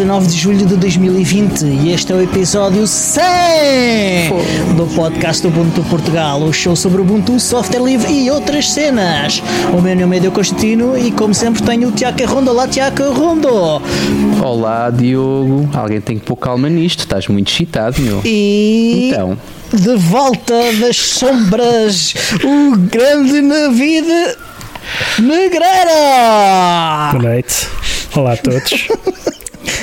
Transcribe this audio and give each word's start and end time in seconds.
Hoje 0.00 0.08
é 0.08 0.14
dia 0.14 0.14
19 0.14 0.26
de 0.28 0.36
julho 0.38 0.66
de 0.66 0.76
2020 0.76 1.62
e 1.62 1.92
este 1.92 2.10
é 2.10 2.14
o 2.14 2.22
episódio 2.22 2.86
100 2.86 3.22
do 4.74 4.86
podcast 4.94 5.46
Ubuntu 5.46 5.82
Portugal, 5.84 6.40
o 6.42 6.52
show 6.52 6.74
sobre 6.74 7.02
Ubuntu, 7.02 7.38
software 7.38 7.82
livre 7.82 8.10
e 8.10 8.30
outras 8.30 8.70
cenas. 8.70 9.42
O 9.76 9.82
meu 9.82 9.94
nome 9.94 10.16
é 10.16 10.20
Diogo 10.20 10.36
Constantino 10.36 10.96
e 10.96 11.10
como 11.10 11.34
sempre 11.34 11.62
tenho 11.62 11.88
o 11.88 11.92
Tiago 11.92 12.24
Rondo. 12.24 12.50
Olá 12.50 12.66
Tiago 12.66 13.12
Rondo! 13.12 13.82
Olá 14.42 14.88
Diogo, 14.90 15.68
alguém 15.74 16.00
tem 16.00 16.18
que 16.18 16.24
pôr 16.24 16.36
calma 16.36 16.70
nisto, 16.70 17.00
estás 17.00 17.28
muito 17.28 17.52
excitado, 17.52 18.00
meu. 18.00 18.22
E 18.24 19.10
Então, 19.10 19.36
de 19.72 19.96
volta 19.96 20.72
das 20.80 20.96
sombras, 20.96 22.14
o 22.42 22.76
grande 22.76 23.42
Navid 23.42 24.06
Negreira! 25.18 27.10
Boa 27.12 27.22
noite. 27.22 27.68
Olá 28.14 28.32
a 28.32 28.36
todos. 28.36 28.88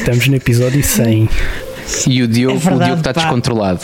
Estamos 0.07 0.27
no 0.29 0.35
episódio 0.37 0.81
100. 0.81 1.27
e 2.07 2.23
o 2.23 2.27
Diogo, 2.29 2.55
É 2.55 2.59
verdade, 2.59 2.75
o 2.75 2.85
Diogo 2.85 2.99
está 3.01 3.13
pá. 3.13 3.21
descontrolado. 3.23 3.81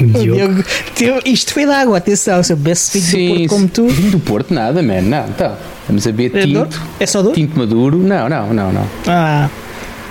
O 0.00 0.04
O 0.04 0.06
Diogo. 0.06 0.36
Diogo, 0.38 0.64
teu- 0.94 1.20
isto 1.24 1.52
foi 1.52 1.66
de 1.66 1.72
água, 1.72 1.98
atenção, 1.98 2.40
se 2.40 2.52
eu 2.52 2.56
bebesse 2.56 3.00
vinho 3.00 3.32
do 3.32 3.38
Porto 3.38 3.48
como 3.48 3.68
tu. 3.68 3.88
Vinho 3.88 4.10
do 4.12 4.20
Porto, 4.20 4.54
nada, 4.54 4.80
man, 4.80 5.00
não, 5.02 5.26
então. 5.26 5.56
Vamos 5.88 6.06
a 6.06 6.12
beber 6.12 6.38
É 6.40 6.46
dor? 6.46 6.68
tinto, 6.68 6.82
É 7.00 7.06
só 7.06 7.20
dor? 7.20 7.34
tinto 7.34 7.58
maduro, 7.58 7.98
não, 7.98 8.28
não, 8.28 8.54
não, 8.54 8.72
não. 8.72 8.88
Ah, 9.08 9.48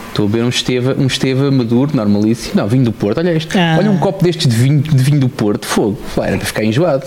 Estou 0.10 0.26
a 0.26 0.30
beber 0.30 0.44
um 0.44 0.50
Esteva, 0.50 0.94
um 1.00 1.08
Esteva 1.08 1.50
maduro, 1.50 1.96
normalíssimo. 1.96 2.56
Não, 2.56 2.68
vinho 2.68 2.84
do 2.84 2.92
Porto, 2.92 3.18
olha 3.20 3.32
este. 3.32 3.58
Ah. 3.58 3.78
Olha 3.80 3.90
um 3.90 3.98
copo 3.98 4.24
destes 4.24 4.46
de 4.46 4.56
vinho, 4.56 4.80
de 4.82 5.02
vinho 5.04 5.20
do 5.22 5.30
Porto, 5.30 5.66
fogo. 5.66 5.98
Vai, 6.18 6.28
era 6.28 6.38
para 6.38 6.46
ficar 6.46 6.64
enjoado. 6.66 7.04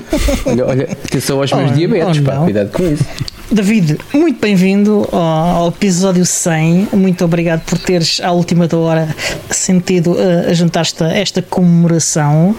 olha, 0.44 0.66
olha, 0.66 0.84
atenção 0.90 1.38
aos 1.40 1.52
meus 1.52 1.70
Oh, 1.70 1.74
diabetes, 1.74 2.18
oh, 2.20 2.24
pá, 2.24 2.34
não. 2.34 2.44
cuidado 2.44 2.70
com 2.72 2.82
isso. 2.92 3.04
David, 3.50 3.96
muito 4.12 4.38
bem-vindo 4.40 5.08
ao, 5.10 5.68
episódio 5.68 6.24
100. 6.26 6.88
Muito 6.92 7.24
obrigado 7.24 7.62
por 7.64 7.78
teres, 7.78 8.20
à 8.22 8.30
última 8.30 8.68
da 8.68 8.76
hora, 8.76 9.08
sentido 9.50 10.12
uh, 10.12 10.50
a 10.50 10.52
juntar-te 10.52 11.02
a 11.02 11.08
esta 11.16 11.40
comemoração. 11.40 12.54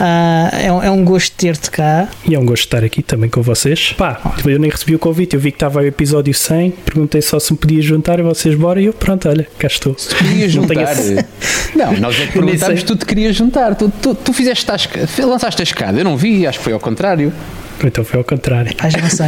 Ah, 0.00 0.50
é, 0.60 0.72
um- 0.72 0.82
é 0.82 0.90
um 0.90 1.04
gosto 1.04 1.32
ter-te 1.36 1.70
cá. 1.70 2.08
E 2.28 2.34
é 2.34 2.38
um 2.38 2.44
gosto 2.44 2.64
estar 2.64 2.82
aqui 2.82 3.00
também 3.00 3.30
com 3.30 3.42
vocês. 3.42 3.94
Pá, 3.96 4.20
eu 4.44 4.58
nem 4.58 4.68
recebi 4.70 4.94
o 4.96 4.98
convite, 4.98 5.34
eu 5.34 5.40
vi 5.40 5.52
que 5.52 5.56
estava 5.56 5.80
o 5.80 5.86
episódio 5.86 6.34
100, 6.34 6.70
perguntei 6.84 7.22
só 7.22 7.38
se 7.38 7.52
me 7.52 7.58
podia 7.58 7.80
juntar 7.80 8.18
e 8.18 8.22
vocês 8.22 8.56
bora 8.56 8.80
e 8.80 8.86
eu, 8.86 8.92
pronto, 8.92 9.28
olha, 9.28 9.46
cá 9.56 9.68
estou. 9.68 9.94
Não 10.20 10.28
tenho 10.28 10.48
juntar. 10.48 10.92
esse- 10.92 11.24
Não, 11.76 11.92
nós 11.96 12.20
é 12.20 12.26
que 12.26 12.32
perguntámos, 12.32 12.80
sei. 12.80 12.86
tu 12.86 12.96
te 12.96 13.06
querias 13.06 13.36
juntar. 13.36 13.76
Tu, 13.76 13.88
tu, 14.02 14.14
tu 14.16 14.32
fizeste 14.32 14.68
a 14.68 15.26
lançaste 15.26 15.62
a 15.62 15.64
escada. 15.64 15.96
Eu 15.98 16.04
não 16.04 16.16
vi, 16.16 16.44
acho 16.44 16.58
que 16.58 16.64
foi 16.64 16.72
ao 16.72 16.80
contrário. 16.80 17.32
Então 17.84 18.04
foi 18.04 18.18
ao 18.18 18.24
contrário. 18.24 18.72
Ah, 18.78 18.88
já 18.90 18.98
não 19.00 19.10
sei. 19.10 19.26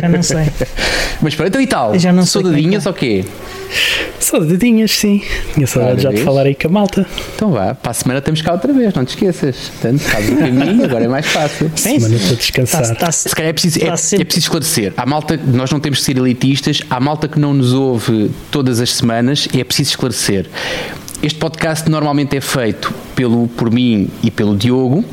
já 0.00 0.08
não 0.08 0.22
sei. 0.22 0.46
Mas 1.20 1.34
pronto, 1.34 1.48
então 1.48 1.60
e 1.60 1.66
tal? 1.66 1.98
Já 1.98 2.12
não 2.12 2.24
sei 2.24 2.42
Soldadinhas 2.42 2.84
como 2.84 2.94
ou 2.94 2.98
quê? 3.00 3.24
Saudadinhas, 4.20 4.90
sim. 4.92 5.22
Tinha 5.54 5.66
saudade 5.66 6.02
já 6.02 6.10
de 6.10 6.18
falar 6.22 6.46
aí 6.46 6.54
com 6.54 6.68
a 6.68 6.70
malta. 6.70 7.06
Então 7.34 7.50
vá, 7.52 7.74
para 7.74 7.90
a 7.90 7.94
semana 7.94 8.18
estamos 8.18 8.40
cá 8.42 8.52
outra 8.52 8.72
vez, 8.72 8.94
não 8.94 9.04
te 9.04 9.10
esqueças. 9.10 9.56
Portanto, 9.80 10.00
fazes 10.00 10.30
o 10.30 10.36
caminho, 10.36 10.84
agora 10.84 11.04
é 11.04 11.08
mais 11.08 11.26
fácil. 11.26 11.70
Sim, 11.76 11.98
Semana 12.00 12.18
para 12.18 12.28
Tá- 12.28 12.34
descansar. 12.34 12.96
tá- 12.96 13.12
Se 13.12 13.28
calhar 13.34 13.50
é 13.50 13.52
preciso, 13.52 13.78
é, 13.82 13.86
tá 13.86 13.96
sempre- 13.96 14.22
é 14.22 14.24
preciso 14.24 14.44
esclarecer. 14.46 14.92
Há 14.96 15.06
malta, 15.06 15.36
nós 15.36 15.70
não 15.70 15.80
temos 15.80 15.98
que 16.00 16.04
ser 16.04 16.16
elitistas, 16.16 16.82
há 16.88 17.00
malta 17.00 17.26
que 17.28 17.38
não 17.38 17.52
nos 17.54 17.72
ouve 17.72 18.30
todas 18.50 18.80
as 18.80 18.90
semanas 18.94 19.48
e 19.52 19.60
é 19.60 19.64
preciso 19.64 19.90
esclarecer. 19.90 20.46
Este 21.22 21.38
podcast 21.38 21.90
normalmente 21.90 22.36
é 22.36 22.40
feito 22.40 22.94
pelo, 23.16 23.48
por 23.48 23.70
mim 23.72 24.08
e 24.22 24.30
pelo 24.30 24.56
Diogo. 24.56 25.04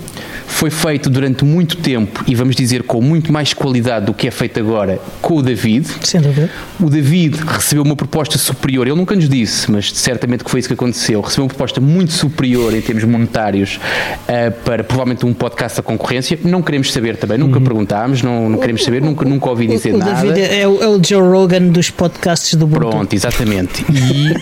Foi 0.48 0.70
feito 0.70 1.10
durante 1.10 1.44
muito 1.44 1.78
tempo 1.78 2.24
e 2.28 2.36
vamos 2.36 2.56
dizer 2.56 2.84
com 2.84 3.02
muito 3.02 3.32
mais 3.32 3.54
qualidade 3.54 4.06
do 4.06 4.14
que 4.14 4.28
é 4.28 4.32
feito 4.32 4.60
agora 4.60 5.00
com 5.22 5.36
o 5.36 5.42
David. 5.42 5.88
Sem 6.02 6.22
dúvida. 6.22 6.50
O 6.80 6.90
David 6.90 7.38
recebeu 7.46 7.84
uma 7.84 7.96
proposta 7.96 8.38
superior, 8.38 8.88
ele 8.88 8.96
nunca 8.96 9.16
nos 9.16 9.28
disse, 9.28 9.70
mas 9.72 9.92
certamente 9.92 10.44
que 10.44 10.52
foi 10.52 10.60
isso 10.60 10.70
que 10.70 10.74
aconteceu. 10.74 11.22
Recebeu 11.22 11.44
uma 11.44 11.50
proposta 11.50 11.82
muito 11.82 12.14
superior 12.14 12.74
em 12.74 12.82
termos 12.82 13.04
monetários 13.04 13.80
eh, 14.28 14.50
para 14.50 14.84
provavelmente 14.84 15.26
um 15.26 15.34
podcast 15.34 15.78
da 15.78 15.84
concorrência. 15.84 16.38
Não 16.44 16.62
queremos 16.62 16.92
saber 16.92 17.18
também, 17.18 17.38
nunca 17.38 17.60
perguntámos, 17.60 18.22
não, 18.22 18.50
não 18.50 18.60
queremos 18.60 18.84
saber, 18.84 19.02
nunca, 19.02 19.26
nunca 19.26 19.50
ouvi 19.50 19.68
dizer 19.68 19.94
o 19.94 19.98
nada. 19.98 20.14
David 20.14 20.42
é 20.42 20.68
o, 20.68 20.82
é 20.82 20.88
o 20.88 21.02
Joe 21.04 21.22
Rogan 21.22 21.68
dos 21.68 21.90
podcasts 21.90 22.54
do 22.56 22.66
Ubuntu. 22.66 22.90
Pronto, 22.90 23.14
exatamente. 23.14 23.86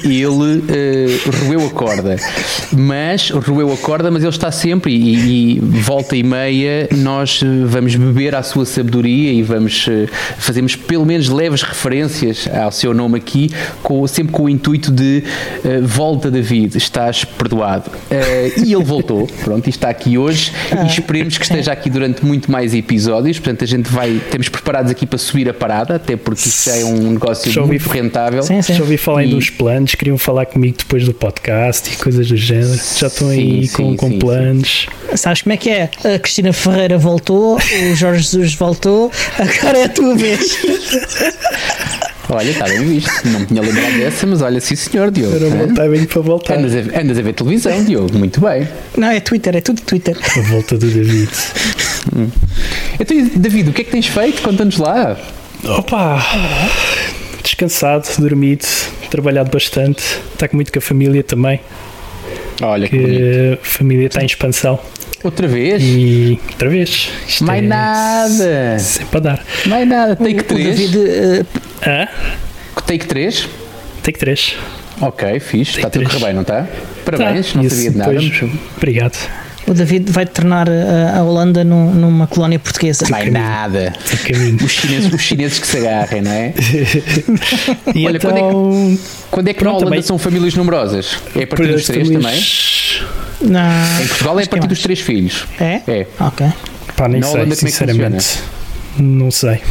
E 0.04 0.22
ele 0.22 0.64
eh, 0.70 1.20
roeu 1.46 1.68
a 1.68 1.70
corda. 1.70 2.18
Mas, 2.72 3.30
roeu 3.30 3.72
a 3.72 3.78
corda, 3.78 4.12
mas 4.12 4.24
ele 4.24 4.30
está 4.30 4.52
sempre 4.52 4.94
e, 4.94 5.56
e 5.56 5.60
volta 5.94 6.16
e 6.16 6.24
meia 6.24 6.88
nós 6.92 7.40
eh, 7.44 7.66
vamos 7.68 7.96
beber 7.96 8.34
à 8.34 8.42
sua 8.42 8.66
sabedoria 8.66 9.32
e 9.32 9.44
vamos 9.44 9.86
eh, 9.88 10.08
fazemos 10.40 10.76
pelo 10.76 11.06
menos 11.06 11.30
leves 11.30 11.62
referências 11.62 12.48
ao 12.52 12.72
seu 12.72 12.96
nome 12.96 13.18
aqui, 13.20 13.52
com, 13.84 14.06
sempre 14.08 14.34
com 14.34 14.44
o 14.46 14.50
intuito 14.50 14.92
de 14.92 15.24
eh, 15.64 15.80
volta 15.82 16.32
David, 16.32 16.76
estás 16.78 17.24
perdoado. 17.24 17.92
Eh, 18.10 18.54
e 18.66 18.74
ele 18.74 18.84
voltou, 18.84 19.28
pronto, 19.46 19.68
e 19.68 19.70
está 19.70 19.88
aqui 19.90 20.18
hoje 20.18 20.52
e 20.84 20.88
esperemos 20.88 21.38
que 21.38 21.44
esteja 21.44 21.72
aqui 21.72 21.92
durante 21.92 22.26
muito 22.26 22.52
mais 22.52 22.74
episódios. 22.74 23.38
Portanto, 23.38 23.64
a 23.64 23.68
gente 23.68 23.88
vai, 23.92 24.20
temos 24.32 24.50
preparados 24.50 24.90
aqui 24.90 25.06
para 25.06 25.20
subir 25.20 25.48
a 25.48 25.54
parada, 25.54 25.96
até 25.98 26.16
porque 26.18 26.48
isto 26.50 26.72
já 26.72 26.76
é 26.78 26.86
um 26.86 27.12
negócio 27.12 27.52
Já 27.52 27.62
ouvi- 27.62 27.74
muito 27.78 27.88
rentável. 27.90 28.42
Sim, 28.42 28.64
sim. 28.64 28.74
Já 28.74 28.82
ouvi 28.82 28.98
falar 28.98 29.26
E- 29.26 29.30
dos 29.30 29.52
planos, 29.52 29.94
queriam 29.94 30.18
falar 30.18 30.48
comigo 30.48 30.76
depois 30.80 31.06
do 31.06 31.14
podcast 31.14 31.94
e 31.94 31.98
coisas 31.98 32.28
do 32.28 32.36
género. 32.36 32.80
Já 32.98 33.06
estão 33.08 33.30
aí 33.30 33.68
Sim, 33.68 33.74
com, 33.76 33.92
sim, 33.92 33.96
com 33.96 34.10
sim, 34.10 34.18
planos. 34.20 34.88
Sabes 35.16 35.44
como 35.44 35.54
é 35.54 35.58
que 35.58 35.70
é? 35.70 35.83
A 36.04 36.20
Cristina 36.20 36.54
Ferreira 36.54 36.98
voltou, 36.98 37.58
o 37.58 37.96
Jorge 37.96 38.24
Jesus 38.24 38.56
voltou, 38.56 39.12
agora 39.38 39.78
é 39.80 39.84
a 39.86 39.90
tua 39.90 40.16
vez. 40.16 40.58
Olha, 42.30 42.50
está 42.50 42.66
bem 42.66 42.84
visto. 42.84 43.12
Não 43.26 43.42
me 43.42 43.46
tinha 43.46 43.62
lembrado 43.62 43.98
dessa, 43.98 44.26
mas 44.26 44.42
olha, 44.42 44.60
sim 44.60 44.76
senhor, 44.76 45.12
Diogo. 45.12 45.36
Era 45.36 45.46
um 45.46 45.52
bom 45.52 45.64
Hã? 45.66 45.74
timing 45.74 46.06
para 46.06 46.22
voltar. 46.22 46.58
Andas 46.58 46.74
a, 46.74 47.00
andas 47.00 47.18
a 47.18 47.22
ver 47.22 47.34
televisão, 47.34 47.84
Diogo. 47.84 48.18
Muito 48.18 48.40
bem. 48.42 48.68
Não, 48.98 49.10
é 49.10 49.20
Twitter, 49.20 49.56
é 49.56 49.62
tudo 49.62 49.82
Twitter. 49.82 50.18
A 50.38 50.42
volta 50.42 50.78
do 50.78 50.88
David. 50.88 51.30
Então, 53.00 53.18
e, 53.18 53.24
David, 53.24 53.70
o 53.70 53.74
que 53.74 53.82
é 53.82 53.84
que 53.86 53.92
tens 53.92 54.08
feito? 54.08 54.42
Conta-nos 54.42 54.78
lá. 54.78 55.18
Opa! 55.64 56.26
Descansado, 57.44 58.08
dormido, 58.20 58.66
trabalhado 59.10 59.50
bastante. 59.52 60.04
Está 60.34 60.48
com 60.48 60.56
muito 60.56 60.72
com 60.72 60.80
a 60.80 60.82
família 60.82 61.24
também, 61.24 61.60
Olha, 62.62 62.88
que 62.88 62.98
que 62.98 63.60
a 63.62 63.66
família 63.66 64.08
está 64.08 64.22
em 64.22 64.26
expansão. 64.26 64.80
Outra 65.24 65.48
vez? 65.48 65.82
E 65.82 66.40
outra 66.52 66.70
vez. 66.70 67.10
Isto 67.28 67.46
Mais 67.46 67.64
é 67.64 67.68
nada. 67.68 68.80
Sempre 68.80 69.18
a 69.18 69.20
dar. 69.22 69.46
Mais 69.66 69.88
nada. 69.88 70.16
Take 70.16 70.40
O 70.40 70.44
3. 70.44 70.66
David, 70.66 70.98
eh, 71.08 71.46
Hã? 71.88 72.08
Take 72.86 73.06
3. 73.08 73.48
Take 74.04 74.20
3. 74.20 74.58
Ok, 75.02 75.40
fixe. 75.40 75.78
Está 75.78 75.90
tudo 75.90 76.06
a 76.06 76.10
três. 76.10 76.14
correr 76.14 76.26
bem, 76.26 76.34
não 76.34 76.42
está? 76.44 76.68
Parabéns, 77.06 77.54
não 77.56 77.70
sabia 77.70 77.92
de 77.92 77.98
nada. 77.98 78.14
Depois, 78.14 78.52
obrigado. 78.78 79.30
O 79.68 79.74
David 79.74 80.12
vai 80.12 80.26
tornar 80.26 80.68
a, 80.70 81.18
a 81.20 81.24
Holanda 81.24 81.64
num- 81.64 81.94
numa 81.94 82.28
colónia 82.28 82.60
portuguesa. 82.60 83.06
Mais 83.10 83.32
nada. 83.32 83.94
Os 84.64 84.72
chineses, 84.72 85.14
os 85.14 85.22
chineses 85.22 85.60
que 85.60 85.68
se 85.68 85.78
agarrem, 85.78 86.22
não 86.22 86.32
é? 86.32 86.54
E 87.96 88.06
Olha, 88.08 88.18
então, 88.18 88.32
quando 88.32 88.38
é 88.38 88.98
Quando 89.32 89.48
é 89.50 89.54
que 89.54 89.60
na 89.64 89.70
Pronto, 89.70 89.76
Holanda 89.82 89.86
também. 89.92 90.02
são 90.02 90.18
famílias 90.18 90.54
numerosas? 90.56 91.18
É 91.36 91.44
a 91.44 91.48
partir 91.48 91.68
dos 91.72 91.86
três 91.86 92.08
famílias- 92.08 93.04
Não. 93.42 93.50
também? 93.62 94.04
Em 94.04 94.08
Portugal 94.08 94.40
é 94.40 94.42
a 94.42 94.46
que 94.46 94.50
partir 94.50 94.68
dos 94.68 94.78
mais. 94.80 94.84
três 94.84 95.00
filhos. 95.00 95.46
É? 95.60 95.82
É. 95.88 96.08
Ok. 96.20 96.48
Pá, 96.96 97.08
nem 97.08 97.20
Na 97.22 97.28
sei, 97.28 97.36
Holanda 97.36 97.54
é 97.54 97.58
que 97.58 97.62
sinceramente. 97.64 98.40
Não 98.98 99.32
sei. 99.32 99.62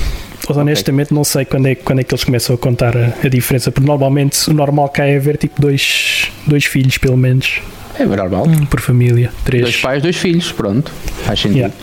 Mas, 0.48 0.56
honestamente 0.56 1.12
não 1.14 1.24
sei 1.24 1.44
quando 1.44 1.66
é, 1.66 1.74
quando 1.74 2.00
é 2.00 2.04
que 2.04 2.12
eles 2.12 2.24
começam 2.24 2.54
a 2.54 2.58
contar 2.58 2.96
a, 2.96 3.12
a 3.24 3.28
diferença, 3.28 3.70
porque 3.70 3.86
normalmente 3.86 4.50
o 4.50 4.54
normal 4.54 4.88
cá 4.88 5.04
é 5.04 5.16
haver 5.16 5.36
tipo 5.36 5.60
dois, 5.60 6.28
dois 6.46 6.64
filhos, 6.64 6.98
pelo 6.98 7.16
menos, 7.16 7.60
É 7.98 8.04
normal. 8.04 8.46
por 8.68 8.80
família. 8.80 9.30
Três. 9.44 9.62
Dois 9.62 9.76
pais, 9.76 10.02
dois 10.02 10.16
filhos, 10.16 10.50
pronto. 10.52 10.90
Faz 11.24 11.40
sentido. 11.40 11.56
Yeah. 11.58 11.74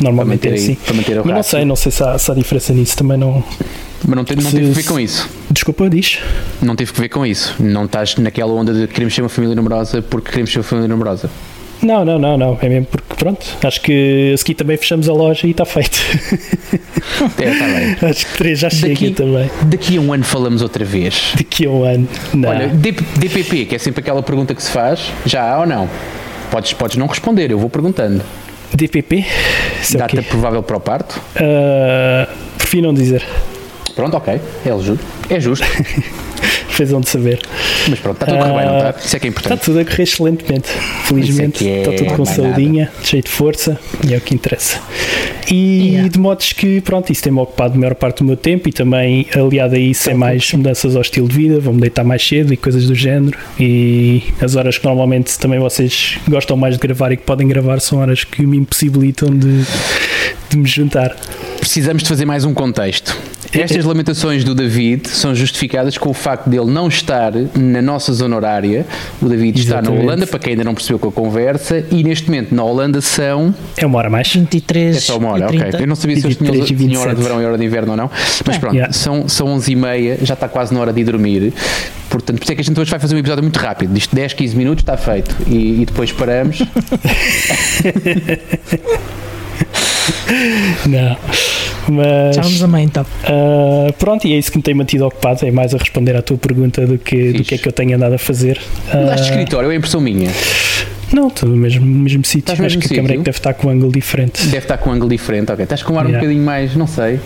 Normalmente 0.00 0.40
Para 0.40 0.50
é 0.50 0.54
assim. 0.54 0.74
para 0.74 0.94
manter 0.94 1.20
o 1.20 1.24
Mas 1.24 1.34
não 1.34 1.42
sei, 1.42 1.64
não 1.64 1.76
sei 1.76 1.92
se 1.92 2.02
há, 2.02 2.18
se 2.18 2.30
há 2.30 2.34
diferença 2.34 2.72
nisso 2.72 2.96
também 2.96 3.16
não. 3.18 3.44
Mas 4.06 4.16
não, 4.16 4.24
tem, 4.24 4.36
não 4.36 4.50
Se- 4.50 4.56
teve 4.56 4.68
que 4.68 4.74
ver 4.74 4.84
com 4.84 4.98
isso. 4.98 5.28
Desculpa, 5.50 5.88
diz. 5.88 6.18
Não 6.60 6.74
teve 6.74 6.92
que 6.92 7.00
ver 7.00 7.08
com 7.08 7.24
isso. 7.24 7.54
Não 7.60 7.84
estás 7.84 8.16
naquela 8.16 8.52
onda 8.52 8.72
de 8.72 8.88
queremos 8.88 9.14
ser 9.14 9.22
uma 9.22 9.28
família 9.28 9.54
numerosa 9.54 10.02
porque 10.02 10.30
queremos 10.30 10.50
ser 10.50 10.58
uma 10.58 10.64
família 10.64 10.88
numerosa. 10.88 11.30
Não, 11.82 12.04
não, 12.04 12.18
não, 12.18 12.36
não. 12.38 12.58
É 12.60 12.68
mesmo 12.68 12.86
porque 12.86 13.14
pronto. 13.16 13.44
Acho 13.62 13.80
que 13.80 14.32
a 14.32 14.36
seguir 14.36 14.54
também 14.54 14.76
fechamos 14.76 15.08
a 15.08 15.12
loja 15.12 15.46
e 15.46 15.50
está 15.50 15.64
feito. 15.64 15.98
É, 17.38 17.44
está 17.50 17.66
bem. 17.66 18.10
acho 18.10 18.26
que 18.26 18.38
três 18.38 18.58
já 18.58 18.70
chega 18.70 18.94
Daqui, 18.94 19.10
também. 19.10 19.50
daqui 19.64 19.96
a 19.96 20.00
um 20.00 20.12
ano 20.12 20.24
falamos 20.24 20.62
outra 20.62 20.84
vez. 20.84 21.32
Daqui 21.36 21.66
a 21.66 21.70
um 21.70 21.84
ano. 21.84 22.08
Não. 22.32 22.48
Olha, 22.48 22.68
DPP, 22.68 23.66
que 23.66 23.74
é 23.74 23.78
sempre 23.78 24.00
aquela 24.00 24.22
pergunta 24.22 24.54
que 24.54 24.62
se 24.62 24.70
faz, 24.70 25.12
já 25.26 25.42
há 25.42 25.60
ou 25.60 25.66
não? 25.66 25.88
Podes, 26.50 26.72
podes 26.72 26.96
não 26.96 27.06
responder, 27.06 27.50
eu 27.50 27.58
vou 27.58 27.68
perguntando. 27.68 28.22
DPP? 28.74 29.24
Isso 29.82 29.96
é 29.96 29.98
Data 29.98 30.22
provável 30.22 30.62
para 30.62 30.76
o 30.76 30.80
parto? 30.80 31.20
Ah, 31.36 32.28
prefiro 32.56 32.86
não 32.86 32.94
dizer. 32.94 33.24
Pronto, 33.94 34.16
ok. 34.16 34.40
É 34.64 34.70
justo. 34.70 34.98
É 35.28 35.40
justo. 35.40 35.66
fez 36.74 36.92
onde 36.92 37.08
saber. 37.08 37.40
Mas 37.88 37.98
pronto, 37.98 38.22
está 38.22 38.26
tudo 38.26 38.36
a 38.38 38.48
correr 38.48 38.58
bem, 38.58 38.66
não 38.66 38.78
está? 38.88 39.00
Isso 39.04 39.16
é 39.16 39.18
que 39.18 39.26
é 39.26 39.30
Está 39.30 39.40
importante. 39.40 39.64
tudo 39.64 39.78
a 39.80 39.84
correr 39.84 40.02
excelentemente. 40.02 40.68
Felizmente 41.04 41.56
é 41.56 41.58
que 41.58 41.68
é, 41.68 41.78
está 41.82 41.92
tudo 42.04 42.16
com 42.16 42.24
saudinha, 42.24 42.90
cheio 43.02 43.22
de 43.22 43.28
força 43.30 43.78
e 44.06 44.14
é 44.14 44.16
o 44.16 44.20
que 44.20 44.34
interessa. 44.34 44.80
E 45.50 45.82
Yeah. 45.92 46.08
de 46.08 46.18
modos 46.18 46.52
que, 46.52 46.80
pronto, 46.80 47.10
isso 47.12 47.22
tem-me 47.22 47.40
ocupado 47.40 47.74
a 47.74 47.78
maior 47.78 47.94
parte 47.94 48.18
do 48.18 48.24
meu 48.24 48.36
tempo 48.36 48.68
e 48.68 48.72
também 48.72 49.26
aliado 49.34 49.74
a 49.74 49.78
isso 49.78 50.08
é 50.08 50.14
mais 50.14 50.50
mudanças 50.52 50.94
ao 50.94 51.02
estilo 51.02 51.28
de 51.28 51.36
vida, 51.36 51.60
vou-me 51.60 51.80
deitar 51.80 52.04
mais 52.04 52.26
cedo 52.26 52.52
e 52.54 52.56
coisas 52.56 52.86
do 52.86 52.94
género. 52.94 53.36
E 53.58 54.22
as 54.40 54.54
horas 54.56 54.78
que 54.78 54.84
normalmente 54.86 55.36
também 55.38 55.58
vocês 55.58 56.16
gostam 56.28 56.56
mais 56.56 56.74
de 56.76 56.80
gravar 56.80 57.12
e 57.12 57.16
que 57.16 57.24
podem 57.24 57.46
gravar 57.48 57.80
são 57.80 57.98
horas 57.98 58.22
que 58.24 58.46
me 58.46 58.56
impossibilitam 58.56 59.28
de, 59.36 59.64
de 60.48 60.56
me 60.56 60.66
juntar. 60.68 61.14
Precisamos 61.58 62.02
de 62.04 62.08
fazer 62.08 62.24
mais 62.24 62.44
um 62.44 62.54
contexto. 62.54 63.16
Estas 63.52 63.84
lamentações 63.84 64.44
do 64.44 64.54
David 64.54 65.08
são 65.08 65.34
justificadas 65.34 65.98
com 65.98 66.08
o 66.10 66.14
facto 66.14 66.48
dele 66.48 66.66
não 66.70 66.88
estar 66.88 67.32
na 67.54 67.82
nossa 67.82 68.12
zona 68.12 68.34
horária. 68.36 68.86
O 69.20 69.28
David 69.28 69.60
está 69.60 69.74
na 69.76 69.80
Exatamente. 69.82 70.04
Holanda, 70.04 70.26
para 70.26 70.38
quem 70.38 70.52
ainda 70.52 70.64
não 70.64 70.74
percebeu 70.74 70.98
com 70.98 71.08
a 71.08 71.12
conversa, 71.12 71.84
e 71.90 72.02
neste 72.02 72.26
momento 72.30 72.54
na 72.54 72.64
Holanda 72.64 73.00
são. 73.00 73.54
É 73.76 73.84
uma 73.84 73.98
hora 73.98 74.08
mais. 74.08 74.32
23 74.32 74.96
É 74.96 75.00
só 75.00 75.18
uma 75.18 75.30
hora, 75.32 75.46
ok. 75.46 75.58
30. 75.58 75.80
Eu 75.80 75.86
não 75.86 75.94
sabia 75.96 76.16
se 76.16 76.26
eles 76.26 76.36
23 76.38 76.66
tinham, 76.66 76.78
tinham 76.88 77.00
hora 77.02 77.10
de 77.10 77.16
27. 77.16 77.22
verão 77.28 77.42
e 77.42 77.44
hora 77.46 77.58
de 77.58 77.64
inverno 77.64 77.90
ou 77.90 77.96
não, 77.96 78.10
mas 78.46 78.58
pronto, 78.58 78.72
Yeah. 78.74 78.92
são, 78.92 79.28
são 79.28 79.48
11 79.48 79.72
e 79.72 79.76
meia, 79.76 80.18
já 80.22 80.32
está 80.34 80.48
quase 80.48 80.72
na 80.72 80.80
hora 80.80 80.92
de 80.92 81.00
ir 81.00 81.04
dormir. 81.04 81.52
Portanto, 82.08 82.38
por 82.38 82.44
isso 82.44 82.52
é 82.52 82.54
que 82.54 82.60
a 82.60 82.64
gente 82.64 82.80
hoje 82.80 82.90
vai 82.90 82.98
fazer 83.00 83.14
um 83.14 83.18
episódio 83.18 83.42
muito 83.42 83.58
rápido. 83.58 83.92
Disto 83.92 84.14
10, 84.14 84.32
15 84.34 84.56
minutos 84.56 84.82
está 84.82 84.96
feito. 84.96 85.34
E, 85.46 85.82
e 85.82 85.84
depois 85.86 86.10
paramos. 86.12 86.62
Não. 90.86 91.16
Mas. 91.88 92.36
Já 92.36 92.42
vamos 92.42 92.62
a 92.62 92.68
meio 92.68 92.84
então. 92.84 93.06
ah, 93.24 93.92
pronto, 93.98 94.26
e 94.26 94.32
é 94.32 94.38
isso 94.38 94.50
que 94.50 94.56
me 94.58 94.62
tem 94.62 94.74
mantido 94.74 95.06
ocupado. 95.06 95.44
É 95.46 95.50
mais 95.50 95.74
a 95.74 95.78
responder 95.78 96.16
à 96.16 96.22
tua 96.22 96.36
pergunta 96.38 96.86
do 96.86 96.98
que, 96.98 97.32
do 97.32 97.42
que 97.44 97.54
é 97.54 97.58
que 97.58 97.66
eu 97.68 97.72
tenho 97.72 97.96
andado 97.96 98.14
a 98.14 98.18
fazer. 98.18 98.60
Mudaste 98.94 99.24
de 99.24 99.28
Ah, 99.28 99.32
escritório, 99.32 99.70
é 99.70 99.74
impressão 99.74 100.00
minha. 100.00 100.30
não, 101.12 101.28
estou 101.28 101.48
no 101.48 101.56
mesmo, 101.56 101.84
mesmo 101.84 102.24
sítio. 102.24 102.52
Acho 102.52 102.62
mesmo 102.62 102.80
que 102.80 102.86
a 102.86 102.96
câmera 102.96 103.04
é 103.14 103.16
que 103.16 103.20
sítio? 103.20 103.24
deve 103.24 103.38
estar 103.38 103.54
com 103.54 103.68
um 103.68 103.70
ângulo 103.70 103.92
diferente. 103.92 104.44
Deve 104.46 104.58
estar 104.58 104.78
com 104.78 104.90
um 104.90 104.92
ângulo 104.92 105.10
diferente, 105.10 105.50
ok. 105.52 105.62
Estás 105.64 105.82
com 105.82 105.94
um 105.94 105.98
ar 105.98 106.04
um 106.06 106.08
Yeah. 106.08 106.20
bocadinho 106.26 106.44
mais, 106.46 106.74
não 106.76 106.86
sei. 106.86 107.20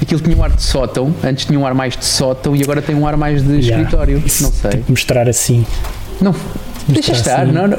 Aquilo 0.00 0.20
tinha 0.20 0.36
um 0.36 0.44
ar 0.44 0.50
de 0.50 0.62
sótão, 0.62 1.14
antes 1.24 1.44
tinha 1.44 1.58
um 1.58 1.66
ar 1.66 1.74
mais 1.74 1.96
de 1.96 2.04
sótão 2.04 2.54
e 2.54 2.62
agora 2.62 2.80
tem 2.82 2.94
um 2.94 3.06
ar 3.06 3.16
mais 3.16 3.42
de 3.42 3.54
Yeah. 3.56 3.78
escritório. 3.78 4.22
Isso 4.24 4.42
Não 4.44 4.52
sei. 4.52 4.70
Tem 4.70 4.82
que 4.82 4.90
mostrar 4.90 5.28
assim. 5.28 5.64
Não, 6.20 6.34
deixa 6.88 7.12
estar, 7.12 7.42
assim. 7.42 7.52
não, 7.52 7.66
não. 7.68 7.76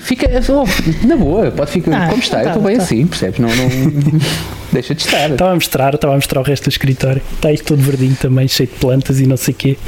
Fica, 0.00 0.28
oh, 0.50 1.06
na 1.06 1.16
boa, 1.16 1.50
pode 1.50 1.70
ficar 1.70 2.04
Ah, 2.04 2.08
como 2.08 2.20
está, 2.22 2.38
eu 2.38 2.44
tá, 2.44 2.50
estou 2.50 2.62
bem 2.62 2.76
tá. 2.76 2.82
assim, 2.82 3.06
percebes? 3.06 3.38
Não, 3.38 3.48
não, 3.48 3.68
deixa 4.72 4.94
de 4.94 5.02
estar. 5.02 5.30
Estava 5.30 5.52
a 5.52 5.54
mostrar, 5.54 5.94
estava 5.94 6.12
a 6.14 6.16
mostrar 6.16 6.40
o 6.40 6.42
resto 6.44 6.64
do 6.64 6.70
escritório. 6.70 7.22
Está 7.34 7.52
isto 7.52 7.64
todo 7.64 7.80
verdinho 7.82 8.16
também, 8.20 8.48
cheio 8.48 8.68
de 8.68 8.74
plantas 8.76 9.20
e 9.20 9.26
não 9.26 9.36
sei 9.36 9.52
o 9.54 9.56
quê. 9.56 9.78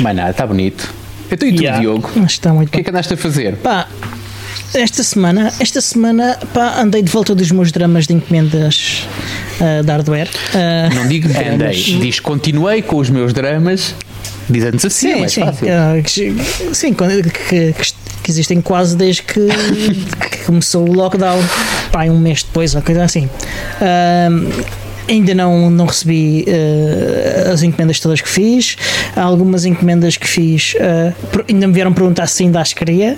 Mais 0.00 0.16
nada, 0.16 0.30
está 0.30 0.46
bonito. 0.46 0.92
Então 1.30 1.48
e 1.48 1.52
tu, 1.54 1.62
Yeah. 1.62 1.80
Diogo? 1.80 2.08
Que 2.12 2.20
está 2.20 2.52
muito 2.52 2.68
O 2.68 2.72
que 2.72 2.80
é 2.80 2.82
que 2.84 2.90
andaste 2.90 3.14
a 3.14 3.16
fazer? 3.16 3.56
Pá, 3.56 3.88
esta 4.74 5.02
semana, 5.02 5.52
esta 5.60 5.80
semana 5.80 6.38
pá, 6.52 6.80
andei 6.80 7.02
de 7.02 7.10
volta 7.10 7.34
dos 7.34 7.50
meus 7.50 7.72
dramas 7.72 8.06
de 8.06 8.14
encomendas 8.14 9.06
ah, 9.60 9.82
de 9.82 9.90
hardware. 9.90 10.28
Ah, 10.54 10.88
Não 10.94 11.06
digo 11.08 11.28
andei, 11.30 11.44
dramas. 11.56 11.76
diz 11.76 12.20
continuei 12.20 12.82
com 12.82 12.96
os 12.96 13.10
meus 13.10 13.32
dramas. 13.32 13.94
Diz 14.48 14.62
antes 14.64 14.84
assim, 14.84 15.08
é 15.10 15.14
Sim, 15.14 15.20
mais 15.20 15.32
sim. 15.32 15.40
fácil. 15.40 15.66
que, 16.04 16.74
sim, 16.74 16.92
quando- 16.94 17.22
que, 17.30 17.72
que, 17.72 17.92
que 18.26 18.30
existem 18.32 18.60
quase 18.60 18.96
desde 18.96 19.22
que, 19.22 19.40
que 20.30 20.38
começou 20.46 20.88
o 20.88 20.92
lockdown, 20.92 21.38
pá, 21.92 22.02
um 22.06 22.18
mês 22.18 22.42
depois, 22.42 22.74
ou 22.74 22.82
coisa 22.82 23.04
assim. 23.04 23.30
Ah, 23.80 24.28
Ainda 25.08 25.32
não, 25.36 25.70
não 25.70 25.86
recebi 25.86 26.44
ah, 26.48 27.52
as 27.52 27.62
encomendas 27.62 28.00
todas 28.00 28.20
que 28.20 28.28
fiz. 28.28 28.76
Há 29.14 29.22
algumas 29.22 29.64
encomendas 29.64 30.16
que 30.16 30.26
fiz. 30.26 30.74
per- 31.30 31.44
ainda 31.48 31.68
me 31.68 31.72
vieram 31.72 31.92
perguntar 31.92 32.26
se 32.26 32.42
ainda 32.42 32.60
as 32.60 32.72
queria. 32.72 33.16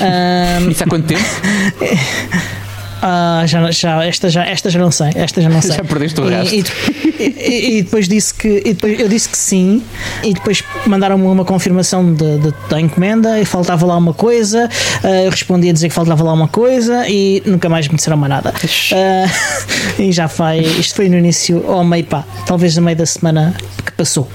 Ah, 0.00 0.58
Isso 0.70 0.82
há 0.82 0.86
quanto 0.86 1.06
tempo? 1.06 1.20
Ah, 3.02 3.44
já, 3.46 3.70
já, 3.70 4.04
esta, 4.04 4.28
já, 4.28 4.44
esta 4.44 4.68
já 4.68 4.78
não 4.78 4.90
sei. 4.90 5.08
Esta 5.14 5.40
já 5.40 5.48
não 5.48 5.60
sei. 5.62 5.72
Já 5.76 5.82
perdeste 5.84 6.20
o 6.20 6.30
E- 6.30 6.34
rastro. 6.34 6.54
E, 6.56 7.09
e- 7.22 7.78
e 7.78 7.82
depois 7.82 8.08
disse 8.08 8.32
que. 8.34 8.48
E 8.64 8.74
depois, 8.74 8.98
eu 8.98 9.08
disse 9.08 9.28
que 9.28 9.36
sim. 9.38 9.82
E 10.22 10.32
depois 10.34 10.62
mandaram-me 10.86 11.24
uma 11.26 11.44
confirmação 11.44 12.12
de- 12.14 12.38
de- 12.38 12.54
da 12.68 12.80
encomenda 12.80 13.38
e 13.40 13.44
faltava 13.44 13.84
lá 13.86 13.96
uma 13.96 14.14
coisa. 14.14 14.68
ah, 15.02 15.08
eu 15.24 15.30
respondi 15.30 15.68
a 15.68 15.72
dizer 15.72 15.88
que 15.88 15.94
faltava 15.94 16.22
lá 16.24 16.32
uma 16.32 16.48
coisa 16.48 17.06
e 17.08 17.42
nunca 17.46 17.68
mais 17.68 17.88
me 17.88 17.96
disseram 17.96 18.16
mais 18.16 18.30
nada. 18.30 18.52
Ah, 18.92 19.30
e 19.98 20.12
já 20.12 20.28
foi. 20.28 20.58
Isto 20.60 20.94
foi 20.96 21.08
no 21.08 21.18
início, 21.18 21.64
ao 21.70 21.84
meio, 21.84 22.04
pá. 22.04 22.24
Talvez 22.46 22.76
no 22.76 22.82
meio 22.82 22.96
da 22.96 23.06
semana 23.06 23.54
que 23.84 23.92
passou. 23.92 24.28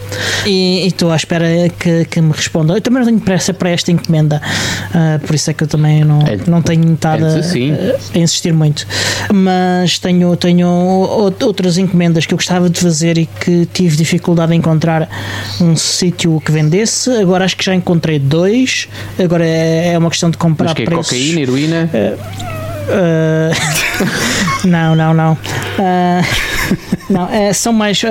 E 0.45 0.85
estou 0.87 1.11
à 1.11 1.15
espera 1.15 1.45
que, 1.79 2.05
que 2.05 2.21
me 2.21 2.31
respondam. 2.31 2.75
Eu 2.75 2.81
também 2.81 2.99
não 2.99 3.07
tenho 3.07 3.19
pressa 3.19 3.53
para 3.53 3.69
esta 3.69 3.91
encomenda. 3.91 4.41
ah, 4.93 5.19
por 5.25 5.33
isso 5.35 5.49
é 5.49 5.53
que 5.53 5.63
eu 5.63 5.67
também 5.67 6.03
não, 6.03 6.21
É- 6.21 6.37
não 6.47 6.61
tenho 6.61 6.93
estado 6.93 7.23
a, 7.23 7.27
antes 7.27 7.47
assim. 7.49 7.71
a 8.13 8.17
insistir 8.19 8.53
muito. 8.53 8.85
Mas 9.33 9.99
tenho, 9.99 10.35
tenho 10.35 10.67
ou- 10.67 11.33
outras 11.43 11.77
encomendas 11.77 12.25
que 12.25 12.33
eu 12.33 12.37
gostava 12.37 12.69
de 12.69 12.74
fazer 12.79 13.17
e 13.17 13.25
que 13.25 13.65
tive 13.73 13.95
dificuldade 13.95 14.53
em 14.53 14.57
encontrar 14.57 15.09
um 15.61 15.75
sítio 15.75 16.41
que 16.43 16.51
vendesse. 16.51 17.09
Agora 17.17 17.45
acho 17.45 17.55
que 17.57 17.63
já 17.65 17.73
encontrei 17.75 18.19
dois. 18.19 18.87
Agora 19.17 19.45
é, 19.45 19.93
é 19.93 19.97
uma 19.97 20.09
questão 20.09 20.29
de 20.29 20.37
comprar 20.37 20.65
Mas 20.65 20.73
que 20.73 20.83
é 20.83 20.85
preços. 20.85 21.07
cocaína, 21.07 21.39
heroína? 21.41 21.89
Ah, 22.87 23.51
não, 24.65 24.95
não, 24.95 25.13
não. 25.13 25.37
Ah, 25.79 26.21
não, 27.09 27.29
é, 27.29 27.53
são 27.53 27.73
mais, 27.73 28.01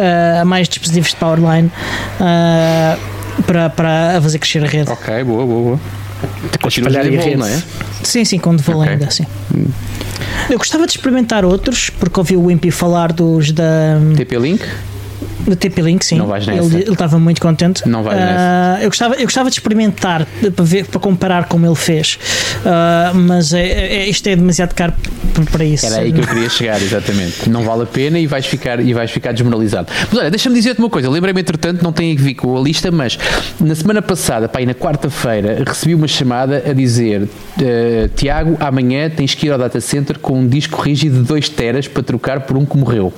mais 0.46 0.68
dispositivos 0.68 1.10
de 1.10 1.16
powerline 1.16 1.70
para, 3.46 3.70
para 3.70 4.20
fazer 4.22 4.38
crescer 4.38 4.64
a 4.64 4.68
rede. 4.68 4.90
Ok, 4.90 5.24
boa, 5.24 5.44
boa, 5.46 5.62
boa. 5.62 5.80
Continuas 6.62 6.92
espalhar 6.94 7.12
em 7.12 7.16
voo, 7.16 7.24
rede. 7.24 7.36
não 7.36 7.46
é? 7.46 7.62
Sim, 8.02 8.24
sim, 8.24 8.38
com 8.38 8.54
default 8.54 8.80
Ok. 8.82 8.92
ainda, 8.92 9.10
sim. 9.10 9.26
Eu 10.50 10.58
gostava 10.58 10.86
de 10.86 10.92
experimentar 10.92 11.44
outros, 11.44 11.90
porque 11.90 12.18
ouvi 12.20 12.36
o 12.36 12.44
Wimpy 12.46 12.70
falar 12.70 13.12
dos 13.12 13.50
da, 13.52 13.98
TP-Link? 14.16 14.62
Da 15.46 15.56
TP-Link, 15.56 16.04
sim. 16.04 16.16
Não 16.18 16.26
vais 16.26 16.46
nessa. 16.46 16.74
Ele 16.76 16.90
estava 16.92 17.18
muito 17.18 17.40
contente. 17.40 17.86
Não 17.88 18.02
vais 18.02 18.18
Ah, 18.20 18.78
Eu 18.80 18.88
gostava, 18.88 19.14
eu 19.14 19.24
gostava 19.24 19.48
de 19.50 19.56
experimentar 19.56 20.26
para, 20.54 20.64
ver, 20.64 20.86
para 20.86 21.00
comparar 21.00 21.44
como 21.46 21.66
ele 21.66 21.74
fez, 21.74 22.18
Ah, 22.64 23.12
mas 23.14 23.52
é, 23.52 23.62
é- 23.66 24.08
isto 24.08 24.26
é 24.28 24.36
demasiado 24.36 24.74
caro 24.74 24.92
para 25.50 25.64
isso. 25.64 25.84
Era 25.86 25.96
aí 25.98 26.12
que 26.12 26.20
eu 26.20 26.26
queria 26.26 26.48
chegar, 26.48 26.80
exatamente. 26.80 27.48
Não 27.50 27.62
vale 27.62 27.82
a 27.82 27.86
pena 27.86 28.18
e 28.18 28.26
vais 28.26 28.46
ficar, 28.46 28.80
e 28.80 28.94
vais 28.94 29.10
ficar 29.10 29.32
desmoralizado. 29.32 29.88
Mas 30.10 30.18
olha, 30.20 30.30
deixa-me 30.30 30.54
dizer-te 30.54 30.78
uma 30.78 30.88
coisa. 30.90 31.10
Lembrei-me, 31.10 31.40
entretanto, 31.40 31.82
não 31.82 31.92
tem 31.92 32.16
a 32.16 32.20
ver 32.20 32.34
com 32.34 32.56
a 32.56 32.60
lista, 32.60 32.90
mas 32.90 33.18
na 33.60 33.74
semana 33.74 34.00
passada, 34.00 34.48
pá, 34.48 34.60
na 34.64 34.74
quarta-feira, 34.74 35.62
recebi 35.66 35.94
uma 35.94 36.06
chamada 36.08 36.62
a 36.66 36.72
dizer: 36.72 37.28
eh, 37.60 38.08
Tiago, 38.14 38.56
amanhã 38.60 39.10
tens 39.10 39.34
que 39.34 39.46
ir 39.46 39.50
ao 39.50 39.58
data 39.58 39.80
center 39.80 40.18
com 40.18 40.38
um 40.38 40.46
disco 40.46 40.80
rígido 40.80 41.18
de 41.20 41.24
2 41.28 41.48
teras 41.48 41.88
para 41.88 42.02
trocar 42.02 42.40
por 42.42 42.56
um 42.56 42.64
que 42.64 42.76
morreu. 42.76 43.12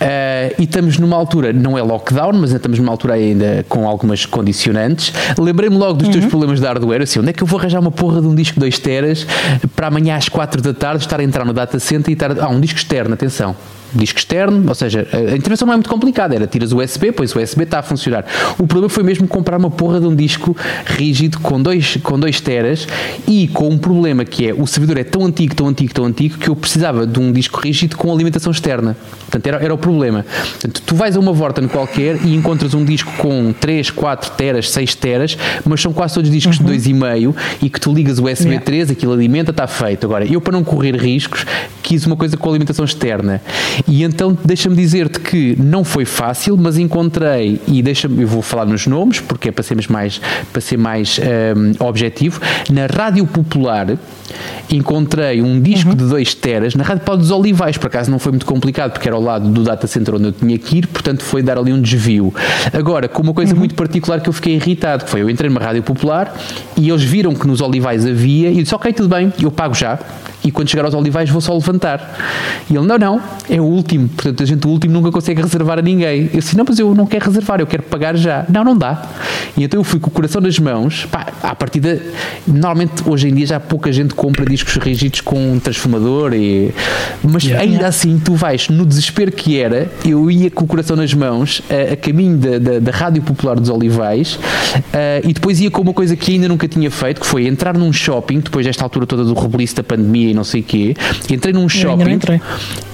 Eh, 0.00 0.54
e 0.58 0.64
estamos 0.64 0.98
numa 0.98 1.16
altura, 1.18 1.52
não 1.52 1.76
é 1.76 1.82
lockdown, 1.82 2.32
mas 2.34 2.52
estamos 2.52 2.78
numa 2.78 2.92
altura 2.92 3.14
ainda 3.14 3.64
com 3.68 3.86
algumas 3.86 4.26
condicionantes. 4.26 5.12
Lembrei-me 5.38 5.76
logo 5.76 5.94
dos 5.94 6.08
teus 6.08 6.24
problemas 6.26 6.60
de 6.60 6.66
hardware, 6.66 7.02
assim, 7.02 7.20
onde 7.20 7.30
é 7.30 7.32
que 7.32 7.42
eu 7.42 7.46
vou 7.46 7.58
arranjar 7.58 7.80
uma 7.80 7.90
porra 7.90 8.20
de 8.20 8.26
um 8.26 8.34
disco 8.34 8.58
2 8.60 8.78
teras 8.78 9.26
para 9.74 9.88
amanhã 9.88 10.16
às 10.16 10.28
4 10.28 10.62
da 10.62 10.74
tarde 10.74 11.04
estar 11.04 11.20
a 11.20 11.24
entrar 11.24 11.44
no 11.44 11.52
data 11.52 11.78
center 11.78 12.10
e 12.10 12.12
estar. 12.12 12.38
Ah, 12.40 12.48
um 12.48 12.60
disco 12.60 12.78
externo, 12.78 13.14
atenção. 13.14 13.54
Disco 13.94 14.18
externo, 14.18 14.68
ou 14.68 14.74
seja, 14.74 15.06
a 15.12 15.36
intervenção 15.36 15.66
não 15.66 15.72
é 15.72 15.76
muito 15.76 15.88
complicada, 15.88 16.34
era 16.34 16.46
tiras 16.46 16.72
o 16.72 16.78
USB, 16.78 17.12
pois 17.12 17.34
o 17.34 17.40
USB 17.40 17.62
está 17.64 17.78
a 17.78 17.82
funcionar. 17.82 18.24
O 18.58 18.66
problema 18.66 18.88
foi 18.88 19.02
mesmo 19.02 19.26
comprar 19.26 19.58
uma 19.58 19.70
porra 19.70 20.00
de 20.00 20.06
um 20.06 20.14
disco 20.14 20.56
rígido 20.84 21.38
com 21.40 21.60
dois, 21.60 21.96
com 22.02 22.18
dois 22.18 22.40
teras 22.40 22.86
e 23.26 23.48
com 23.48 23.68
um 23.68 23.78
problema 23.78 24.24
que 24.24 24.48
é 24.48 24.52
o 24.52 24.66
servidor 24.66 24.98
é 24.98 25.04
tão 25.04 25.24
antigo, 25.24 25.54
tão 25.54 25.68
antigo, 25.68 25.94
tão 25.94 26.04
antigo 26.04 26.38
que 26.38 26.48
eu 26.48 26.56
precisava 26.56 27.06
de 27.06 27.18
um 27.18 27.32
disco 27.32 27.60
rígido 27.60 27.96
com 27.96 28.12
alimentação 28.12 28.52
externa. 28.52 28.96
Portanto, 29.20 29.46
era, 29.46 29.64
era 29.64 29.74
o 29.74 29.78
problema. 29.78 30.24
Portanto, 30.52 30.82
tu 30.84 30.94
vais 30.94 31.16
a 31.16 31.20
uma 31.20 31.32
Vorten 31.32 31.68
qualquer 31.68 32.18
e 32.24 32.34
encontras 32.34 32.74
um 32.74 32.84
disco 32.84 33.12
com 33.18 33.52
3, 33.52 33.90
4 33.90 34.30
teras, 34.32 34.70
6 34.70 34.94
teras, 34.96 35.38
mas 35.64 35.80
são 35.80 35.92
quase 35.92 36.14
todos 36.14 36.30
discos 36.30 36.58
de 36.58 36.64
2,5 36.64 37.34
e 37.62 37.70
que 37.70 37.80
tu 37.80 37.92
ligas 37.92 38.18
o 38.18 38.24
USB 38.24 38.48
Yeah. 38.48 38.64
3, 38.64 38.90
aquilo 38.90 39.12
alimenta, 39.12 39.50
está 39.50 39.66
feito. 39.66 40.06
Agora, 40.06 40.24
eu 40.24 40.40
para 40.40 40.52
não 40.52 40.64
correr 40.64 40.96
riscos, 40.96 41.44
quis 41.82 42.06
uma 42.06 42.16
coisa 42.16 42.36
com 42.36 42.48
alimentação 42.48 42.84
externa. 42.84 43.42
E 43.86 44.02
então, 44.02 44.36
deixa-me 44.44 44.76
dizer-te 44.76 45.20
que 45.20 45.56
não 45.58 45.84
foi 45.84 46.04
fácil, 46.04 46.56
mas 46.56 46.78
encontrei, 46.78 47.60
e 47.66 47.82
deixa-me, 47.82 48.22
eu 48.22 48.28
vou 48.28 48.42
falar 48.42 48.66
nos 48.66 48.86
nomes, 48.86 49.20
porque 49.20 49.48
é 49.48 49.52
para 49.52 49.62
sermos 49.62 49.86
mais, 49.86 50.20
para 50.52 50.60
ser 50.60 50.76
mais 50.76 51.18
hum, 51.18 51.72
objetivo, 51.80 52.40
na 52.70 52.86
Rádio 52.86 53.26
Popular 53.26 53.96
encontrei 54.70 55.40
um 55.40 55.60
disco 55.60 55.94
de 55.94 56.04
2 56.04 56.34
teras 56.34 56.74
na 56.74 56.84
Rádio 56.84 57.04
Paulo 57.04 57.20
dos 57.20 57.30
Olivais, 57.30 57.78
por 57.78 57.86
acaso 57.86 58.10
não 58.10 58.18
foi 58.18 58.32
muito 58.32 58.46
complicado, 58.46 58.92
porque 58.92 59.08
era 59.08 59.16
ao 59.16 59.22
lado 59.22 59.48
do 59.48 59.62
data 59.62 59.86
center 59.86 60.14
onde 60.14 60.24
eu 60.24 60.32
tinha 60.32 60.58
que 60.58 60.78
ir, 60.78 60.86
portanto 60.86 61.22
foi 61.22 61.42
dar 61.42 61.58
ali 61.58 61.72
um 61.72 61.80
desvio. 61.80 62.34
Agora, 62.72 63.08
com 63.08 63.22
uma 63.22 63.32
coisa 63.32 63.54
muito 63.54 63.74
particular 63.74 64.20
que 64.20 64.28
eu 64.28 64.32
fiquei 64.32 64.54
irritado, 64.54 65.04
que 65.04 65.10
foi, 65.10 65.22
eu 65.22 65.30
entrei 65.30 65.48
numa 65.48 65.60
Rádio 65.60 65.82
Popular 65.82 66.34
e 66.76 66.88
eles 66.88 67.02
viram 67.02 67.34
que 67.34 67.46
nos 67.46 67.60
Olivais 67.60 68.04
havia 68.06 68.50
e 68.50 68.58
eu 68.58 68.62
disse, 68.62 68.74
ok, 68.74 68.92
tudo 68.92 69.08
bem, 69.08 69.32
eu 69.40 69.50
pago 69.50 69.74
já. 69.74 69.98
E 70.48 70.50
quando 70.50 70.68
chegar 70.68 70.84
aos 70.84 70.94
Olivais 70.94 71.28
vou 71.30 71.40
só 71.40 71.54
levantar. 71.54 72.16
E 72.70 72.76
ele, 72.76 72.86
não, 72.86 72.98
não, 72.98 73.22
é 73.48 73.60
o 73.60 73.64
último. 73.64 74.08
Portanto, 74.08 74.42
a 74.42 74.46
gente, 74.46 74.66
o 74.66 74.70
último, 74.70 74.94
nunca 74.94 75.10
consegue 75.10 75.42
reservar 75.42 75.78
a 75.78 75.82
ninguém. 75.82 76.30
Eu 76.32 76.40
disse, 76.40 76.56
não, 76.56 76.64
mas 76.66 76.78
eu 76.78 76.94
não 76.94 77.06
quero 77.06 77.26
reservar, 77.26 77.60
eu 77.60 77.66
quero 77.66 77.82
pagar 77.84 78.16
já. 78.16 78.44
Não, 78.48 78.64
não 78.64 78.76
dá. 78.76 79.02
E 79.56 79.64
então 79.64 79.80
eu 79.80 79.84
fui 79.84 80.00
com 80.00 80.08
o 80.08 80.10
coração 80.10 80.40
nas 80.40 80.58
mãos. 80.58 81.06
Pá, 81.10 81.26
à 81.42 81.54
partida, 81.54 82.00
normalmente 82.46 83.02
hoje 83.06 83.28
em 83.28 83.34
dia 83.34 83.46
já 83.46 83.60
pouca 83.60 83.92
gente 83.92 84.14
compra 84.14 84.44
discos 84.44 84.76
rígidos 84.76 85.20
com 85.20 85.52
um 85.52 85.58
transformador, 85.58 86.32
e, 86.34 86.72
mas 87.22 87.48
Yeah. 87.48 87.64
ainda 87.64 87.86
assim 87.86 88.20
tu 88.22 88.34
vais, 88.34 88.68
no 88.68 88.84
desespero 88.84 89.32
que 89.32 89.58
era, 89.58 89.90
eu 90.04 90.30
ia 90.30 90.50
com 90.50 90.64
o 90.64 90.66
coração 90.66 90.96
nas 90.96 91.14
mãos 91.14 91.62
a, 91.70 91.94
a 91.94 91.96
caminho 91.96 92.36
da, 92.36 92.58
da, 92.58 92.78
da 92.78 92.90
Rádio 92.90 93.22
Popular 93.22 93.58
dos 93.58 93.70
Olivais 93.70 94.38
ah, 94.92 95.20
e 95.24 95.32
depois 95.32 95.60
ia 95.60 95.70
com 95.70 95.80
uma 95.80 95.94
coisa 95.94 96.14
que 96.14 96.32
ainda 96.32 96.48
nunca 96.48 96.68
tinha 96.68 96.90
feito, 96.90 97.20
que 97.20 97.26
foi 97.26 97.46
entrar 97.46 97.76
num 97.76 97.92
shopping, 97.92 98.40
depois 98.40 98.66
desta 98.66 98.84
altura 98.84 99.06
toda 99.06 99.24
do 99.24 99.34
rebuliço 99.34 99.76
da 99.76 99.82
pandemia 99.82 100.34
não 100.38 100.44
sei 100.44 100.60
o 100.60 100.64
quê, 100.64 100.94
entrei 101.28 101.52
num 101.52 101.68
shopping, 101.68 102.10
entrei. 102.12 102.40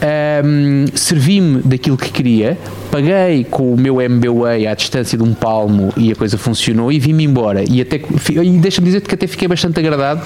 Ahm, 0.02 0.86
servi-me 0.94 1.60
daquilo 1.62 1.96
que 1.96 2.10
queria, 2.10 2.58
paguei 2.90 3.44
com 3.44 3.72
o 3.74 3.76
meu 3.76 4.00
MBWay 4.00 4.66
à 4.66 4.74
distância 4.74 5.16
de 5.16 5.22
um 5.22 5.32
palmo 5.34 5.92
e 5.96 6.10
a 6.10 6.16
coisa 6.16 6.36
funcionou 6.38 6.90
e 6.90 6.98
vim-me 6.98 7.24
embora. 7.24 7.62
E, 7.68 7.80
até, 7.80 8.00
e 8.42 8.50
deixa-me 8.58 8.86
dizer-te 8.86 9.08
que 9.08 9.14
até 9.14 9.26
fiquei 9.26 9.46
bastante 9.46 9.78
agradado 9.78 10.22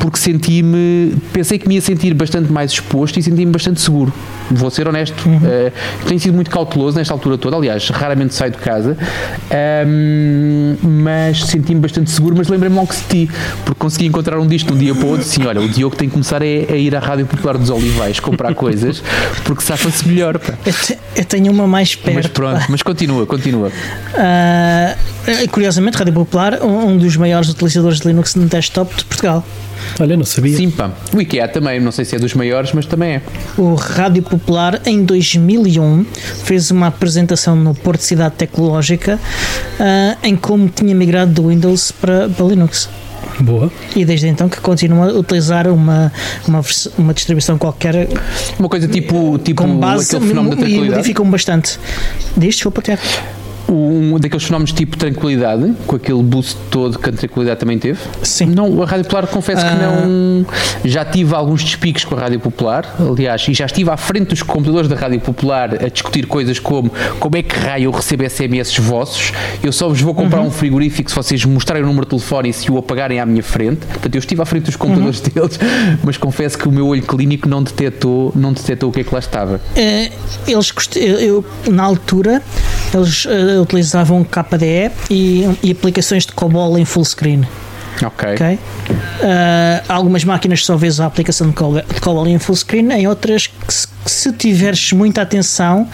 porque 0.00 0.18
senti-me, 0.18 1.14
pensei 1.32 1.58
que 1.58 1.68
me 1.68 1.76
ia 1.76 1.80
sentir 1.80 2.12
bastante 2.14 2.52
mais 2.52 2.72
exposto 2.72 3.18
e 3.18 3.22
senti-me 3.22 3.52
bastante 3.52 3.80
seguro. 3.80 4.12
Vou 4.50 4.70
ser 4.70 4.86
honesto, 4.88 5.16
Eh, 5.46 5.72
tenho 6.06 6.18
sido 6.20 6.34
muito 6.34 6.50
cauteloso 6.50 6.96
nesta 6.96 7.12
altura 7.14 7.38
toda, 7.38 7.56
aliás, 7.56 7.88
raramente 7.90 8.34
saio 8.34 8.52
de 8.52 8.58
casa, 8.58 8.96
ahm, 9.50 10.76
mas 10.82 11.44
senti-me 11.44 11.80
bastante 11.80 12.10
seguro. 12.10 12.34
Mas 12.36 12.48
lembrei-me 12.48 12.76
logo 12.76 12.92
de 12.92 13.26
ti, 13.26 13.30
porque 13.64 13.78
consegui 13.78 14.06
encontrar 14.06 14.38
um 14.38 14.46
disco 14.46 14.70
de 14.70 14.76
um 14.76 14.78
dia 14.78 14.94
para 14.94 15.04
o 15.06 15.10
outro. 15.10 15.26
Sim, 15.26 15.46
olha, 15.46 15.60
o 15.60 15.68
Diogo 15.68 15.94
tem 15.96 16.08
que 16.08 16.12
começar 16.12 16.42
a, 16.42 16.46
a 16.70 16.76
ir 16.76 16.94
à 16.96 17.00
Rádio 17.00 17.26
Popular 17.26 17.58
dos 17.58 17.70
Olivais 17.70 18.18
comprar 18.20 18.54
coisas, 18.56 19.02
porque 19.44 19.62
safa-se 19.62 20.06
melhor. 20.08 20.38
pá. 20.38 20.54
Eu, 20.64 20.72
te- 20.72 20.98
eu 21.16 21.24
tenho 21.24 21.52
uma 21.52 21.66
mais 21.66 21.94
perto. 21.94 22.14
Mas 22.16 22.26
pronto, 22.28 22.64
mas 22.68 22.82
continua, 22.82 23.26
continua. 23.26 23.70
Ah, 24.14 24.96
curiosamente, 25.50 25.96
Rádio 25.98 26.12
Popular, 26.14 26.62
um 26.62 26.86
um 26.86 26.96
dos 26.96 27.16
maiores 27.16 27.48
utilizadores 27.50 28.00
de 28.00 28.06
Linux 28.08 28.34
no 28.36 28.46
desktop 28.46 28.94
de 28.96 29.04
Portugal. 29.04 29.44
Olha, 30.00 30.16
não 30.16 30.24
sabia. 30.24 30.56
Sim, 30.56 30.70
pá. 30.70 30.90
O 31.14 31.20
IKEA 31.20 31.48
também, 31.48 31.78
não 31.80 31.92
sei 31.92 32.04
se 32.04 32.16
é 32.16 32.18
dos 32.18 32.32
maiores, 32.34 32.72
mas 32.72 32.86
também 32.86 33.16
é. 33.16 33.22
O 33.58 33.74
Rádio 33.74 34.22
Popular, 34.22 34.80
em 34.86 35.04
2001, 35.04 36.04
fez 36.44 36.70
uma 36.70 36.86
apresentação 36.88 37.54
no 37.56 37.74
Porto 37.74 38.00
Cidade 38.00 38.34
Tecnológica 38.36 39.18
ah, 39.78 40.16
em 40.22 40.34
como 40.36 40.68
tinha 40.68 40.94
migrado 40.94 41.32
do 41.32 41.48
Windows 41.48 41.92
para, 41.92 42.28
para 42.28 42.46
Linux. 42.46 42.88
Boa. 43.40 43.70
E 43.94 44.04
desde 44.04 44.28
então 44.28 44.48
que 44.48 44.60
continua 44.60 45.10
a 45.10 45.12
utilizar 45.12 45.68
uma, 45.68 46.12
uma, 46.46 46.60
uma 46.98 47.14
distribuição 47.14 47.58
qualquer 47.58 48.08
Uma 48.58 48.68
coisa 48.68 48.88
tipo, 48.88 49.38
tipo 49.38 49.62
com 49.62 49.78
base 49.78 50.14
aquele 50.14 50.28
fenómeno 50.28 50.56
da 50.56 50.68
e 50.68 50.90
modificam 50.90 51.30
bastante. 51.30 51.78
Diz, 52.36 52.54
desculpa, 52.54 52.82
Tiago. 52.82 53.02
Um 53.68 54.18
daqueles 54.18 54.44
fenómenos 54.44 54.72
tipo 54.72 54.96
tranquilidade, 54.96 55.72
com 55.86 55.96
aquele 55.96 56.22
boost 56.22 56.56
todo 56.70 56.98
que 56.98 57.10
a 57.10 57.12
tranquilidade 57.12 57.58
também 57.60 57.78
teve. 57.78 57.98
Sim. 58.22 58.46
Não, 58.46 58.82
a 58.82 58.86
Rádio 58.86 59.04
Popular 59.04 59.26
confesso 59.26 59.62
que 59.64 59.72
Ah. 59.72 59.74
não. 60.06 60.46
Já 60.84 61.04
tive 61.04 61.34
alguns 61.34 61.64
despiques 61.64 62.04
com 62.04 62.14
a 62.14 62.20
Rádio 62.20 62.38
Popular, 62.38 62.94
aliás, 63.00 63.44
e 63.48 63.54
já 63.54 63.66
estive 63.66 63.90
à 63.90 63.96
frente 63.96 64.28
dos 64.28 64.42
computadores 64.42 64.88
da 64.88 64.94
Rádio 64.96 65.20
Popular 65.20 65.74
a 65.84 65.88
discutir 65.88 66.26
coisas 66.26 66.58
como 66.60 66.92
como 67.18 67.36
é 67.36 67.42
que 67.42 67.56
raio 67.58 67.84
eu 67.84 67.90
recebo 67.90 68.22
SMS 68.28 68.78
vossos, 68.80 69.32
eu 69.62 69.72
só 69.72 69.88
vos 69.88 70.00
vou 70.00 70.14
comprar 70.14 70.40
Uhum. 70.40 70.46
um 70.46 70.50
frigorífico 70.50 71.10
se 71.10 71.16
vocês 71.16 71.44
mostrarem 71.44 71.82
o 71.82 71.86
número 71.86 72.04
de 72.06 72.10
telefone 72.10 72.50
e 72.50 72.52
se 72.52 72.70
o 72.70 72.78
apagarem 72.78 73.18
à 73.20 73.26
minha 73.26 73.42
frente. 73.42 73.84
Portanto, 73.86 74.14
eu 74.14 74.18
estive 74.18 74.42
à 74.42 74.44
frente 74.44 74.64
dos 74.64 74.76
computadores 74.76 75.20
Uhum. 75.20 75.26
deles, 75.34 75.58
mas 76.04 76.16
confesso 76.16 76.56
que 76.56 76.68
o 76.68 76.72
meu 76.72 76.86
olho 76.86 77.02
clínico 77.02 77.48
não 77.48 77.62
detectou, 77.62 78.32
não 78.36 78.52
detectou 78.52 78.90
o 78.90 78.92
que 78.92 79.00
é 79.00 79.04
que 79.04 79.12
lá 79.12 79.18
estava. 79.18 79.60
Eh, 79.74 80.10
eles 80.46 80.72
eu, 80.96 81.44
na 81.68 81.82
altura 81.82 82.42
eles 82.94 83.26
eh, 83.28 83.55
utilizavam 83.58 84.24
KDE 84.24 84.90
e, 85.10 85.44
e 85.62 85.70
aplicações 85.72 86.26
de 86.26 86.32
COBOL 86.32 86.78
em 86.78 86.84
full 86.84 87.04
screen. 87.04 87.46
Ok. 88.04 88.34
ok? 88.34 88.58
Eh, 89.22 89.82
algumas 89.88 90.24
máquinas 90.24 90.64
só 90.64 90.76
vês 90.76 91.00
a 91.00 91.06
aplicação 91.06 91.48
de 91.48 91.54
COBOL, 91.54 91.82
de 91.82 92.00
COBOL 92.00 92.28
em 92.28 92.38
full 92.38 92.56
screen, 92.56 92.92
em 92.92 93.06
outras 93.06 93.46
que 93.46 93.72
se, 93.72 93.88
que 93.88 94.10
se 94.10 94.32
tiveres 94.32 94.92
muita 94.92 95.22
atenção 95.22 95.88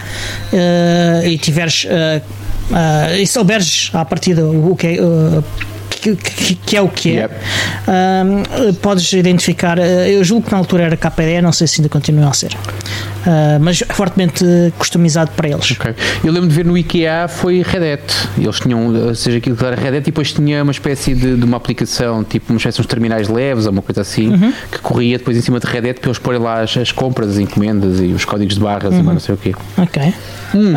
eh, 0.51 1.23
e 1.25 1.37
tiveres 1.37 1.87
eh, 1.89 2.21
e 3.19 3.27
souberes 3.27 3.91
à 3.93 4.03
partida 4.05 4.45
o 4.45 4.75
que 4.75 4.87
é. 4.87 4.97
Que, 6.03 6.15
que- 6.15 6.55
que 6.55 6.77
é 6.77 6.81
o 6.81 6.87
que 6.89 7.11
é, 7.17 7.21
Yep. 7.21 7.33
Ahm, 7.87 8.73
podes 8.81 9.11
identificar. 9.13 9.77
eh, 9.79 10.11
Eu 10.13 10.23
julgo 10.23 10.45
que 10.45 10.51
na 10.51 10.57
altura 10.57 10.83
era 10.83 10.97
KDE, 10.97 11.41
não 11.41 11.51
sei 11.51 11.67
se 11.67 11.81
ainda 11.81 11.89
continua 11.89 12.29
a 12.29 12.33
ser, 12.33 12.55
Ah, 13.25 13.57
mas 13.61 13.81
fortemente 13.91 14.43
customizado 14.77 15.31
para 15.31 15.47
eles. 15.47 15.71
Ok. 15.71 15.95
Eu 16.25 16.31
lembro 16.33 16.49
de 16.49 16.55
ver 16.55 16.65
no 16.65 16.77
IKEA 16.77 17.27
foi 17.29 17.61
Red 17.61 17.93
Hat. 17.93 18.13
Eles 18.37 18.59
tinham, 18.59 18.87
ou 19.07 19.15
seja, 19.15 19.37
aquilo 19.37 19.55
que 19.55 19.63
era 19.65 19.75
Red 19.77 19.89
Hat 19.89 19.97
e 19.97 20.01
depois 20.01 20.33
tinha 20.33 20.61
uma 20.61 20.71
espécie 20.73 21.15
de, 21.15 21.37
de 21.37 21.45
uma 21.45 21.55
aplicação, 21.57 22.21
tipo 22.23 22.51
uma 22.51 22.57
espécie 22.57 22.75
de 22.77 22.81
uns 22.81 22.87
terminais 22.87 23.29
leves 23.29 23.65
ou 23.65 23.71
uma 23.71 23.81
coisa 23.81 24.01
assim, 24.01 24.29
Uhum. 24.29 24.53
que 24.71 24.79
corria 24.79 25.17
depois 25.17 25.37
em 25.37 25.41
cima 25.41 25.57
de 25.59 25.65
Red 25.67 25.89
Hat 25.89 25.99
para 26.01 26.09
eles 26.09 26.19
porem 26.19 26.39
lá 26.41 26.61
as, 26.61 26.75
as 26.75 26.91
compras, 26.91 27.29
as 27.29 27.37
encomendas 27.39 27.99
e 28.01 28.07
os 28.07 28.25
códigos 28.25 28.55
de 28.55 28.59
barras 28.61 28.93
Uhum. 28.93 28.99
e 28.99 29.03
mais 29.03 29.13
não 29.15 29.19
sei 29.21 29.35
o 29.35 29.37
quê. 29.37 29.53
Ok. 29.77 30.13
Hum. 30.55 30.73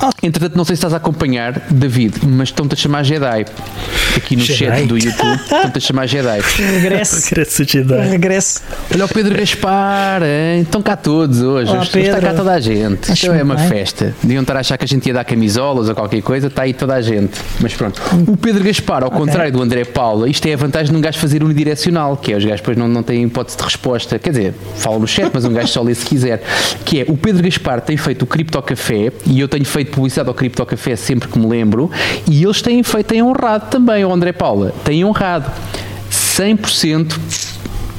Ok. 0.00 0.14
Entretanto, 0.22 0.56
não 0.56 0.64
sei 0.64 0.76
se 0.76 0.78
estás 0.78 0.94
a 0.94 0.96
acompanhar, 0.98 1.60
David, 1.70 2.14
mas 2.24 2.48
estão-te 2.48 2.74
a 2.74 2.76
chamar 2.76 3.02
Jedi. 3.02 3.44
Aqui 4.16 4.36
no? 4.36 4.42
Chat 4.44 4.86
do 4.86 4.96
YouTube, 4.98 5.40
estão-te 5.40 5.78
a 5.78 5.80
chamar 5.80 6.06
Jedi. 6.06 6.40
Regresse. 6.40 7.28
Cresce 7.34 7.64
Jedi. 7.64 8.08
Regresse. 8.08 8.60
Olha 8.92 9.04
o 9.04 9.08
Pedro 9.08 9.34
Gaspar, 9.34 10.22
hein? 10.22 10.62
estão 10.62 10.82
cá 10.82 10.96
todos 10.96 11.40
hoje. 11.40 11.70
Olá, 11.70 11.80
Hoje 11.80 12.00
está 12.00 12.20
cá 12.20 12.34
toda 12.34 12.52
a 12.52 12.60
gente. 12.60 13.10
Acho 13.10 13.26
Isto 13.26 13.32
é 13.32 13.42
uma 13.42 13.56
bem. 13.56 13.68
festa. 13.68 14.14
Deviam 14.22 14.42
estar 14.42 14.56
a 14.56 14.60
achar 14.60 14.76
que 14.78 14.84
a 14.84 14.88
gente 14.88 15.06
ia 15.06 15.14
dar 15.14 15.24
camisolas 15.24 15.88
ou 15.88 15.94
qualquer 15.94 16.22
coisa, 16.22 16.46
está 16.48 16.62
aí 16.62 16.72
toda 16.72 16.94
a 16.94 17.00
gente. 17.00 17.40
Mas 17.60 17.74
pronto. 17.74 18.00
O 18.28 18.36
Pedro 18.36 18.62
Gaspar, 18.64 19.02
ao 19.04 19.10
contrário 19.10 19.52
do 19.52 19.62
André 19.62 19.84
Paula, 19.84 20.28
isto 20.28 20.46
é 20.46 20.54
a 20.54 20.56
vantagem 20.56 20.92
de 20.92 20.98
um 20.98 21.00
gajo 21.00 21.18
fazer 21.18 21.42
unidirecional, 21.42 22.16
que 22.16 22.32
é 22.32 22.36
os 22.36 22.44
gajos 22.44 22.60
depois 22.60 22.76
não, 22.76 22.88
não 22.88 23.02
têm 23.02 23.24
hipótese 23.24 23.56
de 23.56 23.62
resposta. 23.64 24.18
Quer 24.18 24.30
dizer, 24.30 24.54
fala 24.76 24.98
no 24.98 25.06
chat, 25.06 25.30
mas 25.32 25.44
um 25.44 25.52
gajo 25.52 25.68
só 25.68 25.82
lê 25.82 25.94
se 25.94 26.04
quiser. 26.04 26.42
Que 26.84 27.00
é 27.00 27.04
o 27.08 27.16
Pedro 27.16 27.42
Gaspar 27.42 27.80
tem 27.80 27.96
feito 27.96 28.22
o 28.22 28.26
Cripto 28.26 28.60
Café 28.62 29.12
e 29.26 29.40
eu 29.40 29.48
tenho 29.48 29.64
feito 29.64 29.90
publicidade 29.90 30.28
ao 30.28 30.34
Cripto 30.34 30.64
Café 30.64 30.96
sempre 30.96 31.28
que 31.28 31.38
me 31.38 31.46
lembro 31.46 31.90
e 32.30 32.42
eles 32.42 32.62
têm 32.62 32.82
feito, 32.82 33.06
têm 33.06 33.22
honrado 33.22 33.66
também, 33.70 34.04
o 34.04 34.12
André 34.12 34.32
Paula, 34.38 34.72
têm 34.84 35.04
honrado 35.04 35.50
100%. 36.10 37.53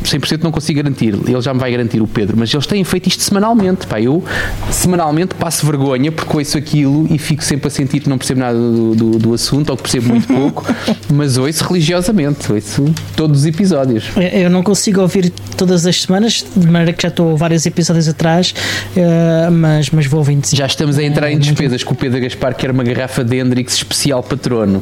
100% 0.06 0.44
não 0.44 0.52
consigo 0.52 0.82
garantir, 0.82 1.14
ele 1.14 1.42
já 1.42 1.54
me 1.54 1.60
vai 1.60 1.72
garantir 1.72 2.02
o 2.02 2.08
Pedro, 2.08 2.36
mas 2.38 2.54
eles 2.54 2.66
têm 2.66 2.84
feito 2.84 3.08
isto 3.08 3.24
semanalmente. 3.24 3.88
Pá, 3.88 4.00
eu 4.02 4.24
semanalmente 4.72 5.36
passo 5.36 5.66
vergonha 5.66 6.12
porque 6.12 6.38
ouço 6.38 6.58
aquilo 6.58 7.08
e 7.10 7.18
fico 7.18 7.44
sempre 7.44 7.68
a 7.68 7.70
sentir 7.70 8.00
que 8.00 8.10
não 8.10 8.18
percebo 8.18 8.40
nada 8.40 8.58
do, 8.58 8.96
do, 8.96 9.12
do 9.20 9.34
assunto 9.34 9.70
ou 9.70 9.78
que 9.78 9.84
percebo 9.84 10.10
muito 10.10 10.28
pouco, 10.34 10.66
mas 11.14 11.38
ouço 11.38 11.64
religiosamente, 11.68 12.52
ouço 12.52 12.86
todos 13.16 13.42
os 13.42 13.46
episódios. 13.46 14.06
Eu 14.34 14.50
não 14.50 14.64
consigo 14.64 15.02
ouvir 15.02 15.32
todas 15.58 15.86
as 15.86 16.02
semanas, 16.02 16.46
de 16.56 16.68
maneira 16.68 16.94
que 16.94 17.02
já 17.04 17.10
estou 17.10 17.36
vários 17.38 17.66
episódios 17.66 18.08
atrás, 18.08 18.54
eh, 18.96 19.50
mas, 19.52 19.90
mas 19.90 20.06
vou 20.06 20.20
ouvindo. 20.20 20.46
Já 20.54 20.66
estamos 20.66 20.98
a 20.98 21.04
entrar 21.04 21.32
em 21.32 21.40
despesas 21.40 21.84
com 21.84 21.94
o 21.94 21.98
Pedro 21.98 22.20
Gaspar 22.22 22.54
quer 22.56 22.72
uma 22.72 22.84
garrafa 22.84 23.24
de 23.24 23.38
Hendrix 23.38 23.76
especial 23.76 24.22
patrono. 24.22 24.82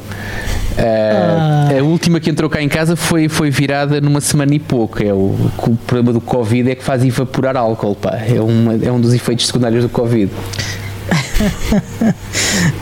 Ah, 0.78 1.70
A 1.80 1.84
última 1.84 2.20
que 2.20 2.30
entrou 2.30 2.50
cá 2.50 2.62
em 2.62 2.68
casa 2.70 2.96
foi, 2.96 3.30
foi 3.30 3.50
virada 3.50 4.02
numa 4.02 4.22
semana 4.22 4.54
e 4.56 4.60
pouco. 4.60 5.04
É 5.04 5.13
o, 5.14 5.52
o 5.58 5.78
problema 5.88 6.14
do 6.14 6.22
Covid 6.22 6.72
é 6.72 6.76
que 6.76 6.84
faz 6.84 7.04
evaporar 7.04 7.56
álcool. 7.56 7.96
Pá. 7.96 8.18
É, 8.18 8.42
uma, 8.42 8.76
é 8.76 8.92
um 8.92 9.00
dos 9.00 9.14
efeitos 9.14 9.48
secundários 9.48 9.84
do 9.84 9.90
Covid. 9.90 10.32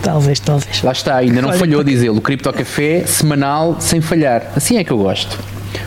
Talvez, 0.02 0.40
talvez. 0.40 0.82
Lá 0.82 0.92
está, 0.92 1.16
ainda 1.16 1.42
não 1.42 1.48
Olha, 1.48 1.58
falhou, 1.58 1.82
diz 1.82 2.00
ele. 2.00 2.10
O 2.10 2.20
Cripto 2.20 2.52
Café 2.52 3.04
semanal 3.06 3.76
sem 3.80 4.00
falhar. 4.00 4.52
Assim 4.54 4.76
é 4.76 4.84
que 4.84 4.90
eu 4.90 4.98
gosto. 4.98 5.38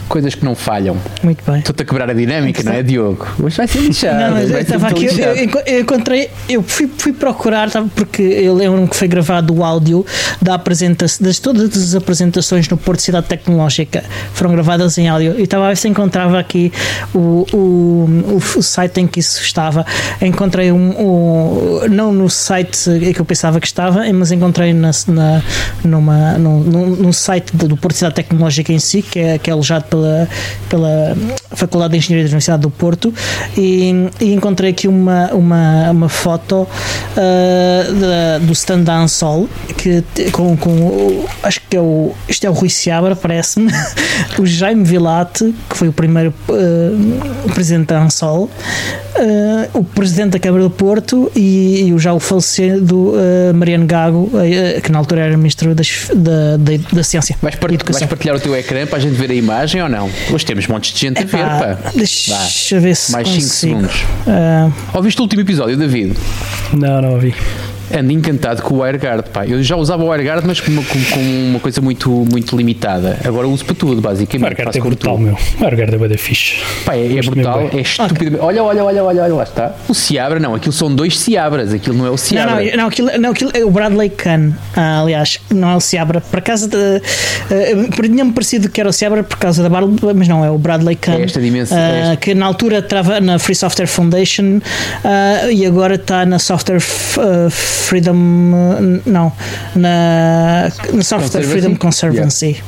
Coisas 0.08 0.36
que 0.36 0.44
não 0.46 0.56
falham. 0.56 0.98
Muito 1.24 1.44
bem. 1.50 1.60
Estou-te 1.60 1.82
a 1.84 1.86
quebrar 1.86 2.10
a 2.10 2.14
dinâmica, 2.14 2.64
não 2.64 2.74
é, 2.74 2.84
Diogo? 2.84 3.28
Hoje 3.42 3.58
vai 3.58 3.68
ser 3.68 3.80
lixado. 3.86 4.20
Não, 4.20 4.32
mas 4.32 4.52
eu 4.52 4.60
estava 4.60 4.88
aqui, 4.88 5.06
eu, 5.06 5.12
eu 5.18 5.44
enco- 5.44 5.62
eu 5.66 5.82
encontrei, 5.82 6.30
eu 6.50 6.64
fui, 6.64 6.90
fui 6.98 7.14
procurar, 7.14 7.70
sabe, 7.70 7.90
porque 7.96 8.22
eu 8.22 8.54
lembro-me 8.54 8.88
que 8.88 8.96
foi 8.96 9.08
gravado 9.08 9.54
o 9.54 9.64
áudio 9.64 10.06
da 10.42 10.56
apresentação, 10.56 11.26
das 11.26 11.40
todas 11.40 11.76
as 11.76 11.96
apresentações 11.96 12.68
no 12.70 12.78
Porto 12.78 13.02
Cidade 13.02 13.26
Tecnológica 13.28 14.04
foram 14.34 14.52
gravadas 14.52 14.98
em 14.98 15.08
áudio 15.10 15.36
e 15.40 15.44
estava 15.44 15.66
a 15.66 15.70
ver 15.70 15.78
se 15.78 15.88
encontrava 15.88 16.40
aqui 16.40 16.72
o, 17.14 17.46
o, 17.54 18.38
o, 18.58 18.62
site 18.64 19.00
em 19.02 19.08
que 19.08 19.20
isso 19.20 19.42
estava. 19.42 19.86
Encontrei 20.22 20.72
um, 20.72 20.78
um- 21.00 21.88
não 21.90 22.14
no 22.14 22.30
site 22.30 22.90
em 22.90 23.14
que 23.14 23.20
eu 23.20 23.26
pensava 23.26 23.60
que 23.60 23.68
estava, 23.68 24.02
mas 24.14 24.32
encontrei 24.32 24.74
na, 24.74 24.92
na, 25.08 25.42
numa, 25.84 26.38
num, 26.38 26.60
num, 26.62 26.86
num 26.96 27.14
site 27.14 27.56
do 27.56 27.76
Porto 27.76 27.96
Cidade 27.96 28.16
Tecnológica 28.16 28.72
em 28.72 28.80
si, 28.80 29.02
que 29.02 29.20
é, 29.20 29.38
que 29.38 29.50
é 29.50 29.54
alojado 29.54 29.75
pela, 29.84 30.28
pela 30.70 31.16
Faculdade 31.52 31.92
de 31.92 31.98
Engenharia 31.98 32.24
da 32.26 32.30
Universidade 32.30 32.62
do 32.62 32.70
Porto 32.70 33.14
e, 33.58 34.10
e 34.20 34.34
encontrei 34.34 34.72
aqui 34.72 34.88
uma, 34.88 35.28
uma, 35.34 35.92
uma 35.92 36.10
foto 36.10 36.68
uh, 37.16 37.94
da, 37.94 38.38
do 38.40 38.54
stand 38.54 38.84
da 38.84 38.98
Ansol 38.98 39.48
que, 39.78 40.04
com, 40.32 40.56
com 40.58 41.26
acho 41.44 41.62
que 41.70 41.78
é 41.78 41.82
o 41.82 42.14
este 42.28 42.46
é 42.46 42.50
o 42.50 42.54
Rui 42.54 42.70
Seabra, 42.70 43.16
parece-me 43.16 43.72
o 44.40 44.46
Jaime 44.46 44.84
Vilate, 44.84 45.54
que 45.70 45.78
foi 45.78 45.88
o 45.88 45.94
primeiro 45.94 46.34
uh, 46.50 47.54
presidente 47.54 47.88
da 47.88 48.02
Ansol 48.02 48.50
uh, 49.16 49.80
o 49.80 49.84
presidente 49.84 50.32
da 50.32 50.40
Câmara 50.40 50.64
do 50.64 50.70
Porto 50.70 51.32
e, 51.36 51.88
e 51.88 51.94
o 51.94 52.00
já 52.00 52.14
o 52.14 52.20
falecido 52.20 53.14
uh, 53.14 53.54
Mariano 53.54 53.86
Gago 53.86 54.30
uh, 54.34 54.82
que 54.82 54.92
na 54.92 55.00
altura 55.00 55.22
era 55.22 55.38
ministro 55.38 55.74
das, 55.74 56.08
da, 56.14 56.58
da, 56.58 56.72
da 56.94 57.04
Ciência 57.04 57.36
Vais, 57.42 57.56
par- 57.56 57.72
Educação. 57.72 58.00
vais 58.00 58.10
partilhar 58.10 58.36
o 58.36 58.40
teu 58.40 58.56
ecrã 58.56 58.86
para 58.86 58.98
a 58.98 59.02
gente 59.02 59.14
ver 59.14 59.32
a 59.32 59.34
imagem 59.34 59.65
ou 59.74 59.90
não? 59.90 60.10
Hoje 60.32 60.46
temos 60.46 60.68
montes 60.68 60.94
de 60.94 61.00
gente 61.00 61.20
a 61.22 61.26
ver, 61.26 61.44
pá. 61.46 61.78
Deixa 61.96 62.76
eu 62.76 62.82
ver 62.82 62.96
se 62.96 63.12
Mais 63.12 63.28
5 63.28 63.40
consigo. 63.42 63.54
segundos. 63.82 64.04
Ah, 64.28 64.70
Ouviste 64.94 65.20
o 65.20 65.24
último 65.24 65.42
episódio, 65.42 65.76
David? 65.78 66.16
Não, 66.74 67.02
não 67.02 67.14
ouvi. 67.14 67.34
Ando 67.94 68.12
encantado 68.12 68.62
com 68.62 68.76
o 68.76 68.78
WireGuard, 68.80 69.30
pá. 69.30 69.46
Eu 69.46 69.62
já 69.62 69.76
usava 69.76 70.04
o 70.04 70.10
WireGuard, 70.10 70.46
mas 70.46 70.60
com 70.60 70.72
uma, 70.72 70.84
com, 70.84 71.04
com 71.04 71.20
uma 71.20 71.60
coisa 71.60 71.82
muito, 71.82 72.10
muito 72.10 72.56
limitada. 72.58 73.20
Agora 73.24 73.48
uso 73.48 73.64
para 73.64 73.76
tudo, 73.76 74.02
basicamente. 74.02 74.42
Margaret 74.42 74.66
Faço 74.66 74.78
é 74.78 74.82
brutal, 74.82 75.14
tudo. 75.16 75.24
meu. 75.24 75.38
Margaret 75.60 75.94
é 75.94 75.98
bué 75.98 76.08
da 76.08 76.18
fixe. 76.18 76.58
Pá, 76.84 76.96
é, 76.96 77.18
é 77.18 77.22
brutal, 77.22 77.70
é 77.72 77.82
estupidamente. 77.82 78.44
Olha, 78.44 78.64
olha, 78.64 78.84
olha, 78.84 79.04
olha, 79.04 79.24
olha, 79.24 79.36
lá 79.36 79.44
está. 79.44 79.76
O 79.88 79.94
Seabra, 79.94 80.40
não, 80.40 80.56
aquilo 80.56 80.74
são 80.74 80.94
dois 80.94 81.20
Seabras, 81.20 81.74
aquilo 81.74 81.96
não 81.96 82.06
é 82.06 82.10
o 82.10 82.12
não, 82.12 82.18
Seabra. 82.18 82.56
não, 82.56 82.78
não, 82.78 82.88
aquilo, 82.88 83.12
não, 83.20 83.32
aquilo 83.32 83.52
é 83.54 83.64
o 83.64 83.70
Bradley 83.70 84.10
Kahn, 84.10 84.52
ah, 84.76 85.02
aliás, 85.02 85.40
não 85.54 85.70
é 85.70 85.76
o 85.76 85.80
Seabra. 85.80 86.22
Por 86.22 86.40
acaso, 86.40 86.68
uh, 86.68 88.02
tinha-me 88.02 88.32
parecido 88.32 88.70
que 88.70 88.80
era 88.80 88.90
o 88.90 88.94
Seabra 88.94 89.24
por 89.24 89.38
causa 89.38 89.62
da 89.62 89.70
barba, 89.70 90.14
mas 90.14 90.28
não, 90.28 90.44
é 90.44 90.50
o 90.50 90.58
Bradley 90.58 90.96
Kahn. 90.96 91.20
É 91.20 91.24
esta 91.24 91.42
dimensão, 91.42 91.78
ah, 91.78 92.14
é 92.14 92.16
Que 92.16 92.34
na 92.34 92.46
altura 92.46 92.80
estava 92.80 93.20
na 93.20 93.38
Free 93.38 93.56
Software 93.56 93.88
Foundation 93.88 94.60
ah, 95.04 95.52
e 95.52 95.66
agora 95.66 95.96
está 95.96 96.26
na 96.26 96.40
Software 96.40 96.82
ah, 97.20 97.50
Freedom. 97.76 98.16
ah, 98.54 99.02
não, 99.06 99.32
na, 99.76 100.72
na 100.94 101.04
Software? 101.04 101.44
Freedom 101.44 101.76
Conservancy. 101.76 102.62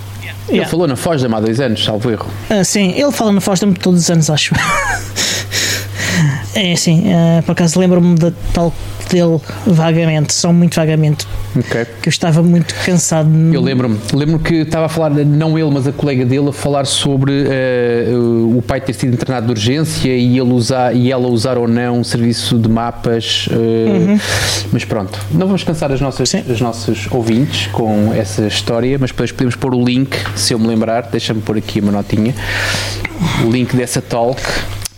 Ele 0.49 0.49
Yeah. 0.49 0.71
falou 0.71 0.87
na 0.87 0.95
Foz 0.95 1.21
há 1.25 1.39
dois 1.41 1.59
anos, 1.59 1.83
salvo 1.83 2.09
erro. 2.09 2.25
Ah, 2.49 2.63
sim, 2.63 2.93
ele 2.95 3.11
fala 3.11 3.33
na 3.33 3.41
Fosdem 3.41 3.73
todos 3.73 4.03
os 4.03 4.09
anos, 4.09 4.29
acho. 4.29 4.55
é 6.55 6.71
assim, 6.71 7.11
ah, 7.13 7.43
por 7.45 7.51
acaso 7.51 7.77
lembro-me 7.79 8.15
da 8.17 8.31
tal 8.53 8.73
dele 9.09 9.39
vagamente, 9.65 10.33
só 10.33 10.51
muito 10.51 10.75
vagamente, 10.75 11.27
Ok. 11.57 11.85
que 12.01 12.07
eu 12.07 12.11
estava 12.11 12.41
muito 12.43 12.73
cansado. 12.85 13.29
Eu 13.53 13.61
lembro-me, 13.61 13.97
lembro 14.13 14.39
que 14.39 14.55
estava 14.55 14.85
a 14.85 14.89
falar, 14.89 15.09
não 15.11 15.57
ele, 15.57 15.69
mas 15.71 15.87
a 15.87 15.91
colega 15.91 16.25
dele, 16.25 16.49
a 16.49 16.53
falar 16.53 16.85
sobre 16.85 17.45
eh, 17.47 18.07
o 18.55 18.61
pai 18.61 18.81
ter 18.81 18.93
sido 18.93 19.13
internado 19.13 19.47
de 19.47 19.51
urgência 19.53 20.15
e, 20.15 20.37
ele 20.39 20.51
usar, 20.53 20.95
e 20.95 21.11
ela 21.11 21.27
usar 21.27 21.57
ou 21.57 21.67
não 21.67 21.99
um 21.99 22.03
serviço 22.03 22.57
de 22.57 22.69
mapas. 22.69 23.47
eh, 23.51 24.17
Mas 24.71 24.83
pronto, 24.85 25.19
não 25.31 25.47
vamos 25.47 25.63
cansar 25.63 25.91
as 25.91 26.01
nossas, 26.01 26.29
Sim. 26.29 26.43
nossos 26.59 27.07
ouvintes 27.11 27.67
com 27.67 28.13
essa 28.13 28.45
história, 28.47 28.97
mas 28.99 29.11
depois 29.11 29.31
podemos 29.31 29.55
pôr 29.55 29.73
o 29.73 29.83
link, 29.83 30.15
se 30.35 30.53
eu 30.53 30.59
me 30.59 30.67
lembrar, 30.67 31.03
deixa-me 31.11 31.41
pôr 31.41 31.57
aqui 31.57 31.79
uma 31.79 31.91
notinha, 31.91 32.33
o 33.45 33.49
link 33.49 33.75
dessa 33.75 34.01
talk. 34.01 34.41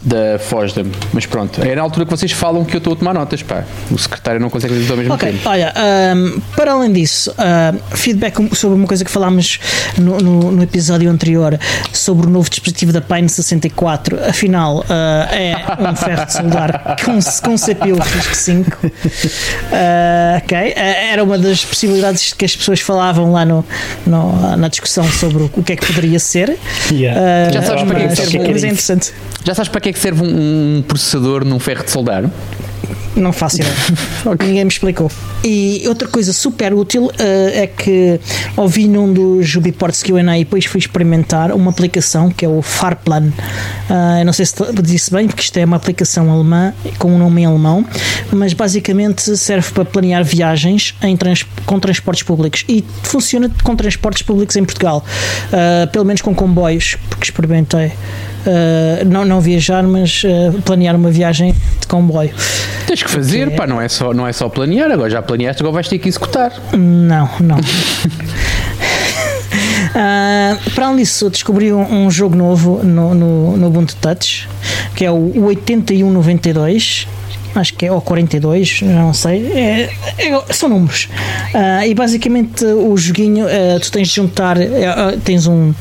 Da 0.01 0.39
Fosdem, 0.39 0.89
mas 1.11 1.25
pronto, 1.25 1.61
é 1.61 1.75
na 1.75 1.81
altura 1.81 2.05
que 2.05 2.11
vocês 2.11 2.31
falam 2.31 2.63
que 2.63 2.73
eu 2.73 2.77
estou 2.77 2.93
a 2.93 2.95
tomar 2.95 3.13
notas, 3.13 3.43
pá. 3.43 3.65
O 3.91 3.97
secretário 3.97 4.39
não 4.39 4.49
consegue 4.49 4.73
dizer 4.73 4.91
ao 4.91 4.97
mesmo 4.97 5.13
Ok, 5.13 5.29
tempo. 5.29 5.49
olha, 5.49 5.73
ahm, 5.75 6.39
para 6.55 6.71
além 6.71 6.93
disso, 6.93 7.33
ahm, 7.37 7.77
feedback 7.97 8.37
sobre 8.55 8.77
uma 8.77 8.87
coisa 8.87 9.03
que 9.03 9.11
falámos 9.11 9.59
no, 9.97 10.17
no- 10.19 10.51
no 10.51 10.63
episódio 10.63 11.09
anterior 11.11 11.59
sobre 11.91 12.27
o 12.27 12.29
novo 12.29 12.49
dispositivo 12.49 12.93
da 12.93 13.01
Pine 13.01 13.27
64. 13.27 14.17
Afinal, 14.23 14.85
ah, 14.89 15.27
é 15.35 15.55
um 15.91 15.95
ferro 15.97 16.25
de 16.25 16.31
soldar 16.33 16.95
com, 17.03 17.19
com 17.43 17.57
CPU 17.57 18.01
RISC 18.01 18.35
5. 18.35 18.77
Ah, 19.73 20.41
ok, 20.41 20.73
Ah, 20.77 20.81
era 21.11 21.23
uma 21.23 21.37
das 21.37 21.65
possibilidades 21.65 22.31
que 22.31 22.45
as 22.45 22.55
pessoas 22.55 22.79
falavam 22.79 23.33
lá 23.33 23.43
no, 23.43 23.65
no- 24.07 24.55
na 24.55 24.69
discussão 24.69 25.03
sobre 25.11 25.43
o 25.53 25.61
que 25.63 25.73
é 25.73 25.75
que 25.75 25.85
poderia 25.85 26.19
ser. 26.19 26.57
Yeah. 26.89 27.19
Ah, 27.49 27.51
Já 27.51 27.61
sabes 27.63 27.83
para 27.83 27.95
que 27.95 28.01
é 28.01 28.07
que 28.07 28.09
mas, 28.09 28.17
serve 28.17 28.37
um- 28.37 28.41
mas 28.43 28.49
é 28.49 28.55
isso? 28.55 28.65
interessante. 28.67 29.13
Já 29.43 29.53
sabes 29.53 29.69
para 29.69 29.81
que 29.81 29.88
é 29.89 29.93
que 29.93 29.99
serve 29.99 30.23
um, 30.23 30.77
um 30.77 30.81
processador 30.81 31.43
num 31.43 31.59
ferro 31.59 31.83
de 31.83 31.91
soldar? 31.91 32.29
Não 33.15 33.33
faço 33.33 33.57
ideia. 33.57 33.73
Ninguém 34.45 34.63
me 34.65 34.71
explicou. 34.71 35.11
E 35.43 35.83
outra 35.87 36.07
coisa 36.07 36.31
super 36.33 36.73
útil 36.73 37.09
eh, 37.17 37.63
é 37.63 37.67
que 37.67 38.19
ouvi 38.55 38.87
num 38.87 39.11
dos 39.11 39.55
Ubiports 39.55 40.03
que 40.03 40.11
eu 40.11 40.19
e 40.19 40.39
depois 40.43 40.65
fui 40.65 40.79
experimentar 40.79 41.51
uma 41.51 41.71
aplicação 41.71 42.29
que 42.29 42.45
é 42.45 42.47
o 42.49 42.61
Farplan. 42.61 43.31
Ah, 43.89 44.19
eu 44.19 44.25
não 44.25 44.33
sei 44.33 44.45
se 44.45 44.53
disse 44.83 45.11
bem, 45.11 45.27
porque 45.27 45.41
isto 45.41 45.57
é 45.57 45.65
uma 45.65 45.77
aplicação 45.77 46.29
alemã 46.31 46.73
com 46.97 47.11
um 47.13 47.17
nome 47.17 47.41
em 47.41 47.45
alemão, 47.45 47.85
mas 48.31 48.53
basicamente 48.53 49.35
serve 49.37 49.71
para 49.71 49.85
planear 49.85 50.23
viagens 50.23 50.93
trans- 51.17 51.45
com 51.65 51.79
transportes 51.79 52.23
públicos 52.23 52.63
e 52.69 52.83
funciona 53.03 53.49
com 53.63 53.75
transportes 53.75 54.21
públicos 54.23 54.55
em 54.55 54.63
Portugal, 54.63 55.03
Ah, 55.51 55.87
pelo 55.91 56.05
menos 56.05 56.21
com 56.21 56.33
comboios, 56.35 56.95
porque 57.09 57.23
experimentei. 57.25 57.91
Ah, 58.45 59.03
não, 59.05 59.25
não 59.25 59.41
viajar, 59.41 59.83
mas 59.83 60.21
planear 60.65 60.95
uma 60.95 61.09
viagem 61.11 61.53
de 61.79 61.87
comboio. 61.87 62.31
Tens 62.87 63.03
que 63.03 63.08
fazer, 63.09 63.45
Ok. 63.47 63.57
pá, 63.57 63.67
não 63.67 63.81
é, 63.81 63.87
só, 63.89 64.13
não 64.13 64.27
é 64.27 64.31
só 64.33 64.47
planear, 64.49 64.91
agora 64.91 65.09
já 65.09 65.21
planeaste, 65.21 65.61
agora 65.61 65.73
vais 65.75 65.87
ter 65.87 65.99
que 65.99 66.07
executar. 66.09 66.51
Não, 66.77 67.29
não. 67.39 67.57
Ah, 69.95 70.55
para 70.75 70.85
além 70.87 70.97
disso, 70.97 71.29
descobri 71.31 71.73
um, 71.73 72.05
um 72.05 72.11
jogo 72.11 72.35
novo 72.35 72.81
no, 72.83 73.13
no, 73.15 73.57
no 73.57 73.67
Ubuntu 73.67 73.95
Touch 73.95 74.47
que 74.95 75.03
é 75.03 75.11
o 75.11 75.45
8192. 75.45 77.07
Acho 77.55 77.73
que 77.73 77.85
é 77.87 77.91
ou 77.91 77.99
42, 77.99 78.67
já 78.67 78.85
não 78.85 79.13
sei. 79.13 79.47
É, 79.51 79.89
é- 80.19 80.53
são 80.53 80.69
números. 80.69 81.09
Ah, 81.53 81.85
e 81.87 81.95
basicamente 81.95 82.63
o 82.63 82.95
joguinho, 82.95 83.47
ah, 83.47 83.79
tu 83.79 83.91
tens 83.91 84.09
de 84.09 84.15
juntar, 84.15 84.57
ah, 84.59 85.13
tens 85.23 85.47
um, 85.47 85.73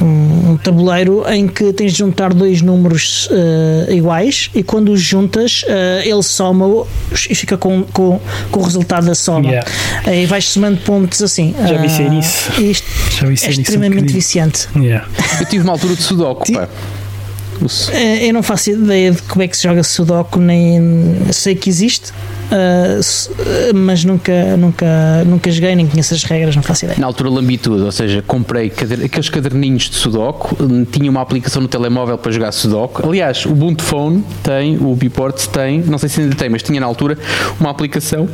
um, 0.00 0.52
um 0.52 0.56
tabuleiro 0.56 1.24
em 1.30 1.46
que 1.48 1.72
tens 1.72 1.92
de 1.92 1.98
juntar 1.98 2.32
dois 2.32 2.62
números 2.62 3.28
ah, 3.30 3.92
iguais 3.92 4.50
e 4.54 4.62
quando 4.62 4.92
os 4.92 5.00
juntas, 5.00 5.64
ah, 5.68 6.00
ele 6.04 6.22
soma 6.22 6.84
e 7.28 7.34
fica 7.34 7.56
com, 7.56 7.82
com, 7.84 8.20
com 8.50 8.60
o 8.60 8.62
resultado 8.62 9.06
da 9.06 9.14
soma. 9.14 9.48
Yeah. 9.48 9.70
Aí 10.06 10.26
vais 10.26 10.44
somando 10.48 10.78
pontos 10.78 11.22
assim. 11.22 11.54
Já 11.66 11.76
vi 11.78 11.86
Ah, 11.86 11.88
ser 11.88 12.12
isso. 12.12 12.60
Isto 12.62 12.86
Já 13.20 13.26
vi 13.26 13.34
é 13.42 13.48
um 13.48 13.50
extremamente 13.50 13.94
bocadinho. 13.94 14.12
viciante. 14.14 14.68
Yeah. 14.76 15.06
Eu 15.40 15.46
tive 15.46 15.62
uma 15.64 15.72
altura 15.72 15.94
de 15.94 16.02
sudoku, 16.02 16.52
pá. 16.52 16.68
Eh, 17.92 18.28
Eu 18.28 18.34
não 18.34 18.42
faço 18.42 18.70
ideia 18.70 19.10
de 19.12 19.22
como 19.22 19.42
é 19.42 19.48
que 19.48 19.56
se 19.56 19.64
joga 19.64 19.82
Sudoku, 19.82 20.38
nem 20.38 21.16
sei 21.32 21.54
que 21.54 21.68
existe, 21.68 22.12
ah, 22.50 22.98
mas 23.74 24.04
nunca, 24.04 24.56
nunca, 24.56 24.86
nunca 25.26 25.50
joguei, 25.50 25.74
nem 25.74 25.86
conheço 25.86 26.14
as 26.14 26.24
regras, 26.24 26.54
não 26.56 26.62
faço 26.62 26.84
ideia. 26.84 26.98
Na 26.98 27.06
altura 27.06 27.30
lambi 27.30 27.58
tudo, 27.58 27.84
ou 27.84 27.92
seja, 27.92 28.22
comprei 28.26 28.70
cader- 28.70 29.04
aqueles 29.04 29.28
caderninhos 29.28 29.90
de 29.90 29.96
sudoku, 29.96 30.56
hum, 30.62 30.84
tinha 30.84 31.10
uma 31.10 31.20
aplicação 31.20 31.60
no 31.62 31.68
telemóvel 31.68 32.16
para 32.18 32.30
jogar 32.32 32.52
sudoku. 32.52 33.06
Aliás, 33.06 33.44
o 33.46 33.50
Ubuntu 33.52 33.82
Phone 33.82 34.24
tem, 34.42 34.76
o 34.78 34.94
Biports 34.94 35.46
tem, 35.46 35.80
não 35.80 35.98
sei 35.98 36.08
se 36.08 36.20
ainda 36.20 36.34
tem, 36.34 36.48
mas 36.48 36.62
tinha 36.62 36.80
na 36.80 36.86
altura 36.86 37.18
uma 37.60 37.70
aplicação 37.70 38.28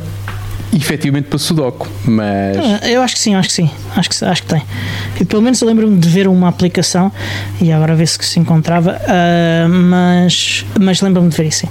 efetivamente 0.75 1.27
para 1.27 1.39
sudoku. 1.39 1.87
Mas 2.05 2.57
Ah, 2.57 2.89
Eu 2.89 3.01
acho 3.01 3.15
que 3.15 3.19
sim, 3.21 3.35
acho 3.35 3.47
que 3.49 3.53
sim, 3.55 3.69
acho 3.95 4.09
que, 4.09 4.25
acho 4.25 4.41
que 4.43 4.47
tem. 4.49 4.61
E 5.19 5.25
pelo 5.25 5.41
menos 5.41 5.61
eu 5.61 5.67
lembro-me 5.67 5.97
de 5.97 6.09
ver 6.09 6.27
uma 6.27 6.47
aplicação 6.49 7.11
e 7.61 7.71
agora 7.71 7.95
ver 7.95 8.07
se 8.07 8.17
se 8.21 8.39
encontrava, 8.39 8.99
ah, 9.07 9.67
mas, 9.69 10.65
mas 10.79 11.01
lembro-me 11.01 11.29
de 11.29 11.37
ver 11.37 11.47
isso 11.47 11.59
sim. 11.59 11.67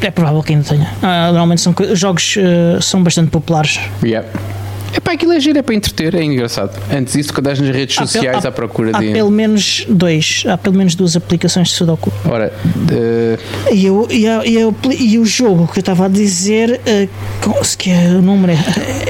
É 0.00 0.10
provável 0.10 0.42
que 0.42 0.52
ainda 0.52 0.64
tenha. 0.64 0.88
Ah, 1.02 1.26
normalmente 1.26 1.60
são, 1.60 1.74
jogos 1.94 2.36
ah, 2.38 2.80
são 2.80 3.02
bastante 3.02 3.30
populares. 3.30 3.78
Yeah. 4.02 4.28
Epá, 4.94 5.12
aquilo 5.12 5.32
é 5.32 5.40
giro, 5.40 5.58
é 5.58 5.62
para 5.62 5.74
entreter, 5.74 6.14
é 6.14 6.22
engraçado. 6.22 6.78
Antes 6.90 7.12
disso, 7.14 7.32
quando 7.32 7.46
estás 7.48 7.60
nas 7.60 7.74
redes 7.74 7.96
Há 7.98 8.06
sociais 8.06 8.44
há- 8.44 8.48
à 8.48 8.52
procura 8.52 8.90
há 8.94 9.00
de. 9.00 9.12
pelo 9.12 9.30
menos 9.30 9.84
dois, 9.88 10.44
há 10.48 10.56
pelo 10.56 10.76
menos 10.76 10.94
duas 10.94 11.14
aplicações 11.16 11.68
de 11.68 11.74
Sudoku. 11.74 12.12
Ora, 12.24 12.52
E, 13.72 13.84
eu, 13.86 14.06
e, 14.10 14.26
a- 14.26 14.42
e, 14.44 15.12
e 15.12 15.18
o 15.18 15.24
jogo 15.26 15.68
que 15.68 15.78
eu 15.78 15.80
estava 15.80 16.06
a 16.06 16.08
dizer, 16.08 16.80
se 17.62 17.76
que 17.76 17.90
é 17.90 18.08
o 18.08 18.22
número 18.22 18.52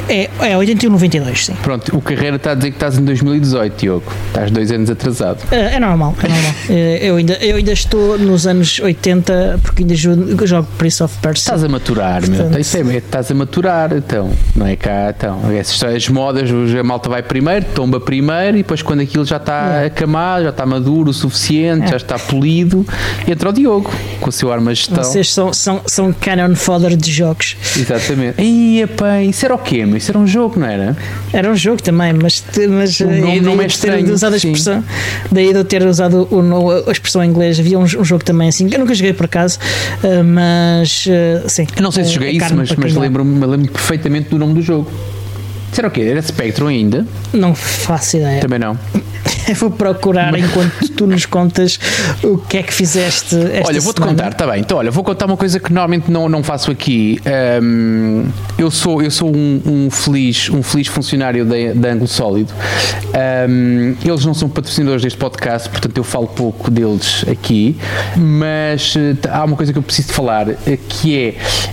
é, 0.09 0.29
é, 0.43 0.51
é 0.51 0.57
8192, 0.57 1.47
sim. 1.47 1.55
pronto, 1.63 1.97
o 1.97 2.01
Carreira 2.01 2.37
está 2.37 2.53
a 2.53 2.55
dizer 2.55 2.71
que 2.71 2.77
estás 2.77 2.99
em 2.99 3.05
2018, 3.05 3.77
Diogo. 3.81 4.13
Estás 4.29 4.51
dois 4.51 4.71
anos 4.73 4.91
atrasado. 4.91 5.39
É, 5.51 5.75
é 5.77 5.81
normal, 5.81 6.15
é 6.23 6.29
normal. 6.29 6.55
Eh, 6.71 6.99
eu, 7.09 7.17
ainda, 7.17 7.33
eu 7.35 7.57
ainda 7.57 7.73
estou 7.73 8.19
nos 8.19 8.47
anos 8.47 8.79
80 8.81 9.59
porque 9.63 9.83
ainda 9.83 9.95
jogo, 9.95 10.47
jogo 10.47 10.69
Prince 10.77 11.03
of 11.03 11.17
Persia. 11.23 11.41
Estás 11.41 11.65
a 11.65 11.69
maturar, 11.69 12.21
meu. 12.29 12.37
Portanto- 12.43 12.61
Isso 12.61 12.77
é, 12.77 12.97
estás 12.97 13.31
a 13.31 13.35
maturar, 13.35 13.93
então. 13.97 14.31
Não 14.55 14.67
é 14.67 14.77
cá, 14.77 15.15
então. 15.17 15.41
É 15.51 15.63
as 15.85 16.09
modas, 16.09 16.51
a 16.51 16.83
malta 16.83 17.09
vai 17.09 17.23
primeiro, 17.23 17.67
tomba 17.75 18.01
primeiro 18.01 18.57
e 18.57 18.63
depois 18.63 18.83
quando 18.83 19.01
aquilo 19.01 19.25
já 19.25 19.37
está 19.37 19.85
acamado, 19.85 20.45
já 20.45 20.51
está 20.51 20.67
maduro 20.67 21.11
o 21.11 21.15
suficiente, 21.15 21.85
é. 21.85 21.89
já 21.89 21.97
está 21.97 22.19
polido, 22.19 22.87
entra 23.27 23.51
o 23.51 23.53
Diogo 23.53 23.93
com 24.21 24.29
o 24.29 24.33
seu 24.33 24.53
arma 24.53 24.75
gestão. 24.75 25.03
Vocês 25.03 25.33
são, 25.33 25.53
são, 25.53 25.81
são 25.87 26.13
canon 26.13 26.55
fodder 26.55 26.97
de 26.97 27.11
jogos. 27.11 27.57
Exatamente. 27.77 28.41
E 28.41 28.83
epá, 28.83 29.23
isso 29.23 29.45
era 29.45 29.55
o 29.55 29.59
quê? 29.59 29.85
Isso 29.97 30.11
era 30.11 30.19
um 30.19 30.27
jogo, 30.27 30.59
não 30.59 30.67
era? 30.67 30.97
Era 31.33 31.51
um 31.51 31.57
jogo 31.57 31.83
também, 31.83 32.13
mas, 32.13 32.43
mas 32.69 33.01
o 33.01 33.07
nome 33.07 33.41
não 33.41 33.61
é 33.61 33.67
estranho. 33.67 34.13
Usado 34.13 34.35
a 34.35 34.37
expressão, 34.37 34.85
daí 35.31 35.53
de 35.53 35.59
eu 35.59 35.65
ter 35.65 35.85
usado 35.87 36.29
o, 36.31 36.89
a 36.89 36.93
expressão 36.93 37.23
em 37.23 37.29
inglês, 37.29 37.59
havia 37.59 37.79
um, 37.79 37.83
um, 37.83 38.05
jogo 38.05 38.25
também 38.25 38.49
assim, 38.49 38.69
que 38.69 38.75
eu 38.75 38.81
nunca 38.81 38.95
joguei 38.95 39.13
por 39.13 39.27
acaso, 39.27 39.59
eh, 40.03 40.23
mas 40.23 41.07
eh, 41.09 41.43
sim. 41.47 41.67
Eu 41.77 41.83
não 41.83 41.91
sei 41.91 42.05
se 42.05 42.13
joguei 42.13 42.33
isso, 42.33 42.55
mas, 42.55 42.73
mas 42.73 42.95
lembro-me 42.95 43.45
lembro 43.47 43.73
perfeitamente 43.73 44.29
do 44.31 44.39
nome 44.39 44.55
do 44.55 44.63
jogo. 44.63 44.91
Será 45.73 45.89
o 45.89 45.91
quê? 45.91 46.03
Era 46.03 46.21
Spectrum 46.23 46.67
ainda? 46.67 47.07
Não 47.33 47.55
faço 47.55 48.17
ideia. 48.17 48.41
Também 48.41 48.59
não. 48.59 48.79
Vou 49.59 49.71
procurar 49.71 50.39
enquanto 50.39 50.89
tu 50.91 51.07
nos 51.07 51.25
contas 51.27 51.79
o 52.23 52.39
que 52.39 52.59
é 52.59 52.63
que 52.63 52.73
fizeste 52.73 53.35
esta 53.35 53.69
Olha, 53.69 53.81
vou-te 53.81 54.01
contar, 54.01 54.33
está 54.33 54.47
bem. 54.47 54.61
Então, 54.61 54.79
olha, 54.79 54.91
vou 54.91 55.03
contar 55.03 55.27
uma 55.27 55.37
coisa 55.37 55.59
que 55.59 55.73
normalmente 55.73 56.11
não, 56.11 56.29
não 56.29 56.43
faço 56.43 56.71
aqui. 56.71 57.21
Um, 57.63 58.27
eu 58.59 58.71
sou, 58.71 59.03
eu 59.03 59.11
sou 59.11 59.35
um, 59.35 59.63
um, 59.65 59.91
feliz, 59.91 60.51
um 60.51 60.63
feliz 60.63 60.87
funcionário 60.87 61.45
da, 61.45 61.55
da 61.75 61.91
Anglo 61.91 62.07
Sólido. 62.07 62.53
Um, 63.49 63.97
eles 64.05 64.25
não 64.25 64.35
são 64.35 64.49
patrocinadores 64.49 65.03
deste 65.03 65.19
podcast, 65.19 65.69
portanto 65.69 65.97
eu 65.97 66.05
falo 66.05 66.27
pouco 66.27 66.71
deles 66.71 67.25
aqui, 67.31 67.77
mas 68.17 68.95
uh, 68.97 69.17
há 69.31 69.45
uma 69.45 69.57
coisa 69.57 69.73
que 69.73 69.79
eu 69.79 69.83
preciso 69.83 70.13
falar, 70.13 70.49
uh, 70.49 70.57
que 70.89 71.17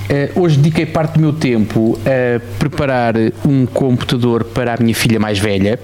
é, 0.09 0.31
uh, 0.35 0.41
hoje 0.41 0.57
dediquei 0.57 0.85
parte 0.85 1.13
do 1.13 1.19
meu 1.19 1.33
tempo 1.33 1.99
a 2.05 2.39
preparar 2.57 3.15
um 3.45 3.65
computador 3.65 4.43
para 4.43 4.75
a 4.75 4.77
minha 4.77 4.95
filha 4.95 5.19
mais 5.19 5.39
velha. 5.39 5.79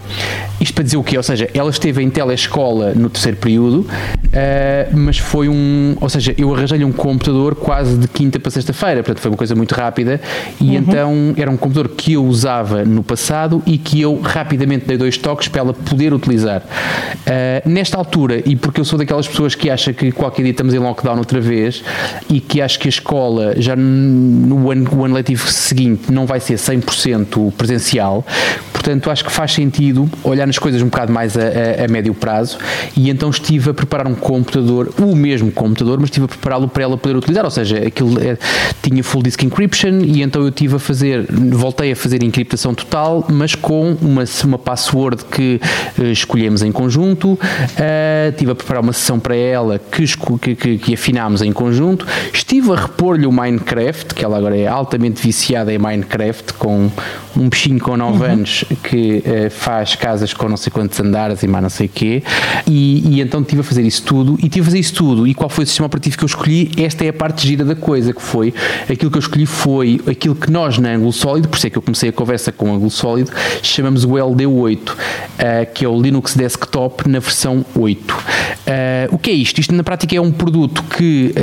Isto 0.60 0.74
para 0.74 0.84
dizer 0.84 0.98
o 0.98 1.04
quê? 1.04 1.18
Ou 1.18 1.24
seja, 1.24 1.50
ela 1.54 1.70
esteve 1.70 2.04
em 2.04 2.10
telescola 2.10 2.94
no 2.94 3.10
terceiro 3.10 3.38
período, 3.38 3.80
uh, 3.82 4.98
mas 4.98 5.18
foi 5.18 5.50
um. 5.50 5.96
Ou 6.00 6.10
seja, 6.10 6.34
eu 6.38 6.54
arranjei-lhe 6.54 6.86
um 6.86 6.92
computador 6.92 7.56
quase 7.56 7.98
de 7.98 8.08
quinta 8.08 8.40
para 8.40 8.52
sexta-feira, 8.52 9.04
portanto 9.04 9.22
foi 9.22 9.32
uma 9.32 9.38
coisa 9.38 9.56
muito 9.56 9.74
rápida. 9.74 10.22
E 10.60 10.70
uhum. 10.70 10.76
então 10.76 11.34
era 11.38 11.50
um 11.50 11.58
computador 11.58 11.90
que 11.96 12.14
eu 12.14 12.26
usava 12.26 12.84
no 12.84 13.04
passado 13.04 13.62
e 13.66 13.78
que 13.78 14.02
eu 14.02 14.20
rapidamente 14.22 14.86
dei 14.86 14.98
dois 14.98 15.18
toques 15.18 15.48
para 15.48 15.62
ela 15.62 15.74
poder 15.74 16.14
utilizar. 16.14 16.62
Uh, 16.62 17.70
nesta 17.70 17.98
altura, 17.98 18.42
e 18.46 18.56
porque 18.56 18.80
eu 18.82 18.86
sou 18.86 18.98
daquelas 18.98 19.28
pessoas 19.28 19.56
que 19.56 19.70
acha 19.70 19.94
que 19.94 20.12
qualquer 20.12 20.44
dia 20.44 20.52
estamos 20.52 20.74
em 20.74 20.80
lockdown 20.80 21.18
outra 21.18 21.40
vez 21.40 21.84
e 22.30 22.40
que 22.40 22.62
acho 22.62 22.80
que 22.80 22.88
a 22.88 22.90
escola 22.90 23.54
já 23.58 23.76
no 23.76 24.72
ano, 24.72 24.90
o 24.94 25.06
ano 25.06 25.16
letivo 25.16 25.48
seguinte 25.48 26.12
não 26.12 26.26
vai 26.26 26.40
ser 26.40 26.56
100% 26.56 27.52
presencial, 27.54 28.26
portanto 28.72 29.10
acho 29.10 29.24
que 29.26 29.32
faz 29.32 29.54
sentido 29.54 30.10
olhar 30.24 30.46
nas 30.46 30.58
coisas 30.58 30.82
um 30.82 30.86
bocado 30.86 31.12
mais 31.12 31.38
a, 31.38 31.41
a, 31.44 31.86
a, 31.86 31.88
médio 31.88 32.14
prazo 32.14 32.58
e 32.96 33.10
então 33.10 33.30
estive 33.30 33.70
a 33.70 33.74
preparar 33.74 34.08
um 34.08 34.16
computador, 34.16 34.94
o 35.00 35.16
mesmo 35.16 35.52
computador, 35.52 36.00
mas 36.00 36.08
estive 36.08 36.26
a 36.26 36.30
prepará-lo 36.30 36.68
para 36.68 36.84
ela 36.84 36.98
poder 36.98 37.16
utilizar, 37.16 37.46
ou 37.46 37.52
seja, 37.52 37.78
aquilo 37.78 38.22
é, 38.22 38.38
tinha 38.82 39.04
full 39.04 39.22
disk 39.22 39.44
encryption 39.44 40.02
e 40.02 40.22
então 40.22 40.42
eu 40.42 40.50
estive 40.50 40.76
a 40.76 40.80
fazer, 40.80 41.26
voltei 41.30 41.92
a 41.92 41.96
fazer 41.96 42.24
encriptação 42.24 42.74
total, 42.74 43.26
mas 43.30 43.56
com 43.56 43.98
uma, 44.02 44.24
uma 44.44 44.58
password 44.58 45.26
que 45.26 45.60
uh, 45.98 46.04
escolhemos 46.06 46.62
em 46.62 46.72
conjunto, 46.72 47.34
uh, 47.34 48.30
estive 48.30 48.52
a 48.52 48.56
preparar 48.56 48.84
uma 48.84 48.94
sessão 48.94 49.20
para 49.20 49.36
ela 49.36 49.80
que, 49.80 50.06
que, 50.40 50.56
que, 50.56 50.78
que 50.78 50.94
afinámos 50.94 51.42
em 51.42 51.52
conjunto, 51.52 52.06
estive 52.34 52.72
a 52.72 52.76
repor-lhe 52.76 53.26
o 53.26 53.32
Minecraft, 53.32 54.14
que 54.14 54.24
ela 54.24 54.38
agora 54.38 54.58
é 54.58 54.68
altamente 54.68 55.22
viciada 55.22 55.74
em 55.74 55.78
Minecraft, 55.78 56.54
com 56.54 56.90
um 57.36 57.50
bichinho 57.50 57.80
com 57.80 57.96
9 57.96 58.18
uhum. 58.18 58.32
anos 58.32 58.66
que 58.84 59.24
uh, 59.26 59.50
faz 59.50 59.96
casas 59.96 60.34
com 60.34 60.50
não 60.50 60.58
sei 60.58 60.72
quantos 60.72 61.00
andares 61.00 61.31
e 61.42 61.48
mais 61.48 61.64
não 61.64 61.70
sei 61.70 61.88
o 61.88 61.90
quê. 61.90 62.24
E, 62.68 63.18
e, 63.18 63.22
então 63.22 63.42
estive 63.42 63.62
a 63.62 63.64
fazer 63.64 63.84
isso 63.84 64.04
tudo. 64.04 64.38
E 64.42 64.46
estive 64.46 64.62
a 64.62 64.66
fazer 64.66 64.80
isso 64.80 64.94
tudo. 64.94 65.28
E 65.28 65.34
qual 65.34 65.50
foi 65.50 65.64
o 65.64 65.68
sistema 65.68 65.88
operativo 65.88 66.18
que 66.18 66.24
eu 66.24 66.28
escolhi? 66.28 66.72
Esta 66.78 67.06
é 67.06 67.10
a 67.10 67.14
parte 67.14 67.48
gira 67.48 67.64
da 67.64 67.76
coisa, 67.76 68.14
que 68.14 68.22
foi 68.22 68.54
aquilo 68.90 69.12
que 69.12 69.18
eu 69.18 69.22
escolhi 69.22 69.46
foi 69.46 70.02
aquilo 70.08 70.36
que 70.36 70.52
nós 70.52 70.78
na 70.78 70.94
Angulo 70.94 71.14
Sólido, 71.14 71.48
por 71.48 71.58
isso 71.58 71.68
é 71.68 71.70
que 71.70 71.78
eu 71.78 71.82
comecei 71.82 72.10
a 72.10 72.14
conversa 72.14 72.52
com 72.52 72.72
o 72.72 72.76
Angulo 72.76 72.90
Sólido, 72.90 73.32
chamamos 73.62 74.04
o 74.04 74.10
LD8, 74.10 74.90
uh, 74.90 74.96
eh, 75.38 75.66
que 75.66 75.86
é 75.86 75.88
o 75.88 76.00
Linux 76.02 76.36
Desktop 76.36 77.08
na 77.10 77.20
versão 77.20 77.66
8. 77.76 78.12
Uh, 78.12 78.18
eh, 78.66 79.10
o 79.12 79.18
que 79.18 79.30
é 79.30 79.34
isto? 79.34 79.60
Isto 79.60 79.74
na 79.76 79.84
prática 79.84 80.16
é 80.16 80.22
um 80.22 80.32
produto 80.32 80.84
que 80.84 81.34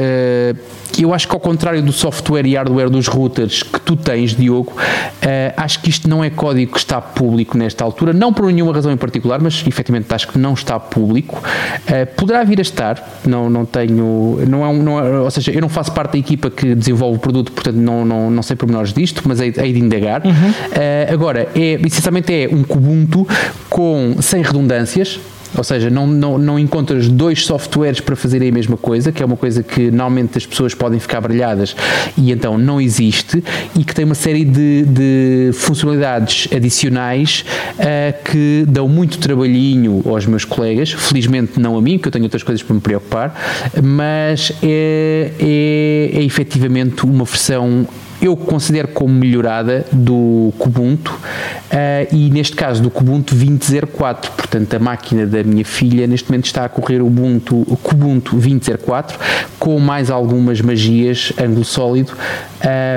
eu 1.02 1.14
acho 1.14 1.28
que 1.28 1.34
ao 1.34 1.40
contrário 1.40 1.82
do 1.82 1.92
software 1.92 2.46
e 2.46 2.54
hardware 2.54 2.90
dos 2.90 3.06
routers 3.06 3.62
que 3.62 3.80
tu 3.80 3.96
tens, 3.96 4.34
Diogo, 4.34 4.72
uh, 4.72 5.54
acho 5.56 5.80
que 5.80 5.90
isto 5.90 6.08
não 6.08 6.22
é 6.22 6.30
código 6.30 6.72
que 6.72 6.78
está 6.78 7.00
público 7.00 7.56
nesta 7.56 7.84
altura, 7.84 8.12
não 8.12 8.32
por 8.32 8.52
nenhuma 8.52 8.72
razão 8.72 8.92
em 8.92 8.96
particular, 8.96 9.40
mas 9.40 9.62
efetivamente 9.66 10.12
acho 10.12 10.28
que 10.28 10.38
não 10.38 10.54
está 10.54 10.78
público. 10.78 11.42
Uh, 11.42 12.14
poderá 12.16 12.44
vir 12.44 12.58
a 12.58 12.62
estar, 12.62 13.20
não, 13.26 13.48
não 13.48 13.64
tenho, 13.64 14.38
não 14.46 14.64
é, 14.64 14.68
um, 14.68 14.82
não 14.82 14.98
é, 14.98 15.20
ou 15.20 15.30
seja, 15.30 15.52
eu 15.52 15.60
não 15.60 15.68
faço 15.68 15.92
parte 15.92 16.12
da 16.12 16.18
equipa 16.18 16.50
que 16.50 16.74
desenvolve 16.74 17.16
o 17.16 17.20
produto, 17.20 17.52
portanto 17.52 17.76
não, 17.76 18.04
não, 18.04 18.30
não 18.30 18.42
sei 18.42 18.56
pormenores 18.56 18.92
disto, 18.92 19.22
mas 19.26 19.40
hei, 19.40 19.52
hei 19.56 19.72
de 19.72 19.78
indagar. 19.78 20.22
Uhum. 20.24 20.32
Uh, 20.32 21.12
agora, 21.12 21.48
é, 21.54 21.74
essencialmente 21.86 22.32
é 22.32 22.48
um 22.50 22.62
Kubuntu 22.62 23.26
com, 23.68 24.16
sem 24.20 24.42
redundâncias, 24.42 25.20
ou 25.56 25.64
seja, 25.64 25.90
não, 25.90 26.06
não, 26.06 26.38
não 26.38 26.58
encontras 26.58 27.08
dois 27.08 27.44
softwares 27.44 28.00
para 28.00 28.14
fazerem 28.16 28.48
a 28.48 28.52
mesma 28.52 28.76
coisa, 28.76 29.12
que 29.12 29.22
é 29.22 29.26
uma 29.26 29.36
coisa 29.36 29.62
que 29.62 29.90
normalmente 29.90 30.38
as 30.38 30.46
pessoas 30.46 30.74
podem 30.74 30.98
ficar 30.98 31.20
brilhadas 31.20 31.74
e 32.16 32.32
então 32.32 32.58
não 32.58 32.80
existe, 32.80 33.42
e 33.76 33.84
que 33.84 33.94
tem 33.94 34.04
uma 34.04 34.14
série 34.14 34.44
de, 34.44 34.84
de 34.84 35.50
funcionalidades 35.54 36.48
adicionais 36.54 37.44
uh, 37.74 38.24
que 38.24 38.64
dão 38.68 38.88
muito 38.88 39.18
trabalhinho 39.18 40.02
aos 40.06 40.26
meus 40.26 40.44
colegas, 40.44 40.92
felizmente 40.92 41.58
não 41.58 41.76
a 41.76 41.82
mim, 41.82 41.98
porque 41.98 42.08
eu 42.08 42.12
tenho 42.12 42.24
outras 42.24 42.42
coisas 42.42 42.62
para 42.62 42.74
me 42.74 42.80
preocupar, 42.80 43.34
mas 43.82 44.52
é, 44.62 45.32
é, 45.38 46.10
é 46.18 46.22
efetivamente 46.22 47.04
uma 47.04 47.24
versão 47.24 47.86
eu 48.20 48.36
considero 48.36 48.88
como 48.88 49.14
melhorada 49.14 49.86
do 49.92 50.52
Kubuntu 50.58 51.12
uh, 51.12 52.14
e 52.14 52.30
neste 52.30 52.56
caso 52.56 52.82
do 52.82 52.90
Kubuntu 52.90 53.34
2004, 53.34 54.32
portanto 54.32 54.74
a 54.74 54.78
máquina 54.78 55.26
da 55.26 55.42
minha 55.44 55.64
filha 55.64 56.06
neste 56.06 56.28
momento 56.28 56.46
está 56.46 56.64
a 56.64 56.68
correr 56.68 57.00
o 57.00 57.06
Ubuntu, 57.06 57.64
Kubuntu 57.82 58.32
2004 58.32 59.18
com 59.58 59.78
mais 59.78 60.10
algumas 60.10 60.60
magias 60.60 61.32
ângulo 61.38 61.64
sólido. 61.64 62.12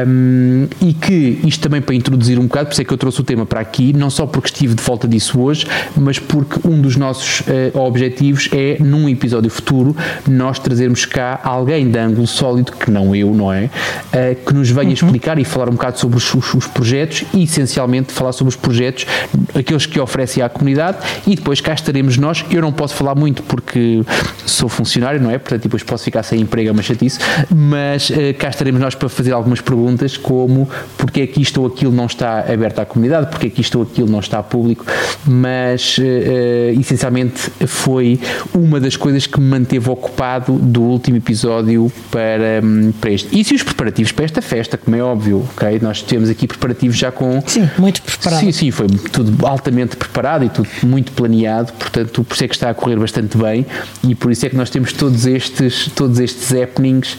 Um, 0.07 0.67
e 0.81 0.91
que 0.91 1.39
isto 1.45 1.61
também 1.61 1.81
para 1.81 1.93
introduzir 1.93 2.39
um 2.39 2.43
bocado, 2.43 2.67
por 2.67 2.71
isso 2.71 2.81
é 2.81 2.85
que 2.85 2.91
eu 2.91 2.97
trouxe 2.97 3.21
o 3.21 3.23
tema 3.23 3.45
para 3.45 3.59
aqui, 3.59 3.93
não 3.93 4.09
só 4.09 4.25
porque 4.25 4.47
estive 4.47 4.73
de 4.73 4.81
volta 4.81 5.07
disso 5.07 5.39
hoje, 5.39 5.67
mas 5.95 6.17
porque 6.17 6.67
um 6.67 6.81
dos 6.81 6.95
nossos 6.95 7.41
uh, 7.41 7.77
objetivos 7.77 8.49
é 8.51 8.77
num 8.79 9.07
episódio 9.07 9.51
futuro 9.51 9.95
nós 10.27 10.57
trazermos 10.57 11.05
cá 11.05 11.39
alguém 11.43 11.91
de 11.91 11.99
ângulo 11.99 12.25
sólido, 12.25 12.71
que 12.71 12.89
não 12.89 13.15
eu, 13.15 13.35
não 13.35 13.53
é? 13.53 13.65
Uh, 13.65 14.35
que 14.43 14.53
nos 14.53 14.69
venha 14.71 14.95
uhum 15.03 15.10
explicar 15.11 15.37
e 15.37 15.43
falar 15.43 15.67
um 15.67 15.73
bocado 15.73 15.99
sobre 15.99 16.17
os, 16.17 16.33
os, 16.33 16.53
os, 16.53 16.67
projetos 16.67 17.25
e 17.33 17.43
essencialmente 17.43 18.13
falar 18.13 18.31
sobre 18.31 18.49
os 18.49 18.55
projetos, 18.55 19.05
aqueles 19.53 19.85
que 19.85 19.99
oferecem 19.99 20.41
à 20.41 20.47
comunidade 20.47 20.99
e 21.27 21.35
depois 21.35 21.59
cá 21.59 21.73
estaremos 21.73 22.17
nós. 22.17 22.45
Eu 22.49 22.61
não 22.61 22.71
posso 22.71 22.95
falar 22.95 23.13
muito 23.13 23.43
porque 23.43 24.03
sou 24.45 24.69
funcionário, 24.69 25.21
não 25.21 25.29
é? 25.29 25.37
Portanto, 25.37 25.63
depois 25.63 25.83
posso 25.83 26.05
ficar 26.05 26.23
sem 26.23 26.39
emprego, 26.39 26.69
é 26.69 26.71
uma 26.71 26.81
chatice, 26.81 27.19
mas 27.53 28.09
uh, 28.09 28.13
cá 28.37 28.49
estaremos 28.49 28.79
nós 28.79 28.95
para 28.95 29.09
fazer 29.09 29.33
algumas 29.33 29.59
perguntas 29.59 30.15
como 30.15 30.69
porque 30.97 31.21
é 31.21 31.27
que 31.27 31.41
isto 31.41 31.61
ou 31.61 31.67
aquilo 31.67 31.91
não 31.91 32.05
está 32.05 32.39
aberto 32.39 32.79
à 32.79 32.85
comunidade, 32.85 33.27
porque 33.29 33.47
é 33.47 33.49
que 33.49 33.61
isto 33.61 33.79
ou 33.79 33.83
aquilo 33.83 34.09
não 34.09 34.19
está 34.19 34.41
público, 34.41 34.85
mas 35.25 35.97
uh, 35.97 36.79
essencialmente 36.79 37.51
foi 37.67 38.19
uma 38.53 38.79
das 38.79 38.95
coisas 38.95 39.27
que 39.27 39.39
me 39.39 39.47
manteve 39.47 39.89
ocupado 39.89 40.53
do 40.53 40.81
último 40.81 41.17
episódio 41.17 41.91
para, 42.09 42.61
um, 42.63 42.93
para 42.93 43.11
este. 43.11 43.37
E 43.37 43.43
se 43.43 43.53
os 43.53 43.63
preparativos 43.63 44.11
para 44.11 44.25
esta 44.25 44.41
festa, 44.41 44.77
como 44.77 44.95
é 44.95 45.00
é 45.01 45.03
óbvio, 45.03 45.47
ok? 45.55 45.79
Nós 45.81 46.01
temos 46.01 46.29
aqui 46.29 46.47
preparativos 46.47 46.97
já 46.97 47.11
com. 47.11 47.41
Sim, 47.45 47.69
muito 47.77 48.01
preparado. 48.01 48.39
Sim, 48.39 48.51
sim, 48.51 48.71
foi 48.71 48.87
tudo 48.87 49.45
altamente 49.45 49.95
preparado 49.95 50.45
e 50.45 50.49
tudo 50.49 50.67
muito 50.83 51.11
planeado, 51.11 51.73
portanto, 51.73 52.23
por 52.23 52.33
isso 52.33 52.43
é 52.43 52.47
que 52.47 52.55
está 52.55 52.69
a 52.69 52.73
correr 52.73 52.97
bastante 52.97 53.37
bem 53.37 53.65
e 54.07 54.15
por 54.15 54.31
isso 54.31 54.45
é 54.45 54.49
que 54.49 54.55
nós 54.55 54.69
temos 54.69 54.93
todos 54.93 55.25
estes, 55.25 55.89
todos 55.93 56.19
estes 56.19 56.53
happenings 56.53 57.17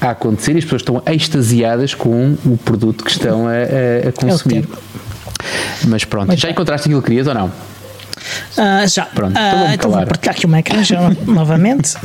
a 0.00 0.10
acontecer 0.10 0.54
e 0.54 0.58
as 0.58 0.64
pessoas 0.64 0.82
estão 0.82 1.02
extasiadas 1.06 1.94
com 1.94 2.36
o 2.44 2.56
produto 2.56 3.04
que 3.04 3.10
estão 3.10 3.46
a, 3.46 4.08
a, 4.08 4.12
consumir. 4.12 4.68
Mas 5.86 6.04
pronto, 6.04 6.28
Mas 6.28 6.40
já 6.40 6.50
encontraste 6.50 6.88
aquilo 6.88 7.00
que 7.00 7.08
querias 7.08 7.26
ou 7.26 7.34
não? 7.34 7.46
Uh, 7.46 8.86
já. 8.86 9.06
Pronto, 9.06 9.36
uh, 9.36 9.72
então 9.72 9.90
vou 9.90 10.06
partilhar 10.06 10.34
aqui 10.34 10.46
uma 10.46 10.58
ecrã 10.58 10.82
já, 10.82 11.10
novamente. 11.26 11.96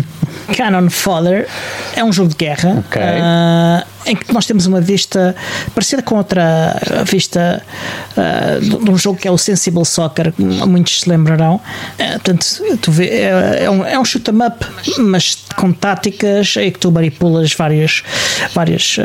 Cannon 0.56 0.90
Fodder 0.90 1.48
é 1.96 2.04
um 2.04 2.12
jogo 2.14 2.30
de 2.30 2.36
guerra 2.36 2.84
Ok. 2.88 3.02
ah, 3.02 3.86
em 4.06 4.16
que 4.16 4.32
nós 4.32 4.46
temos 4.46 4.68
uma 4.68 4.80
vista 4.80 5.36
parecida 5.74 6.02
com 6.04 6.16
outra 6.16 6.80
vista 7.06 7.62
ah, 8.16 8.60
de 8.62 8.90
um 8.92 8.98
jogo 8.98 9.18
que 9.20 9.28
é 9.28 9.32
o 9.32 9.38
Sensible 9.38 9.84
Soccer, 9.86 10.34
muitos 10.38 11.02
se 11.02 11.10
lembrarão. 11.10 11.60
Ah, 12.00 12.12
portanto, 12.14 12.46
tu 12.82 12.92
vê, 12.92 13.08
é, 13.08 13.64
é 13.64 13.70
um, 13.70 13.84
é 13.86 13.98
um 14.00 14.06
shoot 14.06 14.30
'em 14.30 14.46
up, 14.46 14.66
mas 15.00 15.38
com 15.56 15.72
táticas 15.72 16.56
em 16.58 16.70
que 16.72 16.80
tu 16.80 16.92
manipulas 16.92 17.54
várias, 17.54 18.04
várias, 18.54 18.98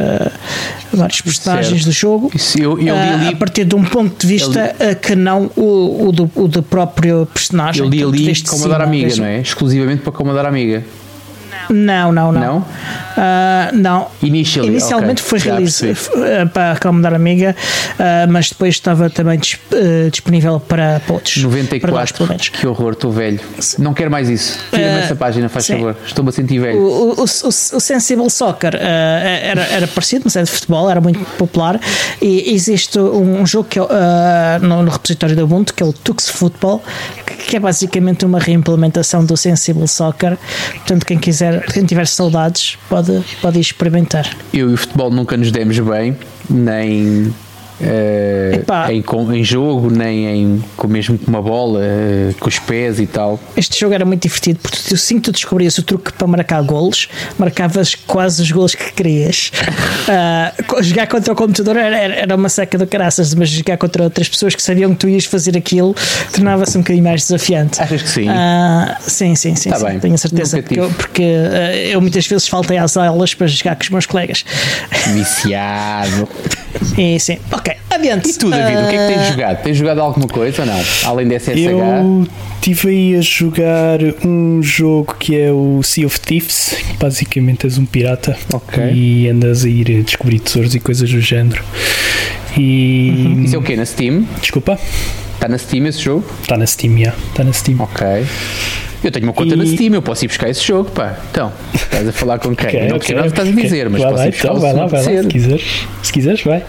vários 0.93 1.21
personagens 1.23 1.69
Certo. 1.69 1.85
do 1.87 1.93
jogo. 1.93 2.33
Eu- 2.59 2.79
eu 2.79 3.19
li 3.19 3.29
a 3.29 3.37
partir 3.37 3.65
de 3.65 3.75
um 3.75 3.85
ponto 3.85 4.21
de 4.21 4.27
vista 4.27 4.75
ah, 4.79 4.95
que 4.95 5.15
não 5.17 5.51
o, 5.57 6.09
o, 6.09 6.13
do, 6.13 6.31
o 6.35 6.47
do 6.49 6.63
próprio 6.63 7.27
personagem. 7.33 7.83
Eu 7.85 7.89
li 7.89 8.03
ali 8.03 8.35
cima, 8.35 8.77
Amiga, 8.77 9.17
não 9.17 9.25
é? 9.25 9.41
Exclusivamente 9.41 10.03
para 10.03 10.13
Commodore 10.13 10.47
Amiga. 10.47 10.85
Não, 11.69 12.13
não, 12.13 12.33
não. 12.33 12.41
Não? 12.41 12.67
Ah, 13.17 13.71
não. 13.73 14.09
Initially, 14.23 14.69
Inicialmente 14.69 15.23
ok. 15.23 15.29
foi 15.29 15.39
realizado 15.39 15.95
percebi. 15.95 16.49
para 16.53 16.73
a 16.73 16.77
Commodore 16.79 17.15
Amiga, 17.15 17.55
ah, 17.99 18.27
mas 18.29 18.49
depois 18.51 18.75
estava 18.75 19.11
também 19.11 19.39
dis- 19.39 19.59
eh, 19.73 20.09
disponível 20.11 20.59
para, 20.61 21.01
para 21.01 21.15
outros. 21.15 21.35
Para 21.35 21.43
nós, 21.43 21.53
94. 21.53 22.15
pelo 22.15 22.29
menos. 22.29 22.49
que 22.49 22.67
horror, 22.67 22.93
estou 22.93 23.13
velho. 23.13 23.41
Não 23.79 23.93
quero 23.93 24.11
mais 24.11 24.29
isso. 24.29 24.59
Tira-me 24.71 25.01
essa 25.01 25.15
página, 25.17 25.49
faz 25.49 25.67
sim. 25.67 25.75
favor. 25.75 25.97
Estou-me 26.07 26.31
a 26.31 26.33
sentir 26.33 26.59
velho. 26.59 26.79
O, 26.81 27.11
o, 27.11 27.25
o, 27.25 27.25
o 27.25 27.81
Sensible 27.81 28.31
Soccer 28.31 28.75
ah, 28.77 28.79
era, 28.81 29.63
era 29.67 29.87
parecido, 29.87 30.23
mas 30.25 30.37
é 30.37 30.43
de 30.43 30.51
futebol, 30.51 30.91
era 30.91 31.01
muito 31.01 31.19
popular. 31.37 31.79
E 32.23 32.53
existe 32.55 32.99
um, 32.99 33.45
jogo 33.47 33.69
que 33.69 33.79
é, 33.79 33.83
ah, 33.91 34.59
no, 34.63 34.83
no 34.83 34.91
repositório 34.91 35.35
da 35.37 35.45
Ubuntu, 35.45 35.75
que 35.75 35.83
é 35.83 35.87
o 35.87 35.93
Tux 35.93 36.29
Football, 36.29 36.83
que, 37.27 37.35
que 37.35 37.57
é 37.57 37.61
basicamente 37.61 38.25
uma 38.25 38.39
reimplementação 38.39 39.25
do 39.25 39.37
Sensible 39.37 39.87
Soccer. 39.89 40.37
Portanto, 40.77 41.05
quem 41.07 41.19
quiser, 41.19 41.50
quem 41.73 41.85
tiver 41.85 42.07
saudades, 42.07 42.79
pode, 42.89 43.23
pode 43.41 43.61
experimentar. 43.61 44.37
Eu 44.53 44.71
e 44.71 44.75
o 44.75 44.77
futebol 44.77 45.11
nunca 45.11 45.37
nos 45.37 45.51
demos 45.51 45.79
bem, 45.79 46.17
nem 46.49 47.33
Epá. 48.55 48.93
em, 48.93 49.03
em 49.35 49.45
jogo, 49.45 49.91
nem 49.91 50.27
em, 50.27 50.65
com 50.77 50.87
mesmo 50.89 51.19
com 51.19 51.31
uma 51.31 51.41
bola, 51.43 51.81
eh, 51.83 52.35
com 52.39 52.49
os 52.49 52.59
pés 52.59 52.99
e 53.01 53.07
tal. 53.07 53.39
Este 53.57 53.79
jogo 53.79 53.95
era 53.95 54.05
muito 54.05 54.23
divertido 54.23 54.59
porque 54.61 54.79
tu, 54.89 54.95
assim 54.95 55.17
que 55.17 55.23
tu 55.23 55.33
descobrias 55.33 55.77
o 55.79 55.83
truque 55.83 56.13
para 56.13 56.27
marcar 56.27 56.63
golos, 56.63 57.09
marcavas 57.39 57.95
quase 57.95 58.43
os 58.43 58.51
golos 58.51 58.75
que 58.75 58.93
querias. 58.93 59.51
Co- 60.67 60.83
jogar 60.83 61.07
contra 61.07 61.33
o 61.33 61.37
computador 61.37 61.77
era, 61.77 61.97
era- 61.97 62.37
uma 62.37 62.49
seca 62.49 62.77
do 62.79 62.87
caraças, 62.87 63.35
mas 63.35 63.49
jogar 63.49 63.77
contra 63.77 64.03
outras 64.03 64.29
pessoas 64.29 64.55
que 64.55 64.63
sabiam 64.63 64.91
que 64.93 64.97
tu 65.01 65.09
ias 65.09 65.25
fazer 65.25 65.57
aquilo 65.57 65.95
tornava-se 66.33 66.77
um 66.77 66.81
bocadinho 66.81 67.05
mais 67.05 67.23
desafiante. 67.23 67.81
Achas 67.81 68.03
que 68.03 68.09
sim? 68.09 68.29
Ah, 68.29 68.97
sim, 69.01 69.35
sim, 69.35 69.55
sim, 69.55 69.71
Tá 69.71 69.77
sim, 69.79 69.99
tenho 69.99 70.15
a 70.15 70.19
certeza. 70.19 70.63
Porque, 70.63 70.81
eu, 70.81 70.91
porque, 70.91 71.23
ah, 71.53 71.77
eu 71.77 72.01
muitas 72.01 72.27
vezes 72.27 72.49
faltei 72.49 72.79
às 72.79 72.97
aulas 72.97 73.35
para 73.35 73.47
jogar 73.47 73.77
com 73.77 73.83
os 73.83 73.91
meus 73.91 74.07
colegas. 74.07 74.45
Viciado. 75.13 76.29
E 76.97 77.19
sim, 77.19 77.39
ok, 77.53 77.75
adiante. 77.91 78.31
E 78.31 78.33
tu, 78.35 78.51
David, 78.51 78.85
o 78.85 78.89
que 78.89 78.97
é 78.97 79.07
que 79.07 79.15
tens 79.15 79.21
Ah, 79.29 79.31
jogado? 79.33 79.63
Tens 79.63 79.77
jogado 79.77 80.01
alguma 80.01 80.27
coisa 80.29 80.63
ou 80.63 80.67
não? 80.67 80.81
Além 81.05 81.29
da 81.29 81.37
SSH? 81.39 81.59
Eu 81.59 82.27
estive 82.57 82.89
aí 82.89 83.17
a 83.17 83.21
jogar 83.21 83.99
um 84.25 84.63
jogo 84.63 85.15
que 85.19 85.39
é 85.39 85.51
o 85.51 85.83
Sea 85.83 86.07
of 86.07 86.21
Thieves. 86.21 86.77
Basicamente 86.99 87.67
és 87.67 87.79
um 87.79 87.85
pirata 87.87 88.37
Ok. 88.53 88.85
e 88.93 89.29
andas 89.29 89.65
a 89.65 89.69
ir 89.69 89.99
a 90.01 90.03
descobrir 90.03 90.39
tesouros 90.41 90.75
e 90.75 90.81
coisas 90.81 91.11
do 91.11 91.21
género. 91.21 91.63
E. 92.57 93.43
Isso 93.45 93.55
é 93.55 93.59
o 93.59 93.63
quê? 93.63 93.77
Na 93.77 93.85
Steam? 93.87 94.27
Desculpa, 94.41 94.79
Está 95.35 95.49
na 95.49 95.57
Steam 95.57 95.87
esse 95.87 96.01
jogo? 96.01 96.25
está 96.43 96.57
na 96.59 96.67
Steam, 96.67 96.99
já. 96.99 97.15
Está 97.31 97.45
na 97.45 97.53
Steam. 97.53 97.81
Ok. 97.81 98.07
Eu 99.03 99.11
tenho 99.11 99.27
uma 99.27 99.33
conta 99.33 99.57
na 99.57 99.65
E- 99.65 99.69
Steam, 99.69 99.95
eu 99.95 100.03
posso 100.03 100.25
ir 100.25 100.29
buscar 100.29 100.49
esse 100.51 100.63
jogo, 100.63 100.91
pá. 100.91 101.17
Então, 101.31 101.53
estás 101.75 102.07
a 102.09 102.13
falar 102.13 102.39
com 102.39 102.55
quem? 102.55 102.75
Eu 102.81 102.89
não 102.91 102.99
percebo 102.99 103.21
nada 103.21 103.31
que 103.31 103.41
estás 103.41 103.49
a 103.49 103.63
dizer, 103.63 103.89
mas 103.89 104.03
vai 104.03 104.11
posso 104.13 104.25
ir 104.25 104.31
buscar 104.31 104.49
então, 104.49 104.61
vai 104.61 104.73
lá, 104.75 104.87
vai 104.87 105.03
lá, 105.03 105.23
se 105.23 105.29
quiseres, 105.29 105.87
se 106.03 106.13
quiseres, 106.13 106.43
vai. 106.43 106.63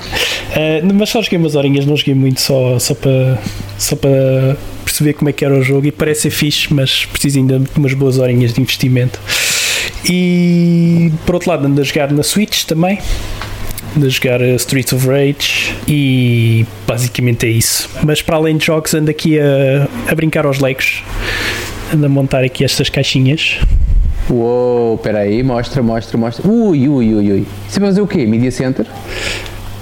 Ah, 0.55 0.93
mas 0.93 1.09
só 1.09 1.21
joguei 1.21 1.37
umas 1.37 1.55
horinhas, 1.55 1.85
não 1.85 1.95
joguei 1.97 2.15
muito, 2.15 2.39
só, 2.39 2.79
só 2.79 2.95
para 2.95 3.37
só 3.77 3.95
para 3.95 4.55
perceber 4.85 5.13
como 5.13 5.29
é 5.29 5.33
que 5.33 5.43
era 5.43 5.57
o 5.57 5.61
jogo 5.63 5.87
e 5.87 5.91
parece 5.91 6.21
ser 6.21 6.29
fixe, 6.29 6.73
mas 6.73 7.05
preciso 7.05 7.39
ainda 7.39 7.59
de 7.59 7.67
umas 7.77 7.93
boas 7.93 8.17
horinhas 8.17 8.53
de 8.53 8.61
investimento. 8.61 9.19
E 10.09 11.11
por 11.25 11.35
outro 11.35 11.49
lado, 11.49 11.65
ando 11.67 11.79
a 11.81 11.83
jogar 11.83 12.11
na 12.11 12.23
Switch 12.23 12.63
também. 12.65 12.99
Ando 13.95 14.05
a 14.05 14.09
jogar 14.09 14.41
uh, 14.41 14.55
Streets 14.55 14.93
of 14.93 15.05
Rage 15.07 15.75
e 15.87 16.65
basicamente 16.87 17.45
é 17.45 17.49
isso. 17.49 17.89
Mas 18.03 18.21
para 18.21 18.37
além 18.37 18.55
de 18.57 18.65
jogos, 18.65 18.93
ando 18.93 19.11
aqui 19.11 19.37
a, 19.39 19.87
a 20.09 20.15
brincar 20.15 20.45
aos 20.45 20.59
legos. 20.59 21.03
Ando 21.93 22.05
a 22.05 22.09
montar 22.09 22.43
aqui 22.43 22.63
estas 22.63 22.89
caixinhas. 22.89 23.57
Uou, 24.29 24.97
peraí, 24.97 25.43
mostra, 25.43 25.81
mostra, 25.83 26.17
mostra. 26.17 26.47
Ui, 26.47 26.87
ui, 26.87 27.13
ui, 27.13 27.31
ui. 27.31 27.45
Você 27.67 27.79
vai 27.79 27.89
fazer 27.89 28.01
o 28.01 28.07
quê? 28.07 28.25
Media 28.25 28.51
Center? 28.51 28.85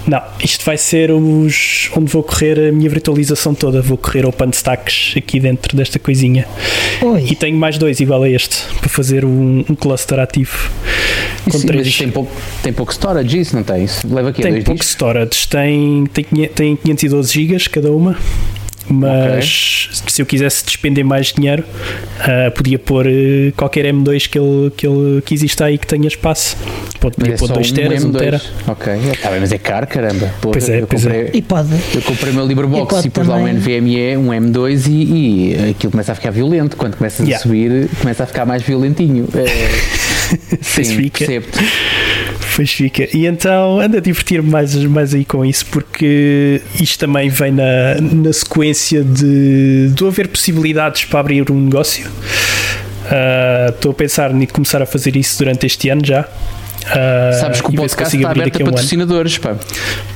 Não, 0.06 0.20
isto 0.42 0.64
vai 0.64 0.76
ser 0.78 1.12
os 1.12 1.88
onde 1.94 2.10
vou 2.10 2.22
correr 2.22 2.68
a 2.68 2.72
minha 2.72 2.88
virtualização 2.88 3.54
toda. 3.54 3.80
Vou 3.82 3.96
correr 3.98 4.26
OpenStacks 4.26 5.14
aqui 5.16 5.38
dentro 5.38 5.76
desta 5.76 5.98
coisinha. 5.98 6.46
Oi. 7.02 7.26
E 7.30 7.36
tenho 7.36 7.56
mais 7.56 7.78
dois 7.78 8.00
igual 8.00 8.22
a 8.22 8.28
este 8.28 8.56
para 8.80 8.88
fazer 8.88 9.24
um, 9.24 9.64
um 9.68 9.74
cluster 9.76 10.18
ativo. 10.18 10.70
Com 11.44 11.50
Isso, 11.50 11.58
mas 11.58 11.64
três. 11.64 11.86
isso 11.86 11.98
tem 11.98 12.10
pouco, 12.10 12.32
tem 12.62 12.72
pouco 12.72 12.92
storage, 12.92 13.38
isso 13.40 13.54
não 13.56 13.62
tem? 13.62 13.84
Isso 13.84 14.06
leva 14.12 14.30
aqui 14.30 14.42
Tem 14.42 14.52
dois 14.52 14.64
pouco 14.64 14.78
discos? 14.80 14.94
storage, 14.94 15.48
tem, 15.48 16.04
tem, 16.12 16.24
tem 16.48 16.76
512 16.76 17.32
GB 17.32 17.58
cada 17.70 17.92
uma. 17.92 18.16
Mas 18.90 19.88
se 20.06 20.20
eu 20.20 20.26
quisesse 20.26 20.64
despender 20.64 21.04
mais 21.04 21.32
dinheiro, 21.32 21.64
ah, 22.20 22.50
podia 22.50 22.78
pôr 22.78 23.06
eh, 23.06 23.52
qualquer 23.56 23.84
M2 23.86 24.28
que 24.28 24.38
ele, 24.38 24.70
que 24.76 24.86
ele 24.86 25.22
que 25.22 25.34
exista 25.34 25.64
aí 25.66 25.78
que 25.78 25.86
tenha 25.86 26.08
espaço. 26.08 26.56
Podia 26.98 27.34
é 27.34 27.36
pôr 27.36 27.46
só 27.48 27.54
2 27.54 27.70
um 27.70 27.74
teras, 27.74 28.04
1 28.04 28.10
M2. 28.12 28.18
tera. 28.18 28.40
Ok, 28.66 28.92
tá 29.22 29.30
bem, 29.30 29.40
mas 29.40 29.52
é 29.52 29.58
caro, 29.58 29.86
caramba. 29.86 30.26
Porra, 30.40 30.52
Pois 30.52 30.68
é, 30.68 30.80
eu 30.82 30.86
pois 30.86 31.06
é. 31.06 31.10
comprei, 31.10 31.30
E 31.34 31.42
pode. 31.42 31.68
Eu 31.94 32.02
comprei 32.02 32.32
o 32.32 32.34
meu 32.34 32.44
E 32.44 32.48
LibreBox 32.48 32.92
pode 32.94 33.06
e 33.06 33.10
pus 33.10 33.26
lá 33.26 33.36
um 33.36 33.46
NVMe, 33.46 34.16
um 34.16 34.28
M2 34.28 34.86
e, 34.88 35.54
e 35.62 35.70
aquilo 35.70 35.90
começa 35.92 36.12
a 36.12 36.14
ficar 36.14 36.30
violento. 36.30 36.76
Quando 36.76 36.96
começas 36.96 37.20
Yeah. 37.26 37.36
a 37.38 37.42
subir, 37.42 37.88
começa 38.00 38.24
a 38.24 38.26
ficar 38.26 38.44
mais 38.44 38.62
violentinho. 38.62 39.28
É, 39.34 39.44
sim, 40.60 40.84
fica. 40.84 41.26
Pois 42.56 42.70
fica. 42.72 43.08
E 43.16 43.26
então 43.26 43.80
ando 43.80 43.96
a 43.96 44.00
divertir-me 44.00 44.50
mais, 44.50 44.74
mais 44.74 45.14
aí 45.14 45.24
com 45.24 45.44
isso, 45.44 45.66
porque 45.66 46.60
isto 46.80 46.98
também 46.98 47.28
vem 47.28 47.52
na, 47.52 48.00
na 48.00 48.32
sequência 48.32 49.02
de, 49.02 49.90
de 49.94 50.06
haver 50.06 50.28
possibilidades 50.28 51.04
para 51.04 51.20
abrir 51.20 51.50
um 51.50 51.60
negócio. 51.60 52.10
Ah, 53.10 53.66
Estou 53.70 53.92
a 53.92 53.94
pensar 53.94 54.30
em 54.34 54.46
começar 54.46 54.82
a 54.82 54.86
fazer 54.86 55.16
isso 55.16 55.38
durante 55.38 55.66
este 55.66 55.88
ano 55.88 56.04
já. 56.04 56.28
Ah, 56.86 57.32
Sabes 57.40 57.60
que 57.60 57.68
o 57.68 57.72
podcast 57.72 58.16
está 58.16 58.30
aberto 58.30 58.56
a 58.56 58.62
um 58.62 58.64
patrocinadores, 58.66 59.38
pá. 59.38 59.56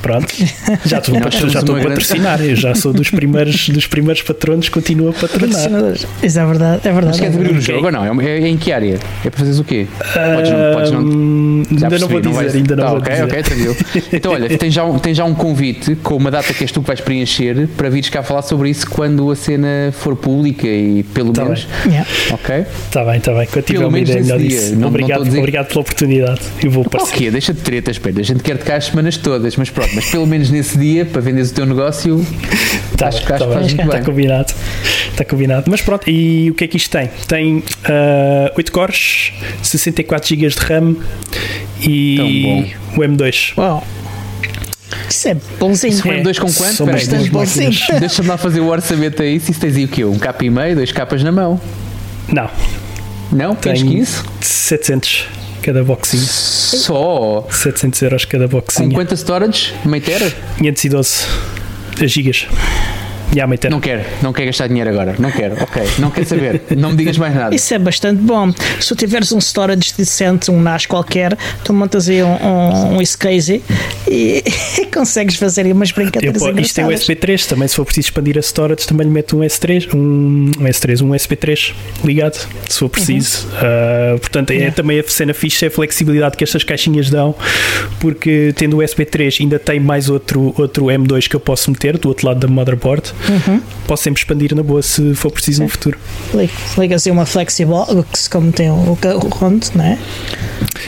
Pronto, 0.01 0.27
já 0.85 0.97
estou 0.99 1.15
somos 1.15 1.51
já 1.53 1.59
estou 1.59 1.75
a 1.75 1.79
grande- 1.79 1.95
patrocinar. 1.95 2.41
Eu 2.41 2.55
já 2.55 2.75
sou 2.75 2.91
dos 2.93 3.09
primeiros, 3.09 3.69
dos 3.69 3.87
primeiros 3.87 4.21
patronos, 4.23 4.69
continuo 4.69 5.09
a 5.09 5.13
patronar. 5.13 5.49
Patrocinadores. 5.49 6.07
Isso 6.23 6.39
é 6.39 6.45
verdade, 6.45 6.81
é 6.83 6.91
verdade. 6.91 7.05
Mas 7.07 7.19
queres 7.19 7.33
é 7.35 7.37
abrir 7.37 7.49
o 7.49 7.53
verdade. 7.53 7.71
jogo 7.71 7.85
ou 7.85 7.91
não? 7.91 8.21
É, 8.21 8.39
é 8.41 8.47
em 8.47 8.57
que 8.57 8.71
área? 8.71 8.99
É 9.23 9.29
para 9.29 9.39
fazeres 9.39 9.59
o 9.59 9.63
quê? 9.63 9.87
Podes 10.35 10.51
não. 10.51 10.73
Podes 10.73 10.91
não 10.91 11.63
já 11.79 11.85
ainda 11.87 11.99
não 11.99 12.07
vou 12.07 12.21
dizer, 12.21 12.33
vais- 12.35 12.55
ainda 12.55 12.75
não 12.75 12.83
Tá, 12.83 12.89
vou 12.89 12.99
ok, 12.99 13.11
dizer. 13.11 13.23
ok, 13.23 13.43
tranquilo. 13.43 13.75
Então, 14.15 14.31
olha, 14.33 14.57
tem 14.57 14.71
já, 14.71 14.83
um, 14.85 14.97
tem 14.99 15.13
já 15.13 15.25
um 15.25 15.33
convite 15.33 15.95
com 15.97 16.15
uma 16.15 16.31
data 16.31 16.53
que 16.53 16.63
és 16.63 16.71
tu 16.71 16.81
que 16.81 16.87
vais 16.87 17.01
preencher 17.01 17.67
para 17.77 17.89
vires 17.89 18.09
cá 18.09 18.23
falar 18.23 18.41
sobre 18.41 18.69
isso 18.69 18.89
quando 18.89 19.29
a 19.31 19.35
cena 19.35 19.91
for 19.91 20.15
pública 20.15 20.67
e 20.67 21.03
pelo 21.13 21.31
Tá 21.33 21.43
menos. 21.43 21.67
Yeah. 21.85 22.07
Ok? 22.31 22.65
Está 22.87 23.03
bem, 23.03 23.17
está 23.17 23.33
bem. 23.33 23.47
Quando 23.47 23.65
tiver 23.65 23.77
Pelo 23.79 23.89
uma 23.89 23.91
menos 23.93 24.09
ideia 24.09 24.21
nesse 24.23 24.33
melhor 24.35 24.47
disso. 24.49 24.73
Não- 24.73 24.79
não 24.81 24.87
obrigado, 24.89 25.09
estou 25.11 25.21
a 25.21 25.27
dizer- 25.27 25.39
obrigado 25.39 25.67
pela 25.67 25.81
oportunidade. 25.81 26.41
Eu 26.63 26.71
vou 26.71 26.83
aparecer. 26.85 27.13
quê? 27.15 27.31
Deixa 27.31 27.53
de 27.53 27.61
tretas, 27.61 27.97
Pedro. 27.97 28.21
A 28.21 28.23
gente 28.23 28.41
quer 28.41 28.57
te 28.57 28.63
cá 28.63 28.75
as 28.77 28.85
semanas 28.85 29.17
todas, 29.17 29.55
mas 29.57 29.69
pronto, 29.69 29.91
mas 29.93 30.05
pelo 30.05 30.25
menos 30.25 30.49
nesse 30.49 30.77
dia, 30.77 31.05
para 31.05 31.21
venderes 31.21 31.51
o 31.51 31.53
teu 31.53 31.65
negócio, 31.65 32.25
Tá 32.97 33.07
acho 33.09 33.21
que 33.21 33.27
tá 33.27 33.37
faz 33.39 33.49
muito 33.73 33.81
Está 33.81 33.93
bem. 33.95 34.03
combinado. 34.03 34.53
Está 35.11 35.25
combinado. 35.25 35.65
Mas 35.69 35.81
pronto, 35.81 36.09
e 36.09 36.49
o 36.49 36.53
que 36.53 36.63
é 36.63 36.67
que 36.67 36.77
isto 36.77 36.89
tem? 36.91 37.09
Tem 37.27 37.63
ah, 37.83 38.51
8 38.57 38.71
cores, 38.71 39.33
64 39.61 40.27
GB 40.29 40.47
de 40.47 40.55
RAM 40.57 40.95
e 41.81 42.73
o 42.95 42.99
M2. 43.01 43.53
Uau. 43.57 43.85
Isso 45.09 45.27
é 45.27 45.35
bonzinho. 45.59 45.93
Isso 45.93 46.07
É, 46.11 46.21
dois 46.21 46.39
com 46.39 46.51
quanto? 46.51 46.73
são 46.73 46.85
Peraí, 46.85 47.01
bastante 47.01 47.29
deixa- 47.29 47.31
bonzinho. 47.31 47.71
Deixa-me 47.99 48.29
lá 48.29 48.37
fazer 48.37 48.59
o 48.61 48.67
orçamento 48.67 49.21
aí. 49.21 49.39
Se 49.39 49.51
isso 49.51 49.59
tens 49.59 49.75
aí 49.75 49.85
o 49.85 49.87
quê? 49.87 50.03
Um 50.05 50.17
capa 50.17 50.43
e 50.45 50.49
meio, 50.49 50.75
dois 50.75 50.91
capas 50.91 51.21
na 51.21 51.31
mão. 51.31 51.59
Não, 52.31 52.49
Não? 53.31 53.55
Tens 53.55 53.81
tem 53.81 53.89
15? 53.91 54.23
700 54.41 55.27
cada 55.65 55.83
boxinho. 55.83 56.21
Só? 56.23 57.47
700 57.49 58.01
euros 58.03 58.25
cada 58.25 58.45
Com 58.47 58.51
boxinho. 58.57 58.91
quantas 58.93 59.19
storage? 59.21 59.73
Meio 59.83 60.03
tera? 60.03 60.31
512 60.59 61.25
gigas. 62.07 62.47
Yeah, 63.33 63.47
me 63.47 63.57
Não 63.69 63.79
quero, 63.79 64.03
não 64.21 64.31
quero 64.31 64.47
gastar 64.47 64.67
dinheiro 64.67 64.89
agora. 64.89 65.15
Não 65.19 65.31
quero, 65.31 65.55
ok. 65.61 65.83
Não 65.99 66.11
quero 66.11 66.25
saber. 66.25 66.61
Não 66.77 66.91
me 66.91 66.97
digas 66.97 67.17
mais 67.17 67.35
nada. 67.35 67.55
Isso 67.55 67.73
é 67.73 67.79
bastante 67.79 68.21
bom. 68.21 68.51
Se 68.79 68.87
tu 68.89 68.95
tiveres 68.95 69.31
um 69.31 69.39
storage 69.39 69.93
decente, 69.97 70.51
um 70.51 70.61
NAS 70.61 70.85
qualquer, 70.85 71.37
tu 71.63 71.73
montas 71.73 72.07
aí 72.07 72.23
um, 72.23 72.27
um, 72.27 72.97
um 72.97 73.01
e, 74.07 74.43
e 74.77 74.85
consegues 74.93 75.35
fazer 75.35 75.65
aí 75.65 75.71
umas 75.71 75.89
Eu, 75.89 75.95
brincadeiras 75.95 76.41
pô, 76.41 76.49
isto 76.59 76.79
é. 76.79 76.87
USB 76.87 77.15
3, 77.15 77.45
também 77.47 77.67
se 77.67 77.75
for 77.75 77.85
preciso 77.85 78.07
expandir 78.07 78.37
a 78.37 78.41
storage, 78.41 78.85
também 78.85 79.07
lhe 79.07 79.13
meto 79.13 79.37
um 79.37 79.41
S3, 79.41 79.93
um, 79.93 80.51
um 80.59 80.63
S3, 80.63 81.01
um 81.01 81.13
USB 81.13 81.35
3 81.35 81.73
ligado, 82.03 82.47
se 82.67 82.79
for 82.79 82.89
preciso. 82.89 83.47
Uh, 83.47 84.19
portanto, 84.19 84.51
é 84.51 84.71
também 84.71 84.99
a 84.99 85.03
cena 85.07 85.33
fixe, 85.33 85.65
é 85.65 85.67
a 85.67 85.71
flexibilidade 85.71 86.37
que 86.37 86.43
estas 86.43 86.63
caixinhas 86.63 87.09
dão, 87.09 87.35
porque 87.99 88.53
tendo 88.55 88.77
o 88.77 88.83
USB 88.83 89.05
3 89.05 89.37
ainda 89.41 89.59
tem 89.59 89.79
mais 89.79 90.09
outro, 90.09 90.53
outro 90.57 90.85
M2 90.85 91.27
que 91.27 91.35
eu 91.35 91.39
posso 91.39 91.71
meter 91.71 91.97
do 91.97 92.09
outro 92.09 92.27
lado 92.27 92.39
da 92.39 92.47
motherboard. 92.47 93.13
Posso 93.87 94.03
sempre 94.03 94.19
expandir 94.21 94.55
na 94.55 94.63
boa 94.63 94.81
se 94.81 95.13
for 95.15 95.31
preciso 95.31 95.61
no 95.63 95.69
futuro. 95.69 95.97
Liga- 96.33 96.51
Ligas 96.77 97.05
aí 97.05 97.11
uma 97.11 97.25
Flexibox, 97.25 98.27
como 98.27 98.51
tem 98.51 98.69
o, 98.69 98.97
Rondo, 99.31 99.65
não 99.75 99.85
é? 99.85 99.97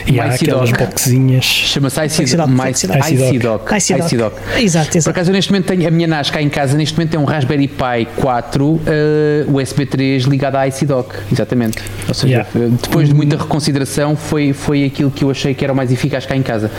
E 0.06 0.18
há 0.20 0.28
IC 0.28 0.44
aquelas 0.44 0.70
dock. 0.70 0.84
boxinhas. 0.84 1.44
Chama-se 1.44 2.00
IC 2.04 2.14
Flexidock, 2.16 2.50
mais- 2.50 2.80
Flexidock. 2.80 3.12
IC-Dock. 3.12 3.74
IC-Dock. 3.76 4.06
IC-Dock. 4.06 4.36
Exato, 4.62 4.90
Por 4.90 4.96
exato. 4.98 5.10
acaso 5.10 5.30
eu 5.30 5.34
neste 5.34 5.52
momento 5.52 5.66
tenho 5.66 5.86
a 5.86 5.90
minha 5.90 6.06
NAS 6.08 6.30
cá 6.30 6.42
em 6.42 6.48
casa, 6.48 6.76
neste 6.76 6.94
momento 6.94 7.10
tem 7.10 7.20
um 7.20 7.24
Raspberry 7.24 7.68
Pi 7.68 8.06
4 8.16 8.80
eh, 8.86 9.44
USB 9.48 9.86
3 9.86 10.24
ligado 10.24 10.56
à 10.56 10.66
IC-Dock, 10.68 11.14
exatamente. 11.32 11.78
Ou 12.08 12.14
seja, 12.14 12.28
Yeah. 12.28 12.48
eh, 12.56 12.68
depois 12.82 13.08
de 13.08 13.14
muita 13.14 13.36
reconsideração 13.36 14.16
foi, 14.16 14.52
foi 14.52 14.84
aquilo 14.84 15.10
que 15.10 15.24
eu 15.24 15.30
achei 15.30 15.54
que 15.54 15.64
era 15.64 15.72
o 15.72 15.76
mais 15.76 15.90
eficaz 15.92 16.26
cá 16.26 16.36
em 16.36 16.42
casa. 16.42 16.70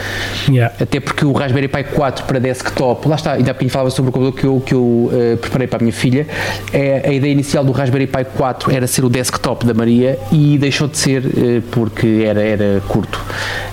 Yeah. 0.48 0.74
Até 0.80 1.00
porque 1.00 1.24
o 1.24 1.32
Raspberry 1.32 1.68
Pi 1.68 1.84
4 1.94 2.24
para 2.24 2.38
desktop, 2.38 3.08
lá 3.08 3.16
está, 3.16 3.32
ainda 3.32 3.50
há 3.52 3.68
falava 3.70 3.90
sobre 3.90 4.10
o 4.10 4.12
computador 4.12 4.38
que 4.40 4.46
eu, 4.46 4.60
que 4.64 4.74
eu 4.74 5.10
eh, 5.12 5.36
preparei 5.40 5.66
para 5.66 5.78
a 5.78 5.80
minha 5.82 5.92
filha. 5.92 6.26
É, 6.72 7.02
a 7.08 7.12
ideia 7.12 7.32
inicial 7.32 7.64
do 7.64 7.72
Raspberry 7.72 8.06
Pi 8.06 8.24
4 8.36 8.72
era 8.72 8.86
ser 8.86 9.04
o 9.04 9.08
desktop 9.08 9.66
da 9.66 9.74
Maria 9.74 10.18
e 10.32 10.58
deixou 10.58 10.86
de 10.88 10.98
ser 10.98 11.24
eh, 11.26 11.62
porque 11.70 12.24
era, 12.26 12.40
era 12.42 12.82
curto. 12.88 13.20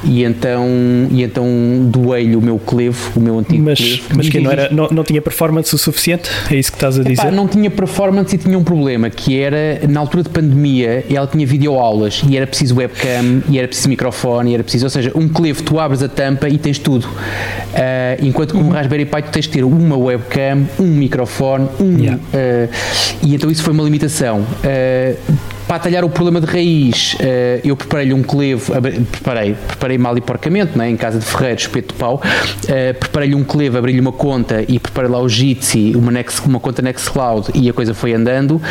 E 0.04 0.24
então, 0.24 0.66
e 1.12 1.24
então 1.24 1.46
doei-lhe 1.86 2.36
o 2.36 2.42
meu 2.42 2.58
clevo, 2.60 3.12
o 3.16 3.20
meu 3.20 3.40
antigo 3.40 3.64
Mas, 3.64 3.80
clevo. 3.80 4.04
mas 4.16 4.30
que 4.30 4.40
não, 4.40 4.52
era, 4.52 4.70
não, 4.72 4.88
não 4.92 5.04
tinha 5.04 5.22
performance 5.22 5.74
o 5.74 5.78
suficiente? 5.78 6.30
É 6.52 6.56
isso 6.56 6.72
que 6.72 6.78
estás 6.78 6.98
a 6.98 7.02
Epá, 7.02 7.10
dizer? 7.10 7.32
não 7.32 7.48
tinha 7.48 7.70
performance 7.70 8.36
e 8.36 8.38
tinha 8.38 8.58
um 8.58 8.64
problema 8.64 9.10
que 9.10 9.40
era 9.40 9.82
na 9.88 10.00
altura 10.00 10.24
de 10.24 10.30
pandemia 10.30 11.04
ela 11.10 11.28
tinha 11.28 11.46
videoaulas 11.46 12.22
e 12.28 12.38
era 12.38 12.46
preciso 12.46 12.76
webcam 12.76 13.42
e 13.50 13.58
era 13.58 13.68
preciso 13.68 13.90
microfone 13.90 14.52
e 14.52 14.54
era 14.54 14.64
preciso, 14.64 14.86
ou 14.86 14.90
seja, 14.90 15.12
um 15.16 15.28
clevo 15.28 15.64
tu 15.64 15.80
abres 15.80 16.04
a 16.04 16.08
tampa 16.08 16.48
e 16.48 16.58
tens 16.58 16.78
tudo 16.80 17.08
Ah, 17.74 18.18
enquanto 18.22 18.54
que 18.54 18.60
com 18.60 18.66
um 18.66 18.70
Raspberry 18.70 19.06
Pi 19.06 19.22
tu 19.24 19.32
tens 19.32 19.46
de 19.46 19.50
ter 19.52 19.64
uma 19.64 19.98
webcam 19.98 20.68
um 20.80 20.88
microfone 20.88 21.57
um, 21.62 21.98
Yeah. 21.98 22.22
ah, 22.34 22.68
e 23.24 23.36
então 23.36 23.50
isso 23.52 23.64
foi 23.64 23.74
uma 23.74 23.84
limitação. 23.84 24.46
Ah, 24.64 25.16
para 25.68 25.76
atalhar 25.76 26.06
o 26.06 26.10
problema 26.10 26.40
de 26.40 26.48
raiz, 26.48 27.18
ah, 27.20 27.60
eu 27.64 27.76
preparei-lhe 27.76 28.14
um 28.14 28.24
clevo, 28.24 28.74
abri- 28.74 29.00
preparei, 29.02 29.54
preparei 29.68 29.98
mal 29.98 30.18
e 30.18 30.22
porcamente, 30.22 30.78
né, 30.78 30.90
em 30.90 30.96
casa 30.96 31.20
de 31.20 31.26
ferreiros, 31.26 31.64
espeto 31.64 31.94
de 31.94 32.00
pau, 32.00 32.22
preparei-lhe 33.00 33.36
um 33.36 33.44
clevo, 33.44 33.78
abri-lhe 33.78 34.00
uma 34.00 34.12
conta 34.14 34.64
e 34.68 34.80
preparei 34.80 35.10
lá 35.10 35.20
o 35.20 35.28
Jitsi, 35.28 35.94
uma, 35.96 36.12
Next, 36.12 36.42
uma 36.48 36.60
conta 36.60 36.82
Nextcloud 36.82 37.50
e 37.54 37.70
a 37.70 37.74
coisa 37.74 37.94
foi 37.94 38.14
andando, 38.14 38.62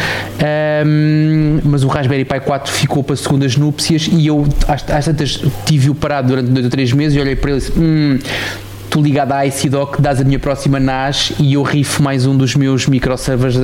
Ahm, 0.40 1.61
mas 1.64 1.85
o 1.85 1.88
Raspberry 1.88 2.25
Pi 2.25 2.40
4 2.40 2.72
ficou 2.72 3.03
para 3.05 3.16
segundas 3.16 3.57
núpcias 3.57 4.09
e 4.11 4.27
eu 4.27 4.46
às, 4.68 4.88
às 4.90 5.05
tantas 5.05 5.40
tive-o 5.66 5.94
parado 5.94 6.29
durante 6.29 6.51
dois 6.51 6.64
ou 6.64 6.70
três 6.70 6.92
meses 6.92 7.16
e 7.16 7.20
olhei 7.20 7.37
para 7.37 7.51
ele 7.51 7.59
e 7.59 7.61
disse, 7.61 7.79
hum, 7.79 8.18
tu 8.96 9.02
ligado 9.02 9.32
à 9.32 9.46
ICDoc, 9.46 10.00
dás 10.00 10.22
a 10.22 10.24
minha 10.24 10.38
próxima 10.38 10.80
NAS 10.80 11.35
e 11.38 11.52
eu 11.52 11.62
rifo 11.62 12.02
mais 12.02 12.24
um 12.24 12.35
dos 12.35 12.54
meus 12.56 12.87
microservers 12.87 13.56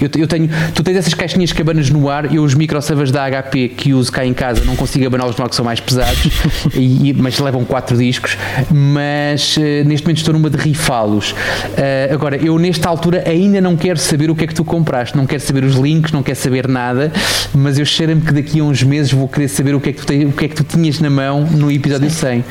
eu, 0.00 0.08
eu 0.16 0.28
tenho, 0.28 0.48
tu 0.72 0.84
tens 0.84 0.96
essas 0.96 1.14
caixinhas 1.14 1.52
que 1.52 1.60
abanas 1.60 1.90
no 1.90 2.08
ar, 2.08 2.32
eu 2.32 2.44
os 2.44 2.54
microservers 2.54 3.10
da 3.10 3.26
HP 3.28 3.70
que 3.70 3.92
uso 3.92 4.12
cá 4.12 4.24
em 4.24 4.32
casa 4.32 4.64
não 4.64 4.76
consigo 4.76 5.04
abaná-los 5.04 5.36
no 5.36 5.42
ar 5.42 5.48
que 5.48 5.56
são 5.56 5.64
mais 5.64 5.80
pesados, 5.80 6.30
e, 6.74 7.12
mas 7.18 7.36
levam 7.40 7.64
quatro 7.64 7.96
discos, 7.96 8.38
mas 8.70 9.56
eh, 9.58 9.82
neste 9.84 10.04
momento 10.04 10.18
estou 10.18 10.32
numa 10.32 10.48
de 10.48 10.56
rifá-los. 10.56 11.34
Eh, 11.76 12.10
agora, 12.12 12.36
eu 12.36 12.56
nesta 12.56 12.88
altura 12.88 13.24
ainda 13.26 13.60
não 13.60 13.76
quero 13.76 13.98
saber 13.98 14.30
o 14.30 14.34
que 14.36 14.44
é 14.44 14.46
que 14.46 14.54
tu 14.54 14.64
compraste, 14.64 15.16
não 15.16 15.26
quero 15.26 15.42
saber 15.42 15.64
os 15.64 15.74
links, 15.74 16.12
não 16.12 16.22
quero 16.22 16.38
saber 16.38 16.68
nada, 16.68 17.12
mas 17.52 17.78
eu 17.78 17.84
cheiro-me 17.84 18.20
que 18.20 18.32
daqui 18.32 18.60
a 18.60 18.64
uns 18.64 18.82
meses 18.84 19.12
vou 19.12 19.26
querer 19.26 19.48
saber 19.48 19.74
o 19.74 19.80
que 19.80 19.90
é 19.90 19.92
que 19.92 20.00
tu, 20.00 20.06
tens, 20.06 20.28
o 20.28 20.32
que 20.32 20.44
é 20.44 20.48
que 20.48 20.54
tu 20.54 20.62
tinhas 20.62 21.00
na 21.00 21.10
mão 21.10 21.40
no 21.44 21.68
episódio 21.68 22.08
100, 22.08 22.44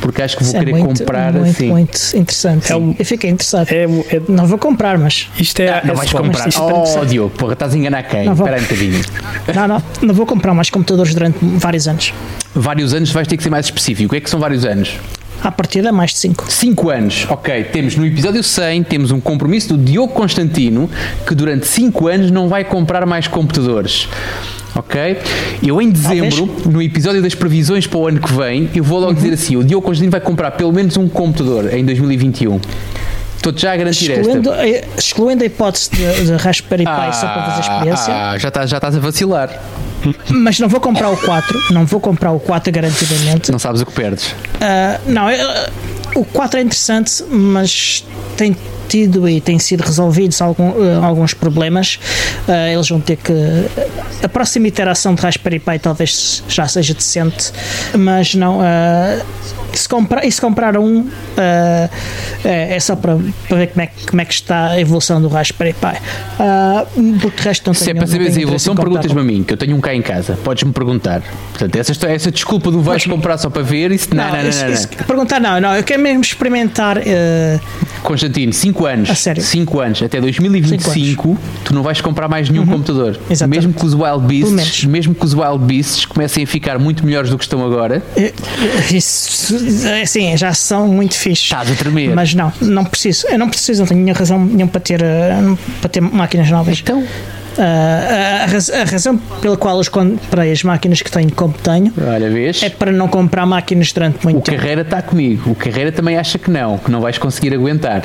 porque 0.00 0.22
acho 0.22 0.36
que 0.36 0.44
vou 0.44 0.52
Isso 0.52 0.56
é 0.56 0.64
querer 0.64 0.78
muito, 0.78 1.00
comprar 1.00 1.31
muito, 1.40 1.50
assim. 1.56 1.68
muito 1.68 2.00
interessante. 2.14 2.72
É 2.72 2.76
um- 2.76 2.94
Eu 2.98 3.04
fiquei 3.04 3.30
interessado. 3.30 3.68
É, 3.70 3.84
é- 3.84 4.22
Não 4.28 4.46
vou 4.46 4.58
comprar, 4.58 4.98
mas. 4.98 5.28
isto 5.38 5.60
é, 5.60 5.82
Não 5.84 5.92
é 5.94 5.96
vais 5.96 6.12
comprar. 6.12 6.48
isto 6.48 6.62
é 6.62 7.00
Oh. 7.00 7.04
Diogo, 7.04 7.30
porra, 7.30 7.52
estás 7.54 7.74
a 7.74 7.76
enganar 7.78 8.02
quem? 8.04 8.24
Não 8.26 8.34
vou. 8.34 8.46
Espera 8.46 8.62
um 8.62 8.64
bocadinho. 8.66 9.02
Não, 9.54 9.68
não, 9.68 9.82
não 10.02 10.14
vou 10.14 10.24
comprar 10.24 10.54
mais 10.54 10.70
computadores 10.70 11.14
durante 11.14 11.38
vários 11.42 11.86
anos. 11.88 12.12
Vários 12.54 12.94
anos 12.94 13.10
vais 13.10 13.26
ter 13.26 13.36
que 13.36 13.42
ser 13.42 13.50
mais 13.50 13.66
específico. 13.66 14.06
O 14.06 14.10
que 14.10 14.16
é 14.16 14.20
que 14.20 14.30
são 14.30 14.38
vários 14.38 14.64
anos? 14.64 14.94
À 15.42 15.50
partida, 15.50 15.90
mais 15.90 16.12
de 16.12 16.18
5. 16.18 16.50
5 16.50 16.90
anos, 16.90 17.26
ok. 17.28 17.64
Temos 17.64 17.96
no 17.96 18.06
episódio 18.06 18.42
100, 18.42 18.84
temos 18.84 19.10
um 19.10 19.20
compromisso 19.20 19.76
do 19.76 19.84
Diogo 19.84 20.12
Constantino 20.12 20.88
que 21.26 21.34
durante 21.34 21.66
5 21.66 22.06
anos 22.06 22.30
não 22.30 22.48
vai 22.48 22.64
comprar 22.64 23.04
mais 23.06 23.26
computadores. 23.26 24.08
Ok? 24.74 25.18
Eu 25.62 25.82
em 25.82 25.90
dezembro, 25.90 26.46
no 26.64 26.80
episódio 26.80 27.20
das 27.20 27.34
previsões 27.34 27.86
para 27.86 27.98
o 27.98 28.08
ano 28.08 28.20
que 28.20 28.32
vem, 28.32 28.70
eu 28.74 28.84
vou 28.84 29.00
logo 29.00 29.14
dizer 29.14 29.34
assim: 29.34 29.56
o 29.56 29.64
Diogo 29.64 29.84
Constantino 29.84 30.12
vai 30.12 30.20
comprar 30.20 30.52
pelo 30.52 30.72
menos 30.72 30.96
um 30.96 31.08
computador 31.08 31.74
em 31.74 31.84
2021. 31.84 32.58
Estou-te 33.36 33.62
já 33.62 33.72
a 33.72 33.76
garantir 33.76 34.08
Excluindo, 34.12 34.52
esta. 34.52 34.88
excluindo 34.96 35.42
a 35.42 35.46
hipótese 35.46 35.90
de, 35.90 36.26
de 36.26 36.32
Raspberry 36.36 36.84
Pi 36.84 37.16
só 37.16 37.26
para 37.26 37.42
fazer 37.42 37.60
experiência, 37.60 38.14
ah, 38.14 38.38
já, 38.38 38.48
estás, 38.48 38.70
já 38.70 38.76
estás 38.76 38.96
a 38.96 39.00
vacilar. 39.00 39.60
Mas 40.30 40.58
não 40.58 40.68
vou 40.68 40.80
comprar 40.80 41.10
o 41.10 41.16
4, 41.16 41.60
não 41.70 41.84
vou 41.86 42.00
comprar 42.00 42.32
o 42.32 42.40
4 42.40 42.72
garantidamente. 42.72 43.50
Não 43.52 43.58
sabes 43.58 43.80
o 43.80 43.86
que 43.86 43.92
perdes. 43.92 44.34
Ah, 44.60 44.98
não, 45.06 45.30
eu- 45.30 45.48
o 46.14 46.24
4 46.24 46.58
é 46.58 46.62
interessante, 46.62 47.22
mas 47.30 48.04
tem 48.36 48.56
tido 48.88 49.26
e 49.28 49.40
tem 49.40 49.58
sido 49.58 49.80
resolvidos 49.80 50.42
algum, 50.42 50.72
ah, 51.00 51.06
alguns 51.06 51.32
problemas. 51.34 51.98
Ah, 52.48 52.68
eles 52.68 52.88
vão 52.88 53.00
ter 53.00 53.16
que. 53.16 53.32
A 54.22 54.28
próxima 54.28 54.68
iteração 54.68 55.14
de 55.14 55.22
Raspberry 55.22 55.58
Pi 55.58 55.78
talvez 55.78 56.42
já 56.48 56.66
seja 56.68 56.92
decente, 56.94 57.50
mas 57.98 58.34
não. 58.34 58.60
ah, 58.60 59.20
se 59.78 59.88
comprar, 59.88 60.24
e 60.24 60.30
se 60.32 60.40
comprar 60.40 60.76
um, 60.76 61.08
ah, 61.36 61.88
é, 62.44 62.76
é 62.76 62.80
só 62.80 62.96
para, 62.96 63.18
para 63.48 63.56
ver 63.56 63.66
como 63.68 63.82
é, 63.82 63.86
que- 63.86 64.06
como 64.06 64.20
é 64.22 64.24
que 64.24 64.34
está 64.34 64.68
a 64.68 64.80
evolução 64.80 65.20
do 65.20 65.28
Raspberry 65.28 65.72
Pi. 65.74 65.98
Ah, 66.38 66.84
porque 67.20 67.40
de 67.40 67.48
resto 67.48 67.66
não 67.66 67.74
Se 67.74 67.90
é 67.90 67.94
para 67.94 68.06
saber 68.06 68.26
a 68.30 68.40
evolução, 68.40 68.74
perguntas-me 68.74 69.20
a 69.20 69.24
mim, 69.24 69.42
que 69.42 69.52
eu 69.52 69.56
tenho 69.56 69.76
um 69.76 69.80
cá 69.80 69.94
em 69.94 70.02
casa. 70.02 70.38
Podes-me 70.44 70.72
perguntar. 70.72 71.22
Portanto, 71.50 71.76
essa, 71.76 72.06
essa 72.06 72.30
desculpa 72.30 72.70
do 72.70 72.80
vais 72.82 73.04
comprar 73.06 73.38
só 73.38 73.48
para 73.50 73.62
ver, 73.62 73.90
isso 73.92 74.14
não, 74.14 74.24
não, 74.24 74.32
não, 74.42 74.48
isso- 74.48 74.60
não, 74.60 74.66
não. 74.68 74.74
isso- 74.74 74.88
perguntar 74.88 75.40
não, 75.40 75.60
não, 75.60 75.74
eu 75.76 75.82
quero 75.84 76.02
mesmo 76.02 76.20
experimentar. 76.22 76.98
ah, 76.98 77.60
Constantino, 78.02 78.52
5 78.52 78.84
anos. 78.86 79.10
A 79.10 79.14
sério? 79.14 79.42
5 79.42 79.78
anos. 79.80 80.02
Até 80.02 80.20
2025, 80.20 81.38
tu 81.64 81.72
não 81.72 81.82
vais 81.84 82.00
comprar 82.00 82.26
mais 82.28 82.48
nenhum 82.50 82.66
computador. 82.66 83.14
Uhum. 83.16 83.22
Exatamente. 83.30 83.56
Mesmo 83.66 83.72
que 83.74 83.86
os 83.86 83.94
Wild. 83.94 84.26
Beasts, 84.26 84.84
mesmo 84.84 85.14
que 85.14 85.24
os 85.24 85.34
Wild 85.34 85.58
Beasts 85.64 86.04
comecem 86.04 86.42
a 86.44 86.46
ficar 86.46 86.78
muito 86.78 87.04
melhores 87.06 87.30
do 87.30 87.38
que 87.38 87.44
estão 87.44 87.64
agora, 87.64 88.02
Isso, 88.90 89.54
assim, 90.02 90.36
já 90.36 90.52
são 90.52 90.88
muito 90.88 91.14
fixes. 91.14 91.44
estás 91.44 91.70
a 91.70 91.74
tremer. 91.74 92.14
Mas 92.14 92.34
não, 92.34 92.52
não 92.60 92.84
preciso. 92.84 93.26
Eu 93.28 93.38
não 93.38 93.48
preciso, 93.48 93.80
não 93.82 93.86
tenho 93.88 94.00
nenhuma 94.00 94.18
razão 94.18 94.38
nenhuma 94.44 94.68
para 94.70 94.80
ter, 94.80 95.02
eh, 95.02 95.34
para 95.80 95.88
ter 95.88 96.00
máquinas 96.00 96.50
novas. 96.50 96.80
Então, 96.80 97.04
Ah, 97.58 98.44
a, 98.44 98.46
raz- 98.46 98.70
a 98.70 98.82
razão 98.84 99.18
pela 99.42 99.58
qual 99.58 99.78
eu 99.78 99.90
comprei 99.90 100.50
as 100.52 100.62
máquinas 100.62 101.02
que 101.02 101.10
tenho 101.10 101.30
como 101.34 101.52
tenho 101.52 101.92
olha, 101.98 102.26
é 102.64 102.70
para 102.70 102.90
não 102.90 103.06
comprar 103.08 103.44
máquinas 103.44 103.92
durante 103.92 104.24
muito 104.24 104.38
O 104.38 104.40
tempo. 104.40 104.56
Carreira 104.56 104.80
está 104.80 105.02
comigo. 105.02 105.50
O 105.50 105.54
Carreira 105.54 105.92
também 105.92 106.16
acha 106.16 106.38
que 106.38 106.50
não, 106.50 106.78
que 106.78 106.90
não 106.90 107.02
vais 107.02 107.18
conseguir 107.18 107.52
aguentar. 107.52 108.04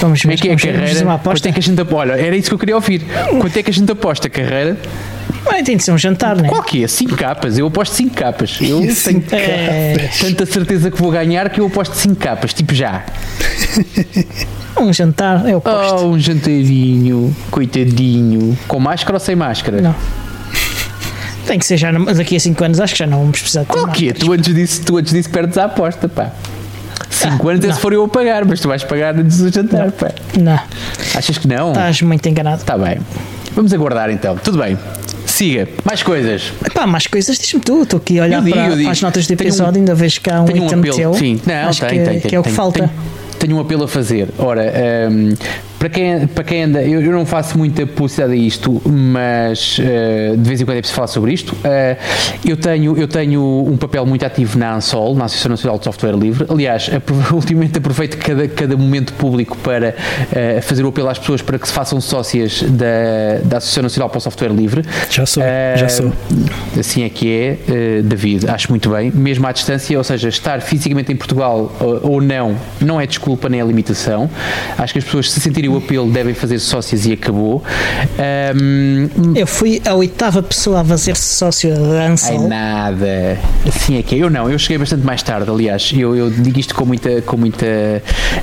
Vamos 0.00 0.22
ver, 0.22 0.34
é 0.34 0.36
que 0.36 0.48
é 0.48 0.52
a 0.52 0.56
carreira? 0.56 0.82
uma 1.02 1.12
Quanto 1.18 1.20
aposta. 1.28 1.48
é 1.48 1.52
que 1.52 1.58
a 1.58 1.62
gente 1.62 1.80
aposta? 1.80 2.12
Olha, 2.12 2.20
era 2.20 2.36
isso 2.36 2.48
que 2.48 2.54
eu 2.54 2.58
queria 2.58 2.74
ouvir. 2.74 3.02
Quanto 3.40 3.56
é 3.56 3.62
que 3.62 3.70
a 3.70 3.72
gente 3.72 3.90
aposta, 3.90 4.28
Carreira? 4.28 4.76
Bem, 5.50 5.62
tem 5.64 5.76
de 5.76 5.82
ser 5.84 5.92
um 5.92 5.98
jantar, 5.98 6.36
né? 6.36 6.48
Qual 6.48 6.62
que 6.62 6.82
é? 6.84 6.88
5 6.88 7.16
capas. 7.16 7.56
Eu 7.56 7.66
aposto 7.68 7.94
5 7.94 8.14
capas. 8.14 8.58
Eu 8.60 8.80
tenho 8.80 9.24
É, 9.32 10.10
tanta 10.20 10.44
certeza 10.44 10.90
que 10.90 11.00
vou 11.00 11.10
ganhar 11.10 11.48
que 11.50 11.60
eu 11.60 11.66
aposto 11.66 11.94
5 11.94 12.16
capas. 12.16 12.52
Tipo 12.52 12.74
já. 12.74 13.04
um 14.80 14.92
jantar, 14.92 15.48
eu 15.48 15.58
aposto. 15.58 16.04
Oh, 16.04 16.08
um 16.10 16.18
jantarinho. 16.18 17.34
Coitadinho. 17.50 18.56
Com 18.66 18.80
máscara 18.80 19.14
ou 19.16 19.20
sem 19.20 19.36
máscara? 19.36 19.80
Não. 19.80 19.94
Tem 21.46 21.58
que 21.60 21.64
ser 21.66 21.76
já 21.76 21.92
daqui 21.92 22.34
a 22.34 22.40
5 22.40 22.64
anos, 22.64 22.80
acho 22.80 22.92
que 22.94 22.98
já 22.98 23.06
não 23.06 23.20
vamos 23.20 23.38
precisar 23.40 23.60
de 23.62 23.68
Qual 23.68 23.86
que 23.88 24.08
é? 24.08 24.12
Tu 24.12 24.32
antes 24.32 24.52
disso, 24.52 24.82
tu 24.84 24.96
antes 24.96 25.12
disso 25.12 25.30
perdes 25.30 25.56
a 25.56 25.66
aposta, 25.66 26.08
pá. 26.08 26.32
5 27.10 27.48
Ah, 27.48 27.52
anos 27.52 27.64
é 27.64 27.68
não. 27.68 27.74
se 27.74 27.80
for 27.80 27.92
eu 27.92 28.04
a 28.04 28.08
pagar, 28.08 28.44
mas 28.44 28.60
tu 28.60 28.68
vais 28.68 28.82
pagar 28.84 29.14
antes 29.18 29.38
do 29.38 29.52
jantar, 29.52 29.90
pá. 29.92 30.10
Não, 30.38 30.58
Achas 31.14 31.38
que 31.38 31.48
não? 31.48 31.68
estás 31.70 32.02
muito 32.02 32.26
enganado. 32.28 32.62
Tá 32.64 32.76
bem. 32.76 32.98
Vamos 33.54 33.72
aguardar 33.72 34.10
então. 34.10 34.36
Tudo 34.36 34.58
bem. 34.58 34.78
Siga. 35.24 35.68
Mais 35.84 36.02
coisas. 36.02 36.52
Pá, 36.74 36.86
mais 36.86 37.06
coisas, 37.06 37.38
diz-me 37.38 37.60
tu. 37.60 37.82
Estou 37.82 37.98
aqui 37.98 38.18
a 38.18 38.24
olhar 38.24 38.42
digo, 38.42 38.56
para, 38.56 38.76
para 38.76 38.90
as 38.90 39.00
notas 39.02 39.26
do 39.26 39.36
Tenho 39.36 39.48
um- 39.48 39.52
episódio, 39.52 39.78
ainda 39.80 39.94
vejo 39.94 40.20
que 40.20 40.30
há 40.30 40.40
um 40.42 40.44
Tenho 40.44 40.62
um 40.62 40.66
item 40.66 40.78
apelo. 40.78 40.96
teu. 40.96 41.14
Sim, 41.14 41.40
não, 41.46 41.68
Acho 41.68 41.80
tem, 41.80 41.88
que, 41.90 42.04
tem, 42.04 42.20
tem, 42.20 42.30
que 42.30 42.36
é 42.36 42.38
o 42.38 42.42
que 42.42 42.48
tem, 42.48 42.56
falta. 42.56 42.78
Tenho, 42.80 42.90
tenho 43.38 43.56
um 43.56 43.60
apelo 43.60 43.84
a 43.84 43.88
fazer. 43.88 44.28
Ora, 44.38 44.72
hum, 45.10 45.34
para 45.78 45.88
quem, 45.88 46.26
para 46.26 46.44
quem 46.44 46.62
anda, 46.64 46.82
eu, 46.82 47.02
eu 47.02 47.12
não 47.12 47.26
faço 47.26 47.56
muita 47.58 47.86
publicidade 47.86 48.32
a 48.32 48.36
isto, 48.36 48.80
mas 48.84 49.78
uh, 49.78 50.36
de 50.36 50.48
vez 50.48 50.60
em 50.60 50.64
quando 50.64 50.78
é 50.78 50.80
preciso 50.80 50.96
falar 50.96 51.08
sobre 51.08 51.32
isto. 51.32 51.52
Uh, 51.52 51.96
eu, 52.44 52.56
tenho, 52.56 52.96
eu 52.96 53.06
tenho 53.06 53.42
um 53.42 53.76
papel 53.76 54.06
muito 54.06 54.24
ativo 54.24 54.58
na 54.58 54.74
ANSOL, 54.74 55.14
na 55.14 55.26
Associação 55.26 55.50
Nacional 55.50 55.78
de 55.78 55.84
Software 55.84 56.16
Livre. 56.16 56.46
Aliás, 56.48 56.90
ultimamente 57.32 57.78
aproveito 57.78 58.16
cada, 58.16 58.48
cada 58.48 58.76
momento 58.76 59.12
público 59.14 59.56
para 59.58 59.94
uh, 59.94 60.62
fazer 60.62 60.84
o 60.84 60.88
apelo 60.88 61.08
às 61.08 61.18
pessoas 61.18 61.42
para 61.42 61.58
que 61.58 61.68
se 61.68 61.74
façam 61.74 62.00
sócias 62.00 62.62
da, 62.62 63.40
da 63.44 63.56
Associação 63.58 63.82
Nacional 63.82 64.08
para 64.08 64.18
o 64.18 64.20
Software 64.20 64.52
Livre. 64.52 64.82
Já 65.10 65.26
sou, 65.26 65.42
já 65.76 65.88
sou. 65.88 66.12
Assim 66.78 67.04
é 67.04 67.08
que 67.08 67.32
é, 67.32 68.02
David, 68.02 68.48
acho 68.48 68.70
muito 68.70 68.90
bem, 68.90 69.10
mesmo 69.10 69.46
à 69.46 69.52
distância, 69.52 69.96
ou 69.96 70.04
seja, 70.04 70.28
estar 70.28 70.60
fisicamente 70.60 71.12
em 71.12 71.16
Portugal 71.16 71.72
ou 72.02 72.20
não, 72.20 72.56
não 72.80 73.00
é 73.00 73.06
desculpa 73.06 73.48
nem 73.48 73.60
é 73.60 73.64
limitação. 73.64 74.28
Acho 74.78 74.92
que 74.92 74.98
as 74.98 75.04
pessoas 75.04 75.30
se 75.30 75.40
sentirem 75.40 75.65
o 75.68 75.76
apelo 75.76 76.10
devem 76.10 76.34
fazer 76.34 76.58
sócias 76.58 77.06
e 77.06 77.12
acabou. 77.12 77.62
Um, 78.56 79.34
eu 79.34 79.46
fui 79.46 79.80
a 79.84 79.94
oitava 79.94 80.42
pessoa 80.42 80.80
a 80.80 80.84
fazer 80.84 81.16
sócio 81.16 81.74
da 81.74 82.06
Ansel. 82.06 82.44
É 82.44 82.48
nada. 82.48 83.38
Assim 83.66 83.98
é 83.98 84.02
que 84.02 84.14
é. 84.14 84.18
Eu 84.18 84.30
não, 84.30 84.50
eu 84.50 84.58
cheguei 84.58 84.78
bastante 84.78 85.04
mais 85.04 85.22
tarde, 85.22 85.50
aliás. 85.50 85.92
Eu, 85.96 86.16
eu 86.16 86.30
digo 86.30 86.58
isto 86.58 86.74
com 86.74 86.84
muita, 86.84 87.22
com 87.22 87.36
muita. 87.36 87.66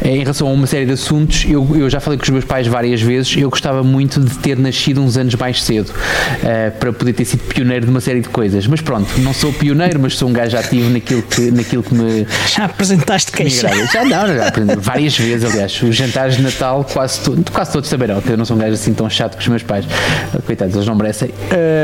Em 0.03 0.19
relação 0.19 0.47
a 0.47 0.51
uma 0.51 0.67
série 0.67 0.85
de 0.85 0.93
assuntos, 0.93 1.45
eu, 1.47 1.67
eu 1.75 1.89
já 1.89 1.99
falei 1.99 2.17
com 2.17 2.23
os 2.23 2.29
meus 2.29 2.45
pais 2.45 2.67
várias 2.67 3.01
vezes. 3.01 3.35
Eu 3.37 3.49
gostava 3.49 3.83
muito 3.83 4.19
de 4.19 4.37
ter 4.37 4.57
nascido 4.57 5.01
uns 5.01 5.17
anos 5.17 5.35
mais 5.35 5.61
cedo 5.63 5.89
uh, 5.89 6.71
para 6.79 6.93
poder 6.93 7.13
ter 7.13 7.25
sido 7.25 7.41
pioneiro 7.43 7.85
de 7.85 7.91
uma 7.91 8.01
série 8.01 8.21
de 8.21 8.29
coisas. 8.29 8.67
Mas 8.67 8.81
pronto, 8.81 9.09
não 9.19 9.33
sou 9.33 9.51
pioneiro, 9.53 9.99
mas 9.99 10.17
sou 10.17 10.29
um 10.29 10.33
gajo 10.33 10.57
ativo 10.57 10.89
naquilo 10.89 11.21
que, 11.23 11.51
naquilo 11.51 11.83
que 11.83 11.93
me. 11.93 12.27
Já 12.47 12.65
apresentaste 12.65 13.31
queixa? 13.31 13.69
Já 13.91 14.03
não, 14.03 14.27
já 14.27 14.47
aprendi 14.47 14.75
várias 14.77 15.17
vezes, 15.17 15.49
aliás. 15.49 15.81
Os 15.81 15.95
jantares 15.95 16.37
de 16.37 16.43
Natal, 16.43 16.85
quase, 16.91 17.12
to, 17.19 17.37
quase 17.51 17.71
todos 17.71 17.89
saberão 17.89 18.21
que 18.21 18.29
eu 18.29 18.37
não 18.37 18.45
sou 18.45 18.55
um 18.55 18.59
gajo 18.59 18.73
assim 18.73 18.93
tão 18.93 19.09
chato 19.09 19.35
com 19.35 19.41
os 19.41 19.47
meus 19.47 19.63
pais. 19.63 19.85
Coitados, 20.45 20.75
eles 20.75 20.87
não 20.87 20.95
merecem. 20.95 21.29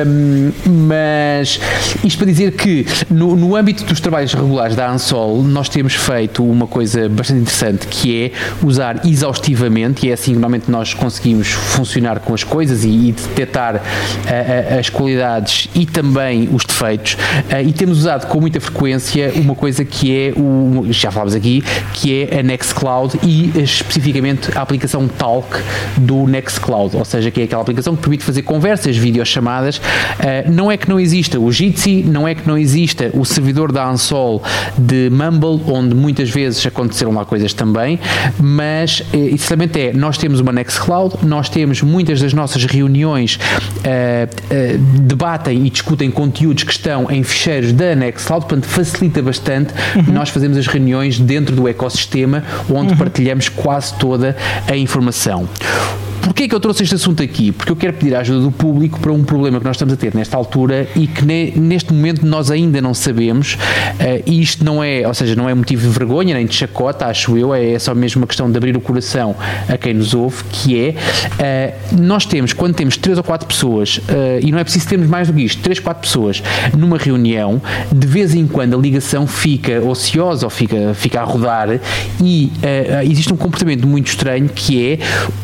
Um, 0.06 0.52
mas 0.88 1.60
isto 2.04 2.18
para 2.18 2.28
dizer 2.28 2.52
que 2.54 2.86
no, 3.10 3.36
no 3.36 3.56
âmbito 3.56 3.84
dos 3.84 4.00
trabalhos 4.00 4.34
regulares 4.34 4.76
da 4.76 4.90
ANSOL, 4.90 5.42
nós 5.44 5.70
temos 5.70 5.94
feito 5.94 6.44
uma 6.44 6.68
coisa 6.68 7.08
bastante 7.10 7.42
interessante 7.42 7.88
que 7.88 8.26
é 8.26 8.32
usar 8.66 9.06
exaustivamente, 9.06 10.06
e 10.06 10.10
é 10.10 10.14
assim 10.14 10.32
que 10.32 10.40
normalmente 10.40 10.70
nós 10.70 10.94
conseguimos 10.94 11.50
funcionar 11.50 12.20
com 12.20 12.34
as 12.34 12.44
coisas 12.44 12.84
e, 12.84 12.90
e 12.90 13.12
detectar 13.12 13.82
as 14.80 14.90
qualidades 14.90 15.70
e 15.74 15.86
também 15.86 16.50
os 16.52 16.66
defeitos. 16.66 17.14
Uh, 17.14 17.68
e 17.68 17.74
temos 17.74 18.00
usado 18.00 18.28
com 18.28 18.40
muita 18.40 18.60
frequência 18.60 19.32
uma 19.36 19.56
coisa 19.56 19.84
que 19.84 20.16
é 20.16 20.34
o, 20.40 20.86
já 20.92 21.12
falámos 21.12 21.36
aqui, 21.36 21.64
que 21.94 22.24
é 22.24 22.40
a 22.40 22.44
Nextcloud 22.44 23.20
e 23.24 23.52
especificamente 23.62 24.56
a 24.58 24.62
aplicação 24.62 25.08
Talk 25.20 25.47
do 25.97 26.26
Nextcloud, 26.26 26.95
ou 26.95 27.05
seja, 27.05 27.30
que 27.30 27.41
é 27.41 27.43
aquela 27.43 27.61
aplicação 27.61 27.95
que 27.95 28.01
permite 28.01 28.24
fazer 28.24 28.41
conversas, 28.41 28.95
videochamadas. 28.95 29.78
Uh, 29.78 30.49
não 30.49 30.72
é 30.72 30.78
que 30.78 30.89
não 30.89 30.99
exista 30.99 31.38
o 31.38 31.51
Jitsi, 31.51 32.03
não 32.03 32.28
é 32.28 32.34
que 32.34 32.47
não 32.47 32.57
exista 32.57 33.11
o 33.13 33.26
servidor 33.26 33.72
da 33.72 33.86
Ansol 33.88 34.41
de 34.78 35.09
Mumble, 35.11 35.61
onde 35.67 35.93
muitas 35.93 36.30
vezes 36.30 36.65
aconteceram 36.65 37.13
lá 37.13 37.26
coisas 37.26 37.53
também, 37.53 37.99
mas 38.39 39.01
uh, 39.01 39.17
essencialmente 39.17 39.80
é, 39.80 39.93
nós 39.93 40.17
temos 40.17 40.39
uma 40.39 40.53
Nextcloud, 40.53 41.17
nós 41.24 41.49
temos 41.49 41.82
muitas 41.82 42.22
das 42.22 42.34
nossas 42.34 42.63
reuniões 42.63 43.38
uh, 43.80 44.99
debatem 45.01 45.65
e 45.65 45.70
discutem 45.70 46.09
conteúdos 46.09 46.63
que 46.63 46.72
estão 46.72 47.11
em 47.11 47.22
ficheiros 47.24 47.74
da 47.74 47.93
Nextcloud, 47.93 48.45
portanto 48.45 48.65
facilita 48.65 49.22
bastante 49.22 49.74
uhum. 49.95 50.13
nós 50.13 50.30
fazemos 50.30 50.57
as 50.57 50.67
reuniões 50.67 51.20
dentro 51.20 51.55
do 51.55 51.67
ecossistema 51.67 52.43
onde 52.70 52.93
uhum. 52.93 52.97
partilhamos 52.97 53.49
quase 53.49 53.93
toda 53.95 54.36
a 54.67 54.76
informação 54.78 55.09
informação. 55.10 55.49
Porquê 56.30 56.44
é 56.44 56.48
que 56.48 56.54
eu 56.54 56.60
trouxe 56.60 56.84
este 56.84 56.94
assunto 56.94 57.24
aqui? 57.24 57.52
Porque 57.52 57.72
eu 57.72 57.76
quero 57.76 57.94
pedir 57.94 58.14
a 58.14 58.20
ajuda 58.20 58.42
do 58.42 58.52
público 58.52 59.00
para 59.00 59.12
um 59.12 59.24
problema 59.24 59.58
que 59.58 59.66
nós 59.66 59.76
estamos 59.76 59.96
a 59.96 59.98
ter 59.98 60.14
nesta 60.14 60.38
altura 60.38 60.88
e 60.96 61.08
que 61.08 61.26
ne, 61.26 61.52
neste 61.56 61.92
momento 61.92 62.24
nós 62.24 62.52
ainda 62.52 62.80
não 62.80 62.94
sabemos. 62.94 63.56
Uh, 63.56 64.22
e 64.28 64.40
isto 64.40 64.64
não 64.64 64.84
é, 64.84 65.08
ou 65.08 65.14
seja, 65.16 65.36
não 65.36 65.50
é 65.50 65.56
motivo 65.56 65.82
de 65.82 65.90
vergonha 65.90 66.36
nem 66.36 66.46
de 66.46 66.54
chacota, 66.54 67.08
acho 67.08 67.36
eu, 67.36 67.52
é, 67.52 67.80
só 67.80 67.96
mesmo 67.96 68.22
uma 68.22 68.28
questão 68.28 68.50
de 68.50 68.56
abrir 68.56 68.78
o 68.78 68.80
coração 68.80 69.36
a 69.68 69.76
quem 69.76 69.96
nos 69.96 70.14
ouve, 70.14 70.44
que 70.52 70.80
é 70.80 71.74
uh, 71.90 72.00
nós 72.00 72.28
temos, 72.28 72.54
quando 72.54 72.76
temos 72.76 72.96
três 72.96 73.18
ou 73.18 73.24
quatro 73.24 73.48
pessoas, 73.48 73.98
uh, 73.98 74.40
e 74.40 74.52
não 74.52 74.60
é 74.60 74.64
preciso 74.64 74.88
termos 74.88 75.08
mais 75.08 75.30
do 75.30 75.34
que 75.34 75.42
isto, 75.42 75.64
três, 75.64 75.80
quatro 75.80 76.04
pessoas 76.04 76.44
numa 76.78 77.00
reunião, 77.00 77.60
de 77.92 78.06
vez 78.06 78.36
em 78.36 78.46
quando 78.46 78.78
a 78.78 78.80
ligação 78.80 79.26
fica 79.26 79.82
ociosa 79.82 80.46
ou 80.46 80.52
fica, 80.52 80.94
fica 80.94 81.22
a 81.22 81.24
rodar 81.24 81.70
e 82.22 82.52
existe 83.04 83.34
um 83.34 83.38
comportamento 83.38 83.88
muito 83.88 84.10
estranho 84.10 84.48
que 84.48 84.92
é 84.94 85.00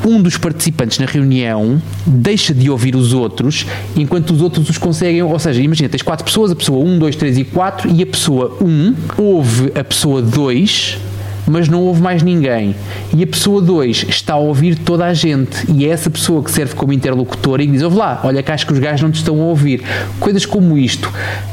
um 0.08 0.22
dos 0.22 0.38
participantes 0.38 0.75
participantes 0.76 1.00
na 1.00 1.06
reunião 1.06 1.82
deixa 2.06 2.54
de 2.54 2.70
ouvir 2.70 2.96
os 2.96 3.14
outros 3.14 3.66
enquanto 3.96 4.32
os 4.32 4.42
outros 4.42 4.70
os 4.70 4.78
conseguem. 4.78 5.24
Ou 5.24 5.40
seja, 5.40 5.62
imagina, 5.62 5.90
tens 5.90 6.02
quatro 6.02 6.26
pessoas, 6.26 6.52
a 6.52 6.56
pessoa 6.56 6.84
1, 6.84 7.00
2, 7.00 7.16
3 7.16 7.38
e 7.38 7.44
4, 7.44 7.92
e 7.92 8.04
a 8.04 8.06
pessoa 8.06 8.58
1 8.62 8.96
ouve 9.18 9.72
a 9.76 9.84
pessoa 9.84 10.22
2 10.22 10.98
mas 11.48 11.70
não 11.70 11.82
houve 11.82 12.02
mais 12.02 12.24
ninguém. 12.24 12.76
E 13.14 13.24
a 13.24 13.28
pessoa 13.28 13.62
2 13.62 14.06
está 14.10 14.34
a 14.34 14.38
ouvir 14.38 14.78
toda 14.78 15.06
a 15.06 15.14
gente. 15.14 15.72
E 15.72 15.86
é 15.86 15.90
essa 15.90 16.10
pessoa 16.10 16.44
que 16.44 16.52
serve 16.52 16.76
como 16.76 16.94
interlocutora 16.94 17.64
e 17.64 17.68
diz: 17.68 17.82
Ouve 17.82 17.98
lá, 17.98 18.22
olha 18.24 18.42
que 18.42 18.52
acho 18.52 18.66
que 18.66 18.74
os 18.74 18.80
gajos 18.80 19.02
não 19.02 19.12
te 19.12 19.16
estão 19.16 19.40
a 19.42 19.46
ouvir. 19.46 19.84
Coisas 20.20 20.46
como 20.46 20.78
isto. 20.78 21.12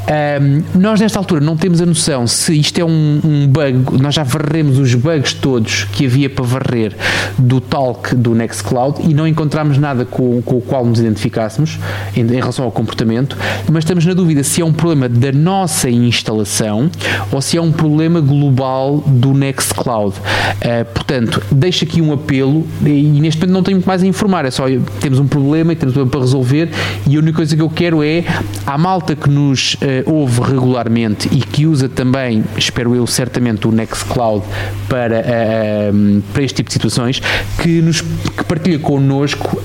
Um, 0.09 0.81
nós, 0.81 1.01
nesta 1.01 1.19
altura, 1.19 1.41
não 1.41 1.57
temos 1.57 1.81
a 1.81 1.87
noção 1.87 2.27
se 2.27 2.59
isto 2.59 2.79
é 2.79 2.85
um, 2.85 3.21
um, 3.25 3.47
bug. 3.47 4.01
Nós 4.01 4.15
já 4.15 4.23
varremos 4.23 4.79
os 4.79 4.95
bugs 4.95 5.33
todos 5.35 5.85
que 5.85 6.07
havia 6.07 6.29
para 6.29 6.45
varrer 6.45 6.97
do 7.39 7.61
talk 7.61 8.15
do 8.15 8.35
Nextcloud 8.35 9.01
e 9.09 9.15
não 9.15 9.27
encontramos 9.27 9.79
nada 9.79 10.05
com, 10.05 10.41
com 10.43 10.57
o 10.57 10.61
qual 10.61 10.85
nos 10.85 11.01
identificássemos 11.01 11.79
em, 12.17 12.21
em 12.21 12.37
relação 12.37 12.65
ao 12.65 12.71
comportamento, 12.71 13.37
mas 13.71 13.85
estamos 13.85 14.05
na 14.05 14.15
dúvida 14.15 14.43
se 14.43 14.61
é 14.61 14.65
um 14.65 14.73
problema 14.73 15.09
da 15.09 15.33
nossa 15.33 15.89
instalação 15.91 16.91
ou 17.31 17.41
se 17.41 17.57
é 17.57 17.63
um 17.63 17.73
problema 17.73 18.21
global 18.21 19.03
do 19.07 19.33
Nextcloud 19.33 19.82
cloud. 19.83 20.17
Uh, 20.17 20.85
portanto, 20.93 21.43
deixo 21.51 21.85
aqui 21.85 22.01
um 22.01 22.13
apelo 22.13 22.67
e 22.85 23.21
neste 23.21 23.41
momento 23.41 23.53
não 23.53 23.63
tenho 23.63 23.77
muito 23.77 23.87
mais 23.87 24.03
a 24.03 24.07
informar, 24.07 24.45
é 24.45 24.51
só 24.51 24.65
temos 25.01 25.19
um 25.19 25.27
problema 25.27 25.73
e 25.73 25.77
temos 25.77 25.93
um 25.93 26.07
problema 26.07 26.11
para 26.11 26.21
resolver 26.21 26.71
e 27.07 27.17
a 27.17 27.19
única 27.19 27.37
coisa 27.37 27.57
que 27.57 27.63
eu 27.63 27.71
quero 27.71 28.03
é 28.03 28.25
a 28.67 28.79
malta 28.79 29.17
que 29.17 29.29
nos 29.29 29.75
uh, 29.75 29.79
ouve 30.07 30.41
regularmente 30.41 31.29
e 31.33 31.39
que 31.39 31.67
usa 31.67 31.89
também, 31.89 32.45
espero 32.57 32.95
eu, 32.95 33.07
certamente 33.07 33.67
o 33.67 33.73
Nextcloud 33.73 34.45
para, 34.89 35.21
uh, 35.21 36.23
para 36.33 36.43
este 36.43 36.57
tipo 36.57 36.69
de 36.69 36.75
situações, 36.75 37.21
que, 37.61 37.81
nos, 37.81 38.01
que 38.01 38.45
partilha 38.45 38.79
connosco 38.79 39.61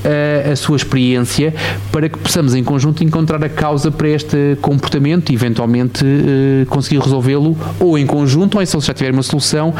a 0.52 0.56
sua 0.56 0.78
experiência 0.78 1.54
para 1.92 2.10
que 2.10 2.18
possamos 2.18 2.56
em 2.56 2.64
conjunto 2.64 3.04
encontrar 3.04 3.44
a 3.44 3.50
causa 3.50 3.92
para 3.92 4.08
este 4.08 4.58
comportamento 4.62 5.32
e 5.32 5.36
eventualmente 5.36 6.06
conseguir 6.70 7.00
resolvê-lo 7.00 7.58
ou 7.80 7.98
em 7.98 8.06
conjunto 8.06 8.58
ou 8.58 8.66
se 8.66 8.76
ele 8.76 8.86
já 8.86 8.94
tiver 8.94 9.12
uma 9.12 9.24
solução 9.24 9.74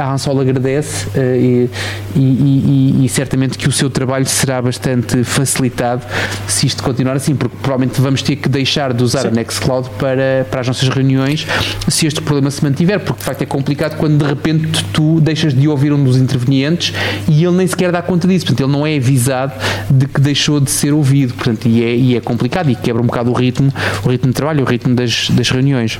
a 0.00 0.12
Ansol 0.12 0.40
agradece 0.40 1.08
eh, 1.14 1.36
e, 1.38 1.70
e, 2.14 2.20
e, 2.20 3.04
e, 3.04 3.08
certamente 3.08 3.58
que 3.58 3.68
o 3.68 3.72
seu 3.72 3.90
trabalho 3.90 4.26
será 4.26 4.62
bastante 4.62 5.24
facilitado 5.24 6.04
se 6.46 6.66
isto 6.66 6.82
continuar 6.82 7.16
assim, 7.16 7.34
porque 7.34 7.56
provavelmente 7.60 8.00
vamos 8.00 8.22
ter 8.22 8.36
que 8.36 8.48
deixar 8.48 8.92
de 8.92 9.02
usar 9.02 9.22
Sim. 9.22 9.28
a 9.28 9.30
Nextcloud 9.32 9.90
para, 9.98 10.46
para 10.50 10.60
as 10.60 10.66
nossas 10.66 10.88
reuniões 10.88 11.46
se 11.88 12.06
este 12.06 12.20
problema 12.20 12.50
se 12.50 12.62
mantiver, 12.62 13.00
porque 13.00 13.20
de 13.20 13.24
facto 13.24 13.42
é 13.42 13.46
complicado 13.46 13.96
quando 13.96 14.22
de 14.22 14.28
repente 14.28 14.84
tu 14.92 15.20
deixas 15.20 15.52
de 15.52 15.68
ouvir 15.68 15.92
um 15.92 16.02
dos 16.02 16.16
intervenientes 16.16 16.94
e 17.28 17.44
ele 17.44 17.56
nem 17.56 17.66
sequer 17.66 17.90
dá 17.90 18.02
conta 18.02 18.28
disso, 18.28 18.46
portanto 18.46 18.68
ele 18.68 18.72
não 18.72 18.86
é 18.86 18.96
avisado 18.96 19.52
de 19.90 20.06
que 20.06 20.20
deixou 20.20 20.60
de 20.60 20.70
ser 20.70 20.92
ouvido, 20.92 21.34
portanto, 21.34 21.66
e 21.66 21.82
é, 21.82 21.94
e 21.94 22.16
é 22.16 22.20
complicado 22.20 22.70
e 22.70 22.74
quebra 22.74 23.02
um 23.02 23.06
bocado 23.06 23.30
o 23.30 23.34
ritmo, 23.34 23.72
o 24.04 24.08
ritmo 24.08 24.28
de 24.28 24.34
trabalho, 24.34 24.62
o 24.62 24.66
ritmo 24.66 24.94
das, 24.94 25.28
das 25.30 25.50
reuniões. 25.50 25.98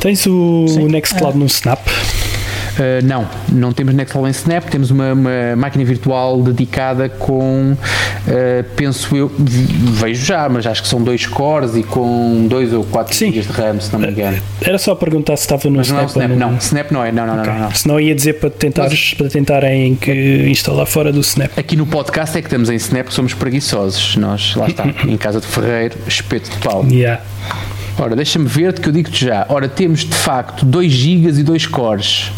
Tens 0.00 0.26
o 0.26 0.66
Sim. 0.68 0.88
Nextcloud 0.88 1.36
no 1.36 1.46
Snap? 1.46 1.80
Uh, 2.80 3.04
não, 3.04 3.28
não 3.52 3.72
temos 3.74 3.92
Nextcloud 3.92 4.26
em 4.26 4.30
Snap, 4.30 4.64
temos 4.70 4.90
uma, 4.90 5.12
uma 5.12 5.54
máquina 5.54 5.84
virtual 5.84 6.40
dedicada 6.40 7.10
com, 7.10 7.72
uh, 7.74 8.64
penso 8.74 9.14
eu, 9.14 9.30
vejo 9.38 10.24
já, 10.24 10.48
mas 10.48 10.66
acho 10.66 10.82
que 10.82 10.88
são 10.88 11.02
dois 11.02 11.26
cores 11.26 11.76
e 11.76 11.82
com 11.82 12.46
2 12.48 12.72
ou 12.72 12.84
4 12.84 13.14
GB 13.14 13.40
de 13.42 13.52
RAM, 13.52 13.78
se 13.78 13.92
não 13.92 14.00
me 14.00 14.08
engano. 14.08 14.38
Era 14.62 14.78
só 14.78 14.94
perguntar 14.94 15.36
se 15.36 15.42
estava 15.42 15.68
no 15.68 15.76
mas 15.76 15.88
Snap. 15.88 16.00
Não, 16.00 16.22
é 16.22 16.24
Snap, 16.24 16.38
não. 16.38 16.56
Snap 16.56 16.90
não 16.90 17.04
é, 17.04 17.12
não, 17.12 17.26
não, 17.26 17.40
okay. 17.40 17.52
não, 17.52 17.60
não. 17.60 17.70
Se 17.74 17.86
não 17.86 18.00
ia 18.00 18.14
dizer 18.14 18.34
para, 18.34 18.48
tentares, 18.48 19.12
para 19.12 19.28
tentarem 19.28 19.94
que 19.94 20.46
instalar 20.48 20.86
fora 20.86 21.12
do 21.12 21.20
Snap. 21.20 21.50
Aqui 21.58 21.76
no 21.76 21.86
podcast 21.86 22.38
é 22.38 22.40
que 22.40 22.46
estamos 22.46 22.70
em 22.70 22.76
Snap, 22.76 23.10
somos 23.10 23.34
preguiçosos. 23.34 24.16
Nós, 24.16 24.54
lá 24.54 24.68
está, 24.68 24.86
em 25.06 25.18
casa 25.18 25.38
de 25.38 25.46
Ferreiro, 25.46 25.98
espeto 26.06 26.50
de 26.50 26.56
pau. 26.58 26.86
Yeah. 26.90 27.20
Ora, 28.00 28.16
deixa-me 28.16 28.46
ver-te 28.46 28.80
que 28.80 28.88
eu 28.88 28.92
digo-te 28.94 29.26
já. 29.26 29.44
Ora, 29.50 29.68
temos 29.68 30.00
de 30.00 30.14
facto 30.14 30.64
2 30.64 30.90
GB 30.90 31.40
e 31.40 31.42
2 31.42 31.66
cores 31.66 32.32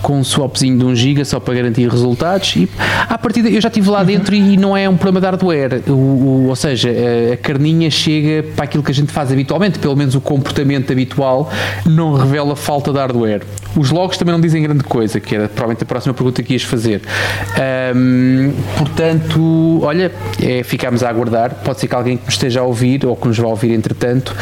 com 0.00 0.20
um 0.20 0.22
swapzinho 0.22 0.78
de 0.78 0.84
1 0.84 0.94
GB 0.94 1.24
só 1.24 1.40
para 1.40 1.54
garantir 1.54 1.88
resultados. 1.88 2.54
E 2.54 2.68
a 3.08 3.18
partir 3.18 3.44
eu 3.44 3.60
já 3.60 3.68
estive 3.68 3.88
lá 3.90 4.04
dentro 4.04 4.34
e 4.34 4.56
não 4.56 4.76
é 4.76 4.88
um 4.88 4.96
problema 4.96 5.20
de 5.20 5.26
hardware, 5.26 5.82
o, 5.88 5.92
o, 5.92 6.46
ou 6.48 6.54
seja, 6.54 6.90
a, 6.90 7.32
a 7.32 7.36
carninha 7.38 7.90
chega 7.90 8.44
para 8.54 8.66
aquilo 8.66 8.84
que 8.84 8.92
a 8.92 8.94
gente 8.94 9.10
faz 9.10 9.32
habitualmente, 9.32 9.78
pelo 9.78 9.96
menos 9.96 10.14
o 10.14 10.20
comportamento 10.20 10.92
habitual 10.92 11.50
não 11.86 12.12
revela 12.12 12.54
falta 12.54 12.92
de 12.92 12.98
hardware. 12.98 13.42
Os 13.76 13.90
logs 13.90 14.16
também 14.16 14.32
não 14.32 14.40
dizem 14.40 14.62
grande 14.62 14.84
coisa, 14.84 15.18
que 15.18 15.34
era 15.34 15.48
provavelmente 15.48 15.82
a 15.82 15.86
próxima 15.86 16.14
pergunta 16.14 16.42
que 16.42 16.52
ias 16.52 16.62
fazer. 16.62 17.02
Um, 17.96 18.52
portanto, 18.78 19.80
olha, 19.82 20.12
é, 20.40 20.62
ficamos 20.62 21.02
a 21.02 21.08
aguardar. 21.08 21.56
Pode 21.64 21.80
ser 21.80 21.88
que 21.88 21.94
alguém 21.94 22.16
que 22.16 22.24
nos 22.26 22.34
esteja 22.34 22.60
a 22.60 22.62
ouvir 22.62 23.04
ou 23.04 23.16
que 23.16 23.26
nos 23.26 23.36
vá 23.36 23.48
ouvir 23.48 23.72
entretanto 23.72 24.32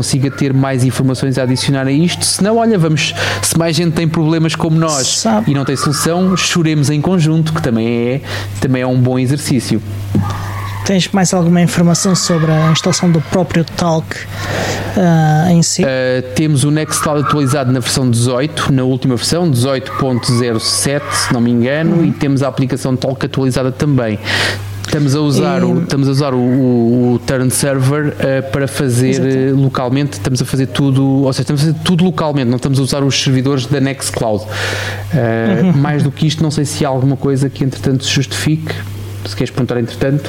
consiga 0.00 0.30
ter 0.30 0.54
mais 0.54 0.82
informações 0.82 1.36
a 1.36 1.42
adicionar 1.42 1.86
a 1.86 1.92
isto. 1.92 2.24
Se 2.24 2.42
não, 2.42 2.56
olha, 2.56 2.78
vamos. 2.78 3.14
Se 3.42 3.58
mais 3.58 3.76
gente 3.76 3.92
tem 3.92 4.08
problemas 4.08 4.54
como 4.54 4.78
nós 4.78 5.06
Sabe. 5.06 5.50
e 5.50 5.54
não 5.54 5.62
tem 5.62 5.76
solução, 5.76 6.34
choremos 6.38 6.88
em 6.88 7.02
conjunto, 7.02 7.52
que 7.52 7.60
também 7.60 7.86
é, 7.86 8.20
também 8.60 8.80
é 8.80 8.86
um 8.86 8.98
bom 8.98 9.18
exercício. 9.18 9.80
Tens 10.86 11.08
mais 11.08 11.34
alguma 11.34 11.60
informação 11.60 12.14
sobre 12.16 12.50
a 12.50 12.72
instalação 12.72 13.10
do 13.10 13.20
próprio 13.20 13.62
Talk 13.62 14.06
uh, 14.16 15.50
em 15.50 15.62
si? 15.62 15.82
Uh, 15.82 16.22
temos 16.34 16.64
o 16.64 16.70
Nextcloud 16.70 17.26
atualizado 17.26 17.70
na 17.70 17.80
versão 17.80 18.10
18, 18.10 18.72
na 18.72 18.82
última 18.82 19.16
versão, 19.16 19.50
18.07, 19.50 21.02
se 21.12 21.32
não 21.32 21.42
me 21.42 21.50
engano, 21.50 21.96
uhum. 21.96 22.04
e 22.06 22.10
temos 22.10 22.42
a 22.42 22.48
aplicação 22.48 22.96
Talk 22.96 23.24
atualizada 23.26 23.70
também. 23.70 24.18
Estamos 24.90 25.14
a 25.14 25.20
usar, 25.20 25.62
e... 25.62 25.64
o, 25.64 25.82
estamos 25.82 26.08
a 26.08 26.10
usar 26.10 26.34
o, 26.34 26.38
o, 26.38 27.12
o 27.14 27.18
Turn 27.20 27.48
Server 27.48 28.08
uh, 28.08 28.50
para 28.50 28.66
fazer 28.66 29.52
uh, 29.52 29.56
localmente, 29.56 30.14
estamos 30.14 30.42
a 30.42 30.44
fazer 30.44 30.66
tudo, 30.66 31.04
ou 31.04 31.32
seja, 31.32 31.42
estamos 31.42 31.62
a 31.62 31.66
fazer 31.66 31.78
tudo 31.84 32.02
localmente, 32.02 32.48
não 32.48 32.56
estamos 32.56 32.80
a 32.80 32.82
usar 32.82 33.04
os 33.04 33.22
servidores 33.22 33.66
da 33.66 33.80
Nextcloud. 33.80 34.42
Uh, 34.42 35.66
uhum. 35.66 35.72
Mais 35.74 36.02
do 36.02 36.10
que 36.10 36.26
isto, 36.26 36.42
não 36.42 36.50
sei 36.50 36.64
se 36.64 36.84
há 36.84 36.88
alguma 36.88 37.16
coisa 37.16 37.48
que 37.48 37.62
entretanto 37.62 38.04
se 38.04 38.10
justifique. 38.10 38.74
Se 39.24 39.36
queres 39.36 39.50
perguntar 39.50 39.78
entretanto. 39.78 40.28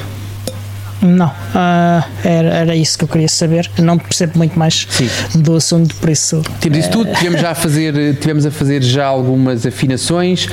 Não, 1.02 1.26
uh, 1.26 2.04
era, 2.22 2.48
era 2.48 2.76
isso 2.76 2.96
que 2.96 3.02
eu 3.02 3.08
queria 3.08 3.28
saber. 3.28 3.68
não 3.78 3.98
percebo 3.98 4.38
muito 4.38 4.56
mais 4.56 4.86
Sim. 4.88 5.10
do 5.34 5.56
assunto, 5.56 5.96
por 5.96 6.08
isso. 6.08 6.40
Temos 6.60 6.78
isso 6.78 6.90
tudo, 6.90 7.12
tivemos 7.14 7.40
já 7.40 7.50
a 7.50 7.54
fazer, 7.56 8.16
tivemos 8.20 8.46
a 8.46 8.50
fazer 8.52 8.80
já 8.80 9.06
algumas 9.06 9.66
afinações. 9.66 10.48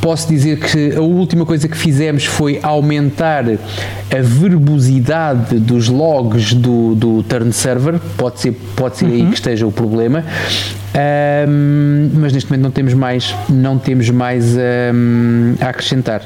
Posso 0.00 0.28
dizer 0.28 0.58
que 0.58 0.96
a 0.96 1.00
última 1.00 1.44
coisa 1.44 1.68
que 1.68 1.76
fizemos 1.76 2.24
foi 2.24 2.58
aumentar 2.62 3.44
a 3.48 4.22
verbosidade 4.22 5.58
dos 5.58 5.88
logs 5.88 6.54
do, 6.54 6.94
do 6.94 7.22
turn 7.22 7.52
server. 7.52 8.00
Pode 8.16 8.40
ser, 8.40 8.52
pode 8.74 8.96
ser 8.96 9.04
uhum. 9.06 9.12
aí 9.12 9.26
que 9.26 9.34
esteja 9.34 9.66
o 9.66 9.72
problema. 9.72 10.24
Um, 10.92 12.10
mas 12.14 12.32
neste 12.32 12.50
momento 12.50 12.64
não 12.64 12.70
temos 12.70 12.94
mais, 12.94 13.34
não 13.48 13.78
temos 13.78 14.10
mais 14.10 14.56
um, 14.56 15.54
a 15.60 15.68
acrescentar. 15.68 16.22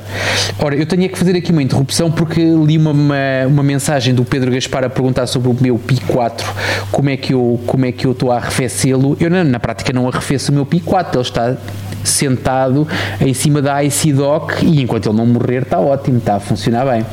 Ora, 0.59 0.75
eu 0.75 0.87
tenho 0.87 1.09
que 1.09 1.18
fazer 1.18 1.37
aqui 1.37 1.53
uma 1.53 1.62
interrupção 1.62 2.11
porque 2.11 2.41
li 2.41 2.79
uma, 2.79 2.93
uma, 2.93 3.16
uma, 3.47 3.62
mensagem 3.62 4.14
do 4.14 4.25
Pedro 4.25 4.51
Gaspar 4.51 4.85
a 4.85 4.89
perguntar 4.89 5.27
sobre 5.27 5.51
o 5.51 5.57
meu 5.61 5.79
Pi 5.79 6.01
4, 6.07 6.51
como 6.91 7.11
é 7.11 7.16
que 7.16 7.35
eu, 7.35 7.61
como 7.66 7.85
é 7.85 7.93
que 7.93 8.07
eu 8.07 8.12
estou 8.12 8.33
a 8.33 8.37
arrefecê-lo. 8.37 9.16
Eu 9.20 9.29
na, 9.29 9.45
na 9.45 9.61
prática 9.61 9.93
não 9.93 10.09
arrefeço 10.09 10.51
o 10.51 10.55
meu 10.55 10.64
Pi 10.64 10.81
4, 10.81 11.20
ele 11.20 11.29
está 11.29 11.57
sentado 12.05 12.87
em 13.21 13.35
cima 13.35 13.61
da 13.61 13.83
IC 13.83 14.13
Dock 14.13 14.65
e 14.65 14.83
enquanto 14.83 15.09
ele 15.09 15.17
não 15.17 15.27
morrer 15.27 15.63
está 15.63 15.79
ótimo, 15.81 16.19
está 16.19 16.37
a 16.37 16.41
funcionar 16.41 16.85
bem. 16.85 17.05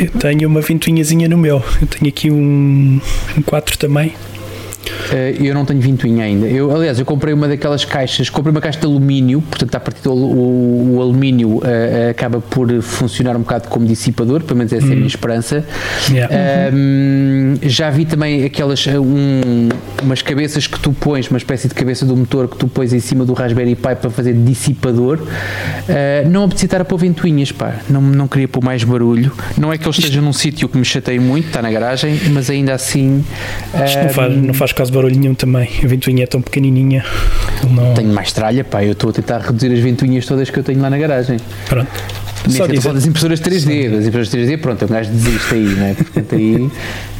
Eu 0.00 0.10
tenho 0.18 0.48
uma 0.48 0.60
ventoinhazinha 0.60 1.28
no 1.28 1.36
meu, 1.36 1.62
eu 1.80 1.86
tenho 1.86 2.08
aqui 2.08 2.30
um, 2.30 3.00
um 3.36 3.42
4 3.42 3.78
também 3.78 4.14
eu 5.42 5.54
não 5.54 5.64
tenho 5.64 5.80
ventoinha 5.80 6.24
ainda. 6.24 6.46
Eu, 6.46 6.74
aliás, 6.74 6.98
eu 6.98 7.04
comprei 7.04 7.32
uma 7.32 7.48
daquelas 7.48 7.84
caixas, 7.84 8.28
comprei 8.30 8.50
uma 8.50 8.60
caixa 8.60 8.80
de 8.80 8.86
alumínio, 8.86 9.40
portanto, 9.42 9.74
a 9.74 9.80
partir 9.80 10.02
do 10.02 10.12
o, 10.12 10.96
o 10.96 11.02
alumínio 11.02 11.56
uh, 11.58 12.10
acaba 12.10 12.40
por 12.40 12.70
funcionar 12.82 13.36
um 13.36 13.40
bocado 13.40 13.68
como 13.68 13.86
dissipador, 13.86 14.42
pelo 14.42 14.58
menos 14.58 14.72
essa 14.72 14.86
é 14.86 14.88
a 14.88 14.92
minha 14.92 15.04
hum. 15.04 15.06
esperança. 15.06 15.64
Yeah. 16.10 16.34
Uh, 16.34 17.58
já 17.68 17.90
vi 17.90 18.04
também 18.04 18.44
aquelas, 18.44 18.86
um, 18.86 19.68
umas 20.02 20.22
cabeças 20.22 20.66
que 20.66 20.78
tu 20.78 20.92
pões, 20.92 21.28
uma 21.28 21.38
espécie 21.38 21.68
de 21.68 21.74
cabeça 21.74 22.04
do 22.04 22.16
motor 22.16 22.48
que 22.48 22.56
tu 22.56 22.68
pões 22.68 22.92
em 22.92 23.00
cima 23.00 23.24
do 23.24 23.32
Raspberry 23.32 23.74
Pi 23.74 23.96
para 23.96 24.10
fazer 24.10 24.34
dissipador. 24.34 25.20
não 26.30 26.44
apetecia 26.44 26.66
estar 26.66 26.80
a 26.80 26.84
pôr 26.84 26.98
ventoinhas, 26.98 27.52
pá. 27.52 27.76
Não, 27.88 28.00
não 28.00 28.28
queria 28.28 28.48
pôr 28.48 28.62
mais 28.62 28.84
barulho. 28.84 29.32
Não 29.58 29.72
é 29.72 29.78
que 29.78 29.84
ele 29.84 29.90
esteja 29.90 30.20
num 30.20 30.32
sítio 30.32 30.68
que 30.68 30.76
me 30.76 30.84
chatei 30.84 31.18
muito, 31.18 31.48
está 31.48 31.62
na 31.62 31.70
garagem, 31.70 32.18
mas 32.32 32.50
ainda 32.50 32.74
assim. 32.74 33.24
Isto 33.84 34.02
não 34.02 34.08
faz, 34.08 34.36
não 34.36 34.54
faz 34.54 34.72
caso 34.76 34.92
barulho 34.92 35.18
nenhum 35.18 35.34
também. 35.34 35.68
A 35.82 35.86
ventoinha 35.86 36.24
é 36.24 36.26
tão 36.26 36.40
pequenininha. 36.40 37.04
Não... 37.68 37.94
Tenho 37.94 38.12
mais 38.12 38.30
tralha, 38.32 38.62
pá. 38.62 38.84
Eu 38.84 38.92
estou 38.92 39.10
a 39.10 39.12
tentar 39.12 39.38
reduzir 39.38 39.72
as 39.72 39.80
ventoinhas 39.80 40.26
todas 40.26 40.50
que 40.50 40.58
eu 40.58 40.62
tenho 40.62 40.80
lá 40.80 40.90
na 40.90 40.98
garagem. 40.98 41.38
Pronto. 41.66 41.90
Só 42.48 42.66
dizer, 42.66 42.92
das 42.92 43.06
impressoras 43.06 43.40
3D, 43.40 43.90
das 43.90 44.06
impressoras 44.06 44.28
3D, 44.28 44.60
pronto, 44.60 44.84
um 44.84 44.88
gajo 44.88 45.10
desiste 45.10 45.54
aí, 45.54 45.64
não 45.64 45.86
é? 45.86 45.94
Portanto, 45.94 46.34
aí, 46.36 46.70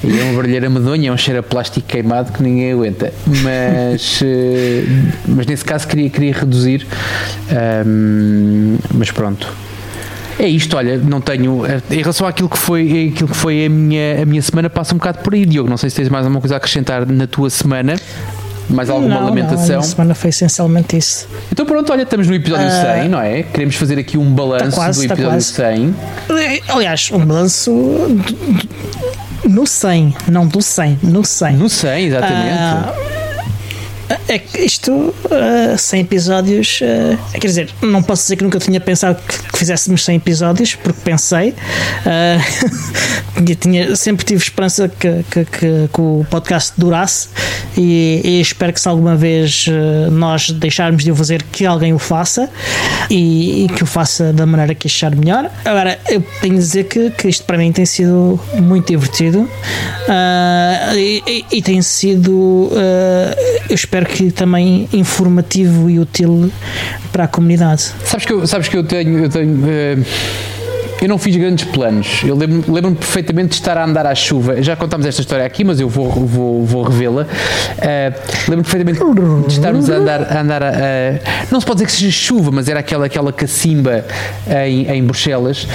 aí 0.05 0.21
é 0.21 0.23
uma 0.23 0.35
barulheira 0.35 0.71
medonha, 0.71 1.09
é 1.09 1.13
um 1.13 1.17
cheiro 1.17 1.41
a 1.41 1.43
plástico 1.43 1.85
queimado 1.89 2.33
que 2.33 2.43
ninguém 2.43 2.73
aguenta. 2.73 3.13
Mas, 3.27 4.21
eh, 4.25 4.85
mas 5.27 5.47
nesse 5.47 5.65
caso 5.65 5.89
queria, 5.89 6.11
queria 6.11 6.33
reduzir, 6.33 6.87
um, 7.85 8.77
mas 8.95 9.11
pronto. 9.11 9.53
É 10.39 10.47
isto, 10.47 10.77
olha, 10.77 10.99
não 10.99 11.21
tenho. 11.21 11.65
Eh, 11.65 11.81
em 11.91 11.99
relação 11.99 12.27
àquilo 12.27 12.49
que 12.49 12.59
foi, 12.59 13.11
aquilo 13.13 13.29
que 13.29 13.37
foi 13.37 13.67
a, 13.67 13.71
minha, 13.71 14.23
a 14.23 14.27
minha 14.27 14.43
semana, 14.43 14.69
passa 14.69 14.95
um 14.95 14.99
bocado 14.99 15.19
por 15.19 15.35
aí, 15.35 15.47
Diogo. 15.47 15.69
Não 15.69 15.77
sei 15.77 15.89
se 15.89 15.97
tens 15.97 16.09
mais 16.09 16.25
alguma 16.25 16.41
coisa 16.41 16.57
a 16.57 16.59
acrescentar 16.59 17.07
na 17.07 17.27
tua 17.27 17.49
semana. 17.49 17.97
Mais 18.69 18.91
alguma 18.91 19.15
não, 19.15 19.27
lamentação? 19.27 19.77
Não, 19.77 19.79
a 19.79 19.83
semana 19.83 20.15
foi 20.15 20.31
essencialmente 20.31 20.97
isso. 20.97 21.29
Então 21.53 21.65
pronto, 21.65 21.91
olha, 21.93 22.03
estamos 22.03 22.27
no 22.27 22.35
episódio 22.35 22.67
uh, 22.67 22.71
ah, 22.71 22.95
100, 23.01 23.09
não 23.09 23.21
é? 23.21 23.43
Queremos 23.45 23.77
fazer 23.77 23.99
aqui 23.99 24.19
um 24.19 24.33
balanço 24.33 24.71
tá 24.71 24.77
quase, 24.77 25.03
do 25.03 25.09
tá 25.09 25.15
episódio 25.15 25.39
tá 25.39 25.75
100. 25.75 25.95
Aliás, 26.69 27.11
um 27.13 27.25
balanço 27.25 27.71
no 29.45 29.67
100, 29.67 30.17
não 30.29 30.49
do 30.49 30.61
100, 30.61 30.99
no 31.03 31.25
100. 31.25 31.57
No 31.57 31.69
100, 31.69 32.07
exatamente. 32.07 33.13
Uh, 33.13 33.16
é 34.29 34.39
que 34.39 34.61
isto, 34.61 34.93
uh, 34.93 35.79
100 35.79 36.01
episódios, 36.01 36.81
uh, 36.81 37.33
quer 37.33 37.47
dizer, 37.47 37.71
não 37.83 38.03
posso 38.03 38.23
dizer 38.23 38.37
que 38.37 38.45
nunca 38.45 38.59
tinha 38.59 38.81
pensado 38.81 39.21
que, 39.27 39.51
que 39.51 39.59
fizéssemos 39.59 40.05
100 40.05 40.17
episódios, 40.17 40.75
porque 40.75 41.01
pensei, 41.03 41.51
uh, 41.51 43.45
tinha, 43.61 43.97
sempre 43.97 44.25
tive 44.25 44.43
esperança 44.43 44.89
que, 44.89 45.25
que, 45.31 45.45
que, 45.45 45.89
que 45.93 46.01
o 46.01 46.27
podcast 46.31 46.73
durasse 46.77 47.29
e, 47.77 48.21
e, 48.25 48.41
espero 48.41 48.73
que 48.73 48.81
se 48.81 48.89
alguma 48.89 49.17
vez 49.17 49.67
nós 50.13 50.51
deixarmos 50.51 51.05
de 51.05 51.11
o 51.11 51.17
fazer, 51.17 51.43
que 51.43 51.67
alguém 51.67 51.93
o 51.93 51.99
faça 51.99 52.49
e, 53.11 53.65
e, 53.65 53.69
que 53.69 53.83
o 53.83 53.87
faça 53.87 54.33
da 54.33 54.47
maneira 54.47 54.75
que 54.75 54.87
achar 54.87 55.15
melhor. 55.15 55.51
Agora, 55.65 55.99
eu 56.09 56.23
tenho 56.41 56.55
de 56.55 56.61
dizer 56.61 56.85
que, 56.85 57.11
que 57.11 57.29
isto 57.29 57.45
para 57.45 57.59
mim 57.59 57.73
tem 57.73 57.85
sido 57.85 58.41
muito 58.55 58.89
divertido 58.89 59.49
e, 60.95 61.45
e, 61.53 61.63
tem 61.63 61.83
sido, 61.83 62.71
eu 63.69 63.75
espero 63.75 63.96
espero 63.97 64.07
que 64.07 64.31
também 64.31 64.89
informativo 64.93 65.89
e 65.89 65.99
útil 65.99 66.51
para 67.13 67.25
a 67.25 67.29
comunidade. 67.29 67.93
Sabes 68.05 68.27
que 68.27 68.33
eu, 68.33 68.47
sabes 68.47 68.69
que 68.69 68.77
eu 68.77 68.85
tenho. 68.85 69.25
Eu 69.25 69.29
tenho 69.31 69.55
uh 69.55 70.56
eu 71.01 71.09
não 71.09 71.19
fiz 71.19 71.37
grandes 71.37 71.65
planos. 71.65 72.23
Eu 72.25 72.35
lembro-me 72.35 72.75
lembro 72.75 72.95
perfeitamente 72.95 73.49
de 73.49 73.55
estar 73.57 73.77
a 73.77 73.85
andar 73.85 74.07
à 74.07 74.15
chuva. 74.15 74.63
Já 74.63 74.75
contámos 74.77 75.07
esta 75.07 75.21
história 75.21 75.45
aqui, 75.45 75.65
mas 75.65 75.79
eu 75.79 75.89
vou, 75.89 76.11
vou, 76.11 76.65
vou 76.65 76.83
revê-la. 76.83 77.23
Uh, 77.23 78.47
lembro-me 78.49 78.63
perfeitamente 78.63 79.01
de 79.47 79.53
estarmos 79.53 79.91
a 79.91 79.95
andar, 79.95 80.23
a 80.23 80.41
andar 80.41 80.63
a, 80.63 80.69
a, 80.69 81.47
Não 81.51 81.61
se 81.61 81.67
pode 81.67 81.79
dizer 81.79 81.87
que 81.87 81.93
seja 81.93 82.11
chuva, 82.11 82.51
mas 82.51 82.69
era 82.69 82.81
aquela, 82.81 83.07
aquela 83.07 83.33
cacimba 83.33 84.05
em, 84.67 84.91
em 84.91 85.05
Bruxelas, 85.05 85.67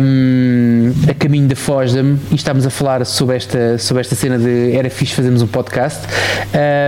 um, 0.00 0.92
a 1.10 1.14
caminho 1.14 1.48
da 1.48 1.56
Fosdam, 1.56 2.18
e 2.30 2.34
estávamos 2.34 2.66
a 2.66 2.70
falar 2.70 3.04
sobre 3.04 3.36
esta, 3.36 3.78
sobre 3.78 4.00
esta 4.00 4.14
cena 4.14 4.38
de 4.38 4.76
era 4.76 4.88
fixe 4.90 5.14
fazermos 5.14 5.42
um 5.42 5.46
podcast. 5.46 6.06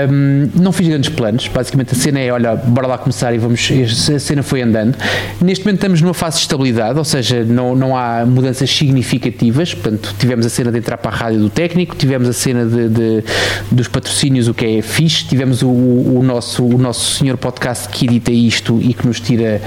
Um, 0.09 0.51
não 0.55 0.73
fiz 0.73 0.89
grandes 0.89 1.11
planos. 1.11 1.49
Basicamente 1.49 1.93
a 1.93 1.97
cena 1.97 2.21
é: 2.21 2.31
olha, 2.33 2.55
bora 2.55 2.87
lá 2.87 2.99
começar 2.99 3.35
e 3.35 3.39
vamos. 3.39 3.69
A 4.15 4.19
cena 4.19 4.43
foi 4.43 4.63
andando. 4.63 4.97
Neste 5.41 5.65
momento 5.65 5.79
estamos 5.79 6.01
numa 6.03 6.15
fase 6.15 6.37
de 6.37 6.43
estabilidade, 6.43 6.99
ou 6.99 7.05
seja, 7.05 7.45
não, 7.49 7.75
não 7.75 7.97
há 7.97 8.25
mudanças 8.27 8.71
significativas. 8.71 9.75
Portanto, 9.75 10.15
tivemos 10.19 10.47
a 10.47 10.49
cena 10.49 10.71
de 10.71 10.79
entrar 10.79 10.97
para 10.99 11.11
a 11.11 11.15
rádio 11.15 11.41
do 11.41 11.51
técnico, 11.51 11.97
tivemos 11.97 12.29
a 12.29 12.33
cena 12.33 12.65
de, 12.65 12.89
de 12.89 13.25
dos 13.71 13.89
patrocínios, 13.89 14.49
o 14.49 14.55
que 14.55 14.65
é 14.65 14.83
fixe, 14.83 15.25
tivemos 15.25 15.63
o, 15.63 15.69
o, 15.69 16.23
nosso, 16.23 16.65
o 16.65 16.79
nosso 16.79 17.17
senhor 17.17 17.37
podcast 17.37 17.89
que 17.89 18.07
edita 18.07 18.31
isto 18.31 18.81
e 18.81 18.95
que 18.95 19.07
nos 19.07 19.21
tira 19.21 19.61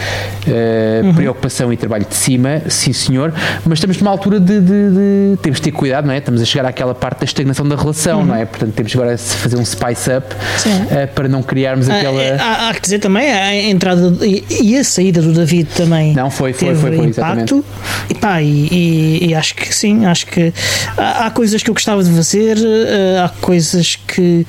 uh, 0.48 1.06
uhum. 1.06 1.14
preocupação 1.14 1.72
e 1.72 1.78
trabalho 1.78 2.06
de 2.06 2.16
cima, 2.16 2.62
sim 2.68 2.94
senhor, 2.94 3.34
mas 3.66 3.78
estamos 3.78 3.98
numa 4.00 4.12
altura 4.12 4.40
de, 4.40 4.60
de, 4.60 4.62
de, 4.62 5.38
temos 5.42 5.60
de 5.60 5.64
ter 5.64 5.72
cuidado, 5.72 6.06
não 6.06 6.14
é? 6.14 6.18
Estamos 6.18 6.42
a 6.42 6.46
chegar 6.46 6.68
àquela 6.68 6.96
parte 6.96 7.20
da 7.20 7.26
estagnação 7.26 7.68
da 7.68 7.76
relação, 7.76 8.20
uhum. 8.20 8.26
não 8.28 8.36
é? 8.36 8.46
Portanto, 8.46 8.74
temos 8.74 8.94
agora 8.96 9.16
de 9.16 9.22
fazer 9.22 9.58
um 9.58 9.66
spice 9.66 10.12
up 10.12 10.28
uh, 10.34 11.08
para 11.14 11.28
não 11.28 11.44
criarmos 11.44 11.90
ah, 11.90 11.98
aquela. 11.98 12.22
Há, 12.40 12.70
há 12.70 12.74
que 12.74 12.82
dizer 12.82 13.00
também 13.00 13.32
a 13.32 13.56
entrada 13.70 14.16
e, 14.26 14.44
e 14.62 14.78
a 14.78 14.84
saída 14.84 15.22
do 15.22 15.34
David 15.34 15.70
também. 15.76 16.14
Não, 16.14 16.30
foi, 16.30 16.54
foi, 16.54 16.76
foi, 16.76 16.96
foi, 16.96 17.08
exatamente. 17.08 17.64
E, 18.10 18.14
pá, 18.14 18.42
e, 18.42 18.68
e, 18.72 19.28
e, 19.28 19.36
acho 19.36 19.56
que 19.56 19.74
sim, 19.74 20.06
acho 20.06 20.26
que 20.28 20.54
há, 20.98 21.26
há, 21.26 21.32
coisas 21.32 21.64
que 21.64 21.70
eu 21.70 21.74
gostava 21.74 22.04
de 22.04 22.12
fazer, 22.12 22.58
eh, 22.58 23.20
há 23.24 23.30
coisas 23.30 23.96
que 23.96 24.46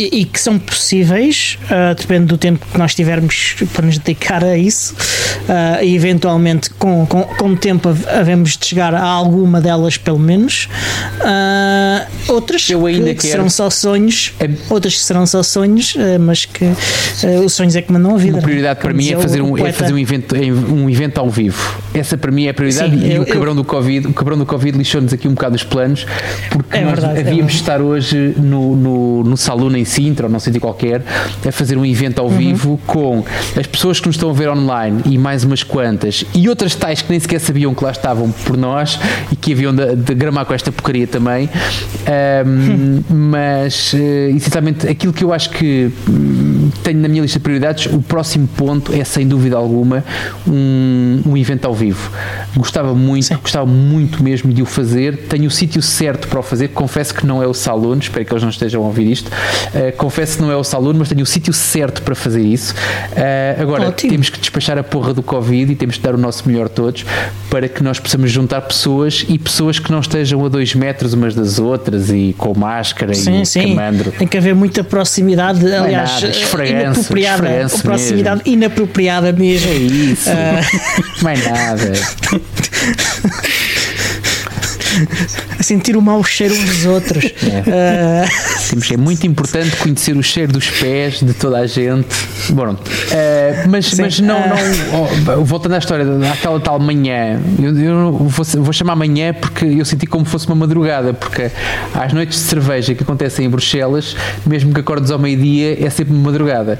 e, 0.00 0.20
e 0.20 0.24
que 0.24 0.40
são 0.40 0.58
possíveis, 0.58 1.58
uh, 1.64 1.94
depende 1.94 2.26
do 2.26 2.38
tempo 2.38 2.64
que 2.70 2.78
nós 2.78 2.94
tivermos 2.94 3.56
para 3.72 3.86
nos 3.86 3.98
dedicar 3.98 4.42
a 4.44 4.56
isso, 4.56 4.94
uh, 4.94 5.82
e 5.84 5.94
eventualmente 5.94 6.70
com, 6.70 7.06
com, 7.06 7.22
com 7.22 7.48
o 7.52 7.56
tempo 7.56 7.88
havemos 8.08 8.56
de 8.56 8.66
chegar 8.66 8.94
a 8.94 9.02
alguma 9.02 9.60
delas, 9.60 9.96
pelo 9.96 10.18
menos. 10.18 10.68
Uh, 11.20 12.32
outras 12.32 12.68
Eu 12.70 12.84
que, 12.84 13.14
que 13.14 13.26
serão 13.26 13.48
só 13.48 13.70
sonhos, 13.70 14.34
É- 14.40 14.48
outras 14.68 14.94
que 14.94 15.00
serão 15.00 15.26
só 15.26 15.42
sonhos, 15.42 15.96
mas 16.20 16.44
que 16.44 16.64
os 17.44 17.52
sonhos 17.52 17.76
é 17.76 17.82
que 17.82 17.92
mandam 17.92 18.14
a 18.14 18.18
vida. 18.18 18.38
É? 18.38 18.40
prioridade 18.40 18.80
para 18.80 18.92
mim 18.92 19.10
é 19.10 19.16
fazer, 19.16 19.40
um, 19.42 19.56
é 19.58 19.72
fazer 19.72 19.92
um, 19.92 19.98
evento, 19.98 20.34
um 20.34 20.88
evento 20.90 21.18
ao 21.18 21.28
vivo. 21.28 21.78
Essa 21.94 22.16
para 22.16 22.30
mim 22.30 22.46
é 22.46 22.50
a 22.50 22.54
prioridade 22.54 22.98
Sim, 22.98 23.06
e 23.06 23.14
eu- 23.14 23.22
o 23.22 23.26
cabrão 23.26 23.54
do 23.54 23.64
Covid, 23.64 24.06
o 24.08 24.12
cabrão 24.12 24.38
do 24.38 24.46
Covid 24.46 24.76
lixou-nos 24.76 25.12
aqui 25.12 25.28
um 25.28 25.34
bocado 25.34 25.56
os 25.56 25.64
planos 25.64 26.06
porque 26.50 26.76
É 26.78 26.82
nós 26.82 26.92
verdade, 26.92 27.18
é 27.18 27.20
havíamos 27.20 27.52
verdade. 27.52 27.52
de 27.52 27.56
estar 27.60 27.80
hoje 27.80 28.34
no, 28.38 28.76
no, 28.76 29.24
no 29.24 29.36
Salão 29.36 29.70
em 29.76 29.84
Sintra 29.90 30.26
ou 30.26 30.32
não 30.32 30.38
sei 30.38 30.52
de 30.52 30.60
qualquer 30.60 31.02
a 31.46 31.52
fazer 31.52 31.76
um 31.76 31.84
evento 31.84 32.20
ao 32.20 32.26
Uhum. 32.30 32.36
vivo 32.36 32.80
com 32.86 33.24
as 33.58 33.66
pessoas 33.66 33.98
que 33.98 34.06
nos 34.06 34.14
estão 34.16 34.30
a 34.30 34.32
ver 34.32 34.48
online 34.48 35.02
e 35.06 35.18
mais 35.18 35.42
umas 35.42 35.62
quantas 35.64 36.24
e 36.32 36.48
outras 36.48 36.74
tais 36.76 37.02
que 37.02 37.10
nem 37.10 37.18
sequer 37.18 37.40
sabiam 37.40 37.74
que 37.74 37.82
lá 37.82 37.90
estavam 37.90 38.30
por 38.30 38.56
nós 38.56 38.98
e 39.32 39.36
que 39.36 39.52
haviam 39.52 39.74
de, 39.74 39.96
de 39.96 40.14
gramar 40.14 40.44
com 40.46 40.54
esta 40.54 40.70
porcaria 40.70 41.06
também. 41.06 41.48
Ahm, 42.06 43.02
mas 43.08 43.92
eh, 43.94 44.30
essencialmente 44.30 44.86
aquilo 44.88 45.12
que 45.12 45.24
eu 45.24 45.32
acho 45.32 45.50
que 45.50 45.90
hum, 46.08 46.70
tenho 46.82 47.00
na 47.00 47.08
minha 47.08 47.22
lista 47.22 47.38
de 47.38 47.42
prioridades, 47.42 47.86
o 47.92 48.00
próximo 48.00 48.48
ponto 48.56 48.92
é 48.92 49.02
sem 49.04 49.26
dúvida 49.26 49.56
alguma 49.56 50.04
um, 50.46 51.22
um 51.26 51.36
evento 51.36 51.66
ao 51.66 51.74
vivo. 51.74 52.10
Gostava 52.56 52.94
muito, 52.94 53.36
gostava 53.40 53.66
muito 53.66 54.22
mesmo 54.22 54.52
de 54.52 54.62
o 54.62 54.66
fazer. 54.66 55.16
Tenho 55.28 55.46
o 55.46 55.50
sítio 55.50 55.82
certo 55.82 56.28
para 56.28 56.38
o 56.40 56.42
fazer. 56.42 56.68
Confesso 56.68 57.14
que 57.14 57.26
não 57.26 57.42
é 57.42 57.46
o 57.46 57.54
Salão, 57.54 57.98
espero 57.98 58.24
que 58.24 58.32
eles 58.32 58.42
não 58.42 58.50
estejam 58.50 58.82
a 58.82 58.86
ouvir 58.86 59.10
isto. 59.10 59.30
Eh, 59.80 59.92
confesso 59.92 60.36
que 60.36 60.42
não 60.42 60.52
é 60.52 60.56
o 60.56 60.62
Salão, 60.62 60.92
mas 60.92 61.08
tenho 61.08 61.22
o 61.22 61.26
sítio 61.26 61.54
certo 61.54 62.02
para 62.02 62.14
fazer 62.14 62.42
isso. 62.42 62.74
Eh, 63.16 63.56
agora, 63.58 63.88
Ótimo. 63.88 64.12
temos 64.12 64.28
que 64.28 64.38
despachar 64.38 64.76
a 64.76 64.82
porra 64.82 65.14
do 65.14 65.22
Covid 65.22 65.72
e 65.72 65.74
temos 65.74 65.96
que 65.96 66.02
dar 66.02 66.14
o 66.14 66.18
nosso 66.18 66.46
melhor 66.46 66.68
todos 66.68 67.06
para 67.48 67.66
que 67.66 67.82
nós 67.82 67.98
possamos 67.98 68.30
juntar 68.30 68.60
pessoas 68.60 69.24
e 69.26 69.38
pessoas 69.38 69.78
que 69.78 69.90
não 69.90 70.00
estejam 70.00 70.44
a 70.44 70.48
dois 70.50 70.74
metros 70.74 71.14
umas 71.14 71.34
das 71.34 71.58
outras 71.58 72.10
e 72.10 72.34
com 72.36 72.52
máscara 72.58 73.14
Sim, 73.14 73.40
e 73.40 73.46
sim. 73.46 73.74
camandro. 73.74 74.12
Tem 74.12 74.28
que 74.28 74.36
haver 74.36 74.54
muita 74.54 74.84
proximidade, 74.84 75.64
aliás, 75.72 76.20
nada, 76.20 76.26
eh, 76.26 76.68
inapropriada. 76.68 77.68
proximidade 77.82 78.42
inapropriada 78.44 79.32
mesmo. 79.32 79.70
É 79.70 79.76
isso. 79.76 80.30
Ah. 80.40 80.60
Mais 81.22 81.44
nada. 81.44 81.92
A 85.58 85.62
sentir 85.62 85.96
o 85.96 86.02
mau 86.02 86.22
cheiro 86.24 86.54
uns 86.54 86.64
dos 86.64 86.86
outros. 86.86 87.24
É. 87.66 88.24
Temos, 88.68 88.90
é 88.90 88.96
muito 88.96 89.26
importante 89.26 89.76
conhecer 89.76 90.16
o 90.16 90.22
cheiro 90.22 90.52
dos 90.52 90.68
pés 90.68 91.20
de 91.20 91.32
toda 91.34 91.58
a 91.58 91.66
gente. 91.66 92.08
Bom, 92.50 92.76
eh, 93.10 93.64
mas, 93.68 93.86
Sim. 93.86 94.02
mas 94.02 94.20
não, 94.20 94.36
Ah. 94.38 94.48
não 94.48 95.40
oh, 95.40 95.44
voltando 95.44 95.74
à 95.74 95.78
história, 95.78 96.04
àquela 96.32 96.58
tal 96.60 96.78
manhã, 96.78 97.40
eu, 97.60 97.76
eu 97.78 98.12
vou, 98.12 98.44
vou 98.62 98.72
chamar 98.72 98.96
manhã 98.96 99.34
porque 99.34 99.64
eu 99.64 99.84
senti 99.84 100.06
como 100.06 100.24
fosse 100.24 100.46
uma 100.46 100.56
madrugada, 100.56 101.12
porque 101.12 101.50
às 101.94 102.12
noites 102.12 102.38
de 102.38 102.44
cerveja 102.44 102.94
que 102.94 103.02
acontecem 103.02 103.46
em 103.46 103.50
Bruxelas, 103.50 104.16
mesmo 104.46 104.72
que 104.72 104.80
acordes 104.80 105.10
ao 105.10 105.18
meio-dia, 105.18 105.84
é 105.84 105.90
sempre 105.90 106.14
uma 106.14 106.24
madrugada. 106.30 106.78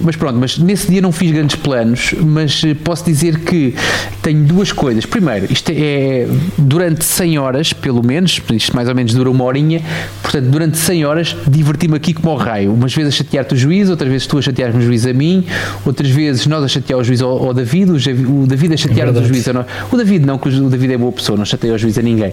Mas 0.00 0.16
pronto, 0.16 0.38
mas 0.38 0.58
nesse 0.58 0.90
dia 0.90 1.00
não 1.00 1.12
fiz 1.12 1.30
grandes 1.30 1.56
planos, 1.56 2.14
mas 2.20 2.62
posso 2.84 3.04
dizer 3.04 3.40
que 3.40 3.74
tenho 4.22 4.44
duas 4.44 4.72
coisas. 4.72 5.06
Primeiro, 5.06 5.46
isto 5.52 5.70
é 5.70 6.25
durante 6.58 7.04
100 7.04 7.38
horas, 7.38 7.72
pelo 7.72 8.04
menos, 8.04 8.40
isto 8.52 8.74
mais 8.74 8.88
ou 8.88 8.94
menos 8.94 9.14
dura 9.14 9.30
uma 9.30 9.44
horinha, 9.44 9.82
portanto, 10.22 10.46
durante 10.46 10.78
100 10.78 11.04
horas 11.04 11.36
diverti-me 11.46 11.96
aqui 11.96 12.14
como 12.14 12.30
ao 12.30 12.36
raio. 12.36 12.72
Umas 12.72 12.94
vezes 12.94 13.14
a 13.14 13.16
chatear-te 13.16 13.54
o 13.54 13.56
juiz, 13.56 13.90
outras 13.90 14.10
vezes 14.10 14.26
tu 14.26 14.38
a 14.38 14.42
chatear-me 14.42 14.78
o 14.78 14.82
juiz 14.82 15.06
a 15.06 15.12
mim, 15.12 15.44
outras 15.84 16.10
vezes 16.10 16.46
nós 16.46 16.64
a 16.64 16.68
chatear 16.68 16.98
o 16.98 17.04
juiz 17.04 17.22
ao, 17.22 17.46
ao 17.46 17.54
David, 17.54 17.90
o, 17.90 18.42
o 18.42 18.46
David 18.46 18.74
a 18.74 18.76
chatear 18.76 19.08
o 19.08 19.12
verdade. 19.12 19.28
juiz 19.28 19.48
a 19.48 19.52
nós. 19.52 19.66
O 19.90 19.96
David 19.96 20.26
não, 20.26 20.38
que 20.38 20.48
o 20.48 20.68
David 20.68 20.94
é 20.94 20.98
boa 20.98 21.12
pessoa, 21.12 21.36
não 21.36 21.44
chateia 21.44 21.74
o 21.74 21.78
juiz 21.78 21.98
a 21.98 22.02
ninguém. 22.02 22.32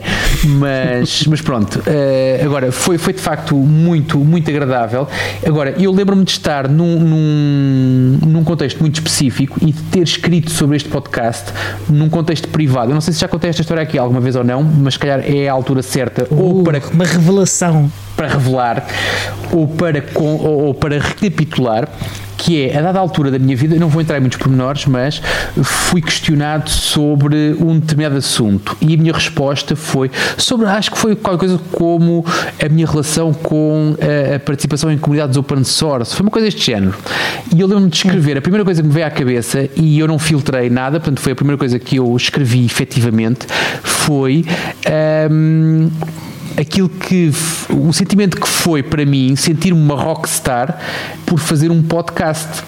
Mas, 0.59 1.25
mas 1.27 1.41
pronto, 1.41 1.81
eh, 1.85 2.41
agora 2.43 2.71
foi, 2.71 2.97
foi 2.97 3.13
de 3.13 3.21
facto 3.21 3.55
muito, 3.55 4.17
muito 4.19 4.49
agradável. 4.49 5.07
Agora, 5.45 5.75
eu 5.79 5.91
lembro-me 5.91 6.23
de 6.23 6.31
estar 6.31 6.67
num, 6.67 6.99
num, 6.99 8.19
num 8.27 8.43
contexto 8.43 8.79
muito 8.79 8.95
específico 8.95 9.57
e 9.61 9.71
de 9.71 9.81
ter 9.83 10.03
escrito 10.03 10.51
sobre 10.51 10.75
este 10.77 10.89
podcast 10.89 11.51
num 11.89 12.09
contexto 12.09 12.47
privado. 12.47 12.91
Eu 12.91 12.93
não 12.93 13.01
sei 13.01 13.13
se 13.13 13.19
já 13.19 13.27
contei 13.27 13.49
esta 13.49 13.61
história 13.61 13.72
aqui 13.79 13.97
alguma 13.97 14.19
vez 14.19 14.35
ou 14.35 14.43
não, 14.43 14.63
mas 14.63 14.95
se 14.95 14.99
calhar 14.99 15.21
é 15.23 15.47
a 15.47 15.53
altura 15.53 15.81
certa 15.81 16.27
ou 16.29 16.61
uh, 16.61 16.63
para 16.63 16.81
Uma 16.91 17.05
revelação. 17.05 17.91
para 18.15 18.27
revelar 18.27 18.85
ou 19.51 19.67
para, 19.67 20.03
ou, 20.15 20.65
ou 20.67 20.73
para 20.73 20.99
recapitular 20.99 21.87
que 22.43 22.61
é, 22.61 22.77
a 22.77 22.81
dada 22.81 22.99
altura 22.99 23.31
da 23.31 23.39
minha 23.39 23.55
vida, 23.55 23.77
não 23.77 23.87
vou 23.87 24.01
entrar 24.01 24.17
em 24.17 24.19
muitos 24.19 24.37
pormenores, 24.37 24.85
mas 24.85 25.21
fui 25.63 26.01
questionado 26.01 26.69
sobre 26.69 27.55
um 27.57 27.79
determinado 27.79 28.17
assunto 28.17 28.75
e 28.81 28.93
a 28.93 28.97
minha 28.97 29.13
resposta 29.13 29.77
foi 29.77 30.11
sobre, 30.37 30.67
acho 30.67 30.91
que 30.91 30.97
foi 30.97 31.15
qualquer 31.15 31.39
coisa 31.39 31.61
como 31.71 32.25
a 32.61 32.67
minha 32.67 32.85
relação 32.85 33.33
com 33.33 33.95
a, 33.97 34.35
a 34.35 34.39
participação 34.39 34.91
em 34.91 34.97
comunidades 34.97 35.37
open 35.37 35.63
source, 35.63 36.13
foi 36.13 36.25
uma 36.25 36.31
coisa 36.31 36.45
deste 36.45 36.65
género. 36.65 36.93
E 37.55 37.61
eu 37.61 37.67
lembro-me 37.67 37.89
de 37.89 37.95
escrever, 37.95 38.37
a 38.37 38.41
primeira 38.41 38.65
coisa 38.65 38.81
que 38.81 38.87
me 38.89 38.93
veio 38.93 39.07
à 39.07 39.09
cabeça, 39.09 39.69
e 39.77 39.97
eu 39.97 40.07
não 40.07 40.19
filtrei 40.19 40.69
nada, 40.69 40.99
portanto 40.99 41.21
foi 41.21 41.31
a 41.31 41.35
primeira 41.35 41.57
coisa 41.57 41.79
que 41.79 41.95
eu 41.95 42.13
escrevi 42.13 42.65
efetivamente, 42.65 43.47
foi. 43.83 44.43
hum, 45.31 45.89
aquilo 46.57 46.89
que 46.89 47.31
o 47.69 47.91
sentimento 47.91 48.39
que 48.39 48.47
foi 48.47 48.83
para 48.83 49.05
mim 49.05 49.35
sentir-me 49.35 49.79
uma 49.79 49.95
rockstar 49.95 50.79
por 51.25 51.39
fazer 51.39 51.71
um 51.71 51.81
podcast 51.81 52.63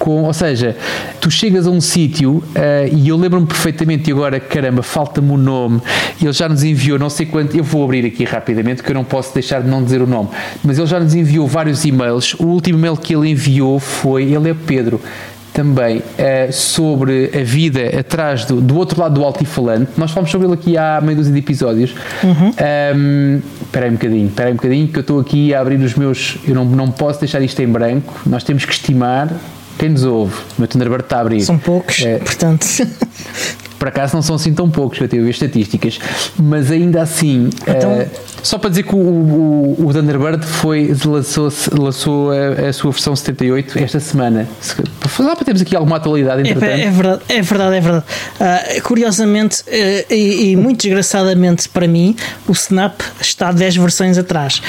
com, 0.00 0.22
ou 0.22 0.32
seja, 0.32 0.76
tu 1.20 1.30
chegas 1.30 1.66
a 1.66 1.70
um 1.70 1.80
sítio 1.80 2.42
eh, 2.54 2.88
e 2.90 3.08
eu 3.10 3.18
lembro-me 3.18 3.46
perfeitamente 3.46 4.08
e 4.08 4.12
agora, 4.14 4.40
caramba, 4.40 4.82
falta-me 4.82 5.30
o 5.30 5.36
nome. 5.36 5.80
Ele 6.20 6.32
já 6.32 6.48
nos 6.48 6.64
enviou 6.64 6.98
não 6.98 7.10
sei 7.10 7.26
quanto, 7.26 7.54
eu 7.54 7.62
vou 7.62 7.84
abrir 7.84 8.06
aqui 8.06 8.24
rapidamente 8.24 8.82
que 8.82 8.90
eu 8.90 8.94
não 8.94 9.04
posso 9.04 9.34
deixar 9.34 9.60
de 9.60 9.68
não 9.68 9.84
dizer 9.84 10.00
o 10.00 10.06
nome, 10.06 10.30
mas 10.64 10.78
ele 10.78 10.86
já 10.86 10.98
nos 10.98 11.14
enviou 11.14 11.46
vários 11.46 11.84
e-mails. 11.84 12.32
O 12.34 12.46
último 12.46 12.78
e-mail 12.78 12.96
que 12.96 13.14
ele 13.14 13.28
enviou 13.28 13.78
foi, 13.78 14.32
ele 14.32 14.48
é 14.48 14.54
Pedro, 14.54 15.02
também 15.52 16.02
eh, 16.16 16.50
sobre 16.52 17.30
a 17.34 17.42
vida 17.44 17.98
atrás 17.98 18.44
do, 18.44 18.60
do 18.60 18.76
outro 18.76 19.00
lado 19.00 19.14
do 19.14 19.24
altifalante. 19.24 19.90
Nós 19.96 20.10
falamos 20.10 20.30
sobre 20.30 20.46
ele 20.46 20.54
aqui 20.54 20.76
há 20.76 21.00
meia 21.02 21.16
dúzia 21.16 21.32
de 21.32 21.38
episódios. 21.38 21.94
Ahm, 22.58 23.40
Espera 23.62 23.86
aí 23.86 23.90
um 23.90 23.94
bocadinho, 23.94 24.26
espera 24.28 24.48
aí 24.48 24.52
um 24.52 24.56
bocadinho 24.56 24.88
que 24.88 24.96
eu 24.98 25.00
estou 25.02 25.20
aqui 25.20 25.54
a 25.54 25.60
abrir 25.60 25.76
os 25.80 25.94
meus. 25.94 26.36
Eu 26.46 26.54
não, 26.54 26.64
não 26.64 26.90
posso 26.90 27.20
deixar 27.20 27.40
isto 27.40 27.60
em 27.62 27.68
branco. 27.68 28.12
Nós 28.26 28.42
temos 28.42 28.64
que 28.64 28.72
estimar 28.72 29.32
quem 29.78 29.90
nos 29.90 30.04
ouve. 30.04 30.34
O 30.34 30.60
meu 30.60 30.66
Thunderbird 30.68 31.04
está 31.04 31.18
a 31.18 31.20
abrir. 31.20 31.40
São 31.42 31.56
poucos, 31.58 32.02
Eh, 32.04 32.18
portanto. 32.18 32.66
por 33.80 33.88
acaso 33.88 34.14
não 34.14 34.20
são 34.20 34.36
assim 34.36 34.52
tão 34.52 34.68
poucos, 34.68 35.00
eu 35.00 35.08
tenho 35.08 35.24
as 35.24 35.30
estatísticas, 35.30 35.98
mas 36.38 36.70
ainda 36.70 37.00
assim, 37.00 37.48
então, 37.62 37.92
eh, 37.92 38.08
só 38.42 38.58
para 38.58 38.68
dizer 38.68 38.82
que 38.82 38.94
o, 38.94 38.98
o, 38.98 39.86
o 39.86 39.92
Thunderbird 39.94 40.44
foi, 40.44 40.94
lançou, 41.06 41.48
lançou 41.72 42.30
a, 42.30 42.68
a, 42.68 42.72
sua 42.74 42.90
versão 42.90 43.16
78 43.16 43.78
esta 43.78 43.98
semana. 43.98 44.46
Lá 45.18 45.34
para 45.34 45.46
termos 45.46 45.62
aqui 45.62 45.74
alguma 45.74 45.96
atualidade, 45.96 46.42
é 46.42 46.50
entretanto. 46.50 46.78
É, 46.78 46.84
é 46.84 46.90
verdade, 46.90 47.22
é 47.30 47.42
verdade, 47.42 47.76
é 47.76 47.80
verdade. 47.80 48.04
Uh, 48.38 48.82
curiosamente 48.82 49.62
uh, 49.62 50.12
e, 50.12 50.50
e, 50.50 50.56
muito 50.56 50.82
desgraçadamente 50.82 51.66
para 51.70 51.88
mim, 51.88 52.14
o 52.46 52.52
Snap 52.52 53.00
está 53.18 53.50
10 53.50 53.76
versões 53.76 54.18
atrás. 54.18 54.60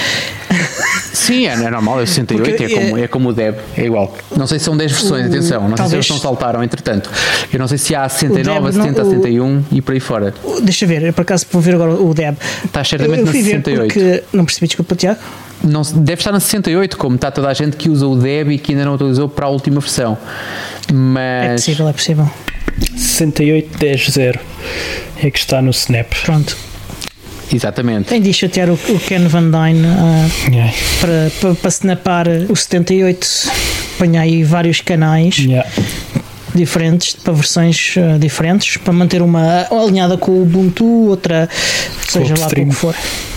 Sim, 1.14 1.48
é, 1.48 1.54
é 1.54 1.70
normal, 1.70 2.02
é 2.02 2.06
68, 2.06 2.50
Porque, 2.50 2.64
é, 2.64 2.70
como, 2.70 2.98
eh, 2.98 3.02
é 3.04 3.08
como 3.08 3.30
o 3.30 3.34
Deb, 3.34 3.56
é 3.78 3.86
igual. 3.86 4.16
Não 4.36 4.48
sei 4.48 4.60
se 4.60 4.66
são 4.66 4.76
10 4.76 4.92
versões, 4.92 5.26
atenção, 5.28 5.68
não 5.68 5.76
talvez, 5.76 5.90
sei 5.90 5.90
se 5.90 5.96
eles 5.96 6.10
não 6.10 6.18
saltaram, 6.20 6.64
entretanto. 6.64 7.10
Eu 7.52 7.60
não 7.60 7.68
sei 7.68 7.78
se 7.78 7.94
há 7.94 8.08
69, 8.08 8.72
70 8.72 9.01
61 9.04 9.62
71 9.62 9.64
e 9.72 9.82
por 9.82 9.94
aí 9.94 10.00
fora. 10.00 10.34
Deixa 10.62 10.86
ver, 10.86 11.04
é 11.04 11.12
por 11.12 11.22
acaso 11.22 11.46
vou 11.52 11.62
ver 11.62 11.76
agora 11.76 11.94
o 11.94 12.14
DEB. 12.14 12.38
Está 12.66 12.84
certamente 12.84 13.22
eu, 13.22 13.26
eu 13.26 13.32
68. 13.32 13.82
Porque, 13.82 14.24
não 14.34 14.46
percebi, 14.46 14.68
desculpa, 14.68 14.96
Tiago. 14.96 15.20
Não, 15.64 15.82
deve 15.82 16.20
estar 16.20 16.32
na 16.32 16.40
68, 16.40 16.98
como 16.98 17.16
está 17.16 17.30
toda 17.30 17.48
a 17.50 17.54
gente 17.54 17.78
que 17.78 17.90
usa 17.90 18.08
o 18.08 18.16
DEB 18.16 18.54
e 18.54 18.58
que 18.58 18.72
ainda 18.72 18.86
não 18.86 18.96
utilizou 18.96 19.30
para 19.30 19.46
a 19.46 19.50
última 19.50 19.80
versão. 19.80 20.18
É 20.90 20.94
Mas... 20.94 21.52
É 21.52 21.56
possível, 21.56 21.88
é 21.88 21.94
possível. 21.94 22.32
68100 22.96 24.40
é 25.24 25.32
que 25.32 25.38
está 25.38 25.62
no 25.62 25.72
Snap. 25.72 26.12
Pronto. 26.24 26.58
Exatamente. 27.54 28.08
Tem 28.08 28.22
de 28.22 28.34
chatear 28.34 28.70
o, 28.70 28.74
o 28.74 29.00
Ken 29.00 29.28
Van 29.28 29.52
Dyne 29.52 29.86
uh, 29.86 30.50
yeah. 30.50 30.74
para, 31.02 31.32
para, 31.42 31.56
para 31.56 31.70
snapar 31.70 32.28
o 32.50 32.56
78. 32.56 33.28
Apanhei 33.98 34.44
vários 34.44 34.80
canais. 34.80 35.38
Yeah 35.38 35.68
diferentes, 36.54 37.14
para 37.14 37.34
versões 37.34 37.96
ah, 37.98 38.18
diferentes, 38.18 38.78
para 38.78 38.94
manter 38.94 39.22
uma 39.22 39.68
alinhada 39.72 40.18
com 40.18 40.32
o 40.32 40.42
Ubuntu, 40.44 40.86
outra, 40.86 41.50
seja 42.08 42.34
lá 42.38 42.48
o 42.48 42.50
que 42.50 42.72
for. 42.72 42.96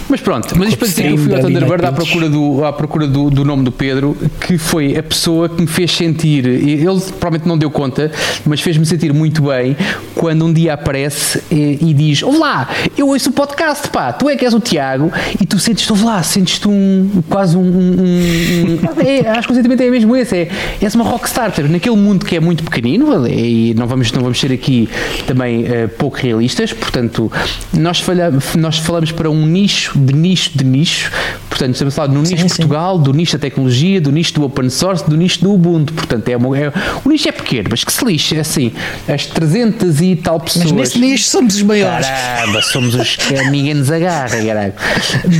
Mas 0.09 0.21
pronto, 0.21 0.57
mas 0.59 0.69
isto 0.69 0.79
para 0.79 0.89
dizer 0.89 1.03
que 1.03 1.09
eu 1.09 1.19
fui 1.19 1.35
ao 1.35 1.41
Thunderbird 1.41 1.87
à 1.87 1.93
procura, 1.93 2.29
do, 2.29 2.65
à 2.65 2.73
procura 2.73 3.07
do, 3.07 3.31
do, 3.31 3.45
nome 3.45 3.65
do 3.65 3.73
Pedro, 3.73 4.17
que 4.41 4.59
foi 4.59 4.97
a 4.97 5.03
pessoa 5.03 5.49
que 5.49 5.61
me 5.61 5.67
fez 5.67 5.93
sentir, 5.93 6.45
ele 6.47 6.85
provavelmente 7.19 7.49
não 7.49 7.57
deu 7.57 7.71
conta, 7.71 8.13
mas 8.45 8.61
fez-me 8.61 8.85
sentir 8.85 9.13
muito 9.15 9.43
bem 9.43 9.77
quando 10.15 10.45
um 10.45 10.53
dia 10.53 10.75
aparece 10.75 11.43
e, 11.51 11.79
e 11.81 11.95
diz: 11.95 12.23
Olá, 12.23 12.69
eu 12.97 13.09
ouço 13.09 13.31
o 13.31 13.33
podcast, 13.33 13.89
pá, 13.89 14.13
tu 14.13 14.29
é 14.29 14.37
que 14.37 14.45
és 14.45 14.53
o 14.53 14.61
Tiago, 14.61 15.11
e 15.41 15.47
tu 15.47 15.59
sentes-te, 15.59 15.93
olá, 15.93 16.23
sentes-te 16.23 16.69
um, 16.69 17.23
quase 17.29 17.57
um. 17.57 17.63
um, 17.63 17.65
um 17.65 19.01
é, 19.01 19.29
acho 19.31 19.49
que 19.49 19.53
o 19.53 19.57
sentimento 19.57 19.83
é 19.83 19.91
mesmo 19.91 20.15
esse, 20.15 20.37
é, 20.37 20.49
és 20.81 20.95
uma 20.95 21.05
rockstar, 21.05 21.53
naquele 21.69 21.97
mundo 21.97 22.27
que 22.27 22.37
é 22.37 22.41
muito 22.41 22.63
pequenino, 22.63 23.27
e 23.27 23.75
não 23.75 23.87
vamos, 23.87 24.13
não 24.13 24.23
vamos 24.23 24.39
ser 24.39 24.53
aqui 24.53 24.89
também 25.27 25.63
uh, 25.63 25.89
pouco 25.99 26.19
realistas, 26.19 26.73
portanto, 26.73 27.33
nós, 27.73 28.01
falha, 28.01 28.33
nós 28.57 28.79
falamos 28.79 29.11
para 29.11 29.31
um 29.31 29.47
nicho 29.47 29.94
de 29.95 30.13
nicho 30.13 30.51
de 30.55 30.65
nicho. 30.65 31.11
Portanto, 31.55 31.75
estamos 31.75 31.95
a 31.95 31.97
falar 31.97 32.13
no 32.13 32.21
nicho 32.21 32.37
sim, 32.37 32.47
de 32.47 32.49
Portugal, 32.49 32.97
sim. 32.97 33.03
do 33.05 33.13
nicho 33.13 33.39
da 33.39 33.39
tecnologia, 33.39 34.01
do 34.01 34.11
nicho 34.11 34.35
do 34.35 34.45
open 34.45 34.69
source, 34.69 35.09
do 35.09 35.17
nicho 35.17 35.41
do 35.41 35.55
Ubuntu. 35.55 35.93
Portanto, 35.93 36.29
é, 36.29 36.37
uma, 36.37 36.59
é 36.59 36.73
o 37.05 37.09
nicho 37.09 37.29
é 37.29 37.33
pequeno, 37.33 37.69
mas 37.71 37.85
que 37.85 37.93
se 37.93 38.05
lixe, 38.05 38.37
é 38.37 38.41
assim, 38.41 38.73
as 39.07 39.27
300 39.27 40.01
e 40.01 40.17
tal 40.17 40.41
pessoas. 40.41 40.73
Mas 40.73 40.73
nesse 40.73 40.99
nicho 40.99 41.29
somos 41.29 41.55
os 41.55 41.63
maiores. 41.63 42.09
Caramba, 42.09 42.61
somos 42.61 42.97
os 42.97 43.15
que 43.15 43.35
ninguém 43.51 43.75
nos 43.75 43.89
agarra, 43.89 44.37
caralho. 44.37 44.73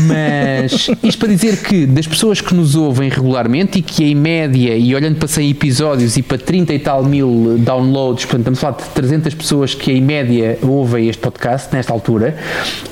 Mas 0.07 0.89
isto 1.03 1.19
para 1.19 1.29
dizer 1.29 1.57
que 1.57 1.85
das 1.85 2.07
pessoas 2.07 2.41
que 2.41 2.55
nos 2.55 2.77
ouvem 2.77 3.09
regularmente 3.09 3.81
e 3.81 3.83
que 3.83 4.05
em 4.05 4.15
média, 4.15 4.77
e 4.77 4.95
olhando 4.95 5.17
para 5.17 5.27
100 5.27 5.51
episódios 5.51 6.17
e 6.17 6.23
para 6.23 6.39
30 6.39 6.75
e 6.75 6.79
tal 6.79 7.03
mil 7.03 7.57
downloads, 7.59 8.25
portanto, 8.25 8.53
estamos 8.53 8.59
a 8.59 8.61
falar 8.61 8.77
de 8.77 8.95
300 8.95 9.35
pessoas 9.35 9.75
que 9.75 9.91
em 9.91 10.01
média 10.01 10.61
ouvem 10.63 11.09
este 11.09 11.21
podcast 11.21 11.75
nesta 11.75 11.93
altura, 11.93 12.37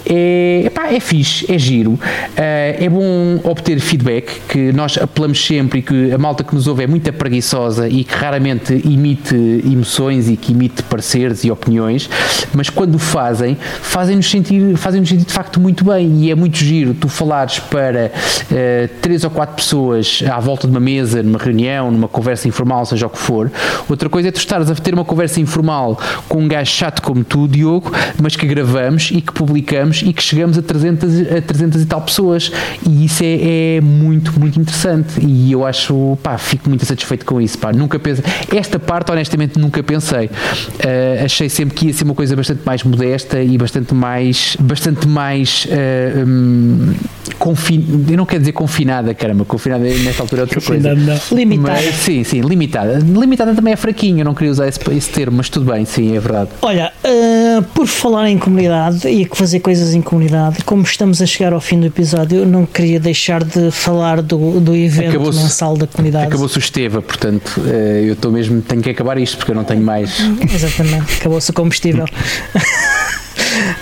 é, 0.05 0.63
epá, 0.67 0.93
é 0.93 0.99
fixe, 0.99 1.47
é 1.53 1.57
giro. 1.57 1.93
Uh, 1.93 2.01
é 2.37 2.89
bom 2.89 3.12
obter 3.45 3.79
feedback, 3.81 4.41
que 4.49 4.73
nós 4.73 4.99
apelamos 4.99 5.45
sempre 5.45 5.81
e 5.81 5.83
que 5.83 6.13
a 6.13 6.19
malta 6.19 6.45
que 6.45 6.55
nos 6.55 6.67
ouve 6.67 6.85
é 6.85 6.87
muito 6.87 7.13
preguiçosa 7.13 7.89
e 7.89 8.05
que 8.05 8.15
raramente 8.15 8.81
imite 8.85 9.35
emoções 9.65 10.29
e 10.29 10.37
que 10.37 10.53
imite 10.53 10.83
pareceres 10.85 11.45
e 11.45 11.51
opiniões, 11.51 12.09
mas 12.55 12.71
quando 12.71 12.99
fazem, 12.99 13.57
fazem-nos 13.81 14.31
sentir, 14.31 14.77
fazem-nos 14.77 15.09
sentir 15.09 15.25
de 15.25 15.33
facto 15.33 15.61
muito 15.61 15.85
bem 15.85 16.25
e 16.25 16.31
é 16.31 16.35
muito 16.35 16.57
giro 16.57 16.95
tu 16.95 17.09
falares 17.09 17.59
para 17.59 18.13
uh, 18.13 18.89
três 19.01 19.25
ou 19.25 19.31
quatro 19.31 19.57
pessoas 19.57 20.23
à 20.31 20.39
volta 20.41 20.67
de 20.67 20.73
uma 20.73 20.81
mesa, 20.81 21.23
numa 21.23 21.39
reunião, 21.39 21.91
numa 21.91 22.09
conversa 22.09 22.49
informal, 22.49 22.85
seja 22.87 23.07
o 23.07 23.11
que 23.11 23.19
for. 23.19 23.51
Outra 23.89 24.09
coisa 24.09 24.29
é 24.29 24.33
tu 24.33 24.39
estares 24.39 24.71
a 24.71 24.75
ter 24.75 24.95
uma 24.95 25.05
conversa 25.05 25.41
informal 25.41 25.99
com 26.29 26.43
um 26.43 26.49
gajo 26.49 26.71
chato 26.71 27.03
como 27.03 27.25
tu, 27.25 27.49
Diogo, 27.49 27.93
mas 28.21 28.37
que 28.37 28.47
gravamos 28.47 29.11
e 29.13 29.21
que 29.21 29.33
publicamos 29.33 30.03
e 30.03 30.13
que 30.13 30.23
chegamos 30.23 30.59
a 30.59 30.63
300, 30.63 31.21
a 31.33 31.41
300 31.43 31.83
e 31.83 31.87
tal 31.87 32.01
pessoas 32.01 32.53
e 32.89 33.02
isso 33.05 33.23
é, 33.25 33.77
é, 33.77 33.81
muito, 33.81 34.39
muito 34.39 34.61
interessante 34.61 35.21
e 35.25 35.53
eu 35.53 35.67
acho, 35.67 36.19
pá, 36.23 36.39
fico 36.39 36.69
muito 36.69 36.85
satisfeito 36.85 37.25
com 37.25 37.41
isso, 37.41 37.59
pá, 37.59 37.73
nunca 37.73 37.99
pensei, 37.99 38.25
esta 38.55 38.79
parte 38.79 39.11
honestamente 39.11 39.59
nunca 39.59 39.83
pensei, 39.83 40.27
uh, 40.27 41.25
achei 41.25 41.49
sempre 41.49 41.75
que 41.75 41.87
ia 41.87 41.93
ser 41.93 42.05
uma 42.05 42.15
coisa 42.15 42.35
bastante 42.37 42.63
mais 42.65 42.83
modesta 42.83 43.43
e 43.43 43.57
bastante 43.59 43.95
mais, 43.95 44.57
bastante 44.61 45.07
mais 45.07 45.67
uh, 45.67 46.27
um, 46.27 46.95
confin... 47.39 48.07
eu 48.09 48.17
não 48.17 48.27
quero 48.27 48.41
dizer 48.41 48.53
confinada, 48.53 49.15
caramba, 49.15 49.45
confinada 49.45 49.85
nesta 49.85 50.23
altura 50.23 50.43
é 50.43 50.45
outra 50.45 50.61
coisa. 50.61 50.93
Limitada. 51.33 51.81
Mas, 51.83 51.95
sim, 51.97 52.25
sim, 52.25 52.41
limitada. 52.41 52.99
Limitada 52.99 53.55
também 53.55 53.73
é 53.73 53.77
fraquinho, 53.77 54.21
eu 54.21 54.25
não 54.25 54.35
queria 54.35 54.51
usar 54.53 54.69
esse, 54.69 54.81
esse 54.93 55.11
termo, 55.11 55.37
mas 55.37 55.49
tudo 55.49 55.71
bem, 55.71 55.85
sim, 55.85 56.17
é 56.17 56.21
verdade. 56.21 56.51
Olha, 56.61 56.93
uh, 57.05 57.42
por 57.61 57.87
falar 57.87 58.29
em 58.29 58.39
comunidade 58.39 59.09
e 59.09 59.29
fazer 59.33 59.61
coisas 59.61 59.95
em 59.95 60.01
comunidade, 60.01 60.65
como 60.65 60.83
estamos 60.83 61.21
a 61.21 61.27
chegar 61.27 61.53
ao 61.53 61.61
fim 61.61 61.81
do 61.81 61.87
episódio, 61.87 62.41
eu 62.41 62.47
não 62.47 62.65
queria 62.65 62.99
deixar 62.99 63.45
de 63.45 63.71
falar 63.71 64.23
do, 64.23 64.61
do 64.61 64.75
evento 64.75 65.21
mensal 65.21 65.77
da 65.77 65.87
comunidade. 65.87 66.27
Acabou-se 66.27 66.57
o 66.57 66.61
Esteva, 66.61 67.03
portanto, 67.03 67.59
uh, 67.59 67.69
eu 67.69 68.15
estou 68.15 68.31
mesmo, 68.31 68.63
tenho 68.63 68.81
que 68.81 68.91
acabar 68.91 69.19
isto 69.19 69.37
porque 69.37 69.51
eu 69.51 69.57
não 69.57 69.65
tenho 69.65 69.83
mais. 69.83 70.19
Exatamente, 70.53 71.19
acabou-se 71.21 71.51
o 71.51 71.55
combustível. 71.55 72.07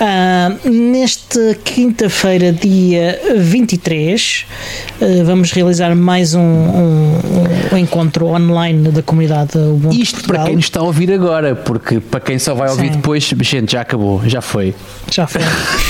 Uh, 0.00 0.70
nesta 0.70 1.54
quinta-feira, 1.64 2.52
dia 2.52 3.20
23, 3.36 4.46
uh, 5.00 5.24
vamos 5.24 5.52
realizar 5.52 5.94
mais 5.94 6.34
um, 6.34 6.40
um, 6.40 7.18
um, 7.72 7.76
encontro 7.76 8.26
online 8.26 8.88
da 8.88 9.02
comunidade 9.02 9.56
Ubuntu 9.58 9.96
Isto 9.96 10.16
Portugal. 10.16 10.36
para 10.38 10.46
quem 10.46 10.56
nos 10.56 10.64
está 10.64 10.80
a 10.80 10.82
ouvir 10.82 11.12
agora, 11.12 11.54
porque 11.54 12.00
para 12.00 12.20
quem 12.20 12.38
só 12.38 12.54
vai 12.54 12.68
ouvir 12.70 12.88
Sim. 12.88 12.96
depois, 12.96 13.24
gente, 13.24 13.72
já 13.72 13.82
acabou, 13.82 14.22
já 14.26 14.40
foi. 14.40 14.74
Já 15.10 15.26
foi. 15.26 15.42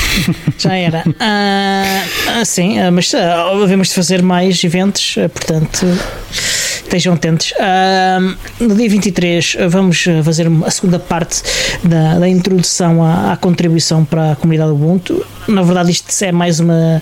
já 0.58 0.74
era. 0.74 1.04
Uh, 1.06 2.44
sim, 2.44 2.76
mas 2.92 3.12
uh, 3.12 3.60
devemos 3.60 3.92
fazer 3.92 4.22
mais 4.22 4.62
eventos, 4.64 5.14
portanto 5.32 5.86
estejam 6.90 7.14
atentos. 7.14 7.54
No 8.58 8.74
dia 8.74 8.90
23 8.90 9.56
vamos 9.68 10.04
fazer 10.24 10.48
a 10.66 10.70
segunda 10.70 10.98
parte 10.98 11.40
da, 11.84 12.18
da 12.18 12.28
introdução 12.28 13.02
à, 13.04 13.32
à, 13.32 13.36
contribuição 13.36 14.04
para 14.04 14.32
a 14.32 14.36
comunidade 14.36 14.72
Ubuntu. 14.72 15.24
Na 15.46 15.62
verdade, 15.62 15.92
isto 15.92 16.10
é 16.24 16.32
mais 16.32 16.58
uma, 16.58 17.00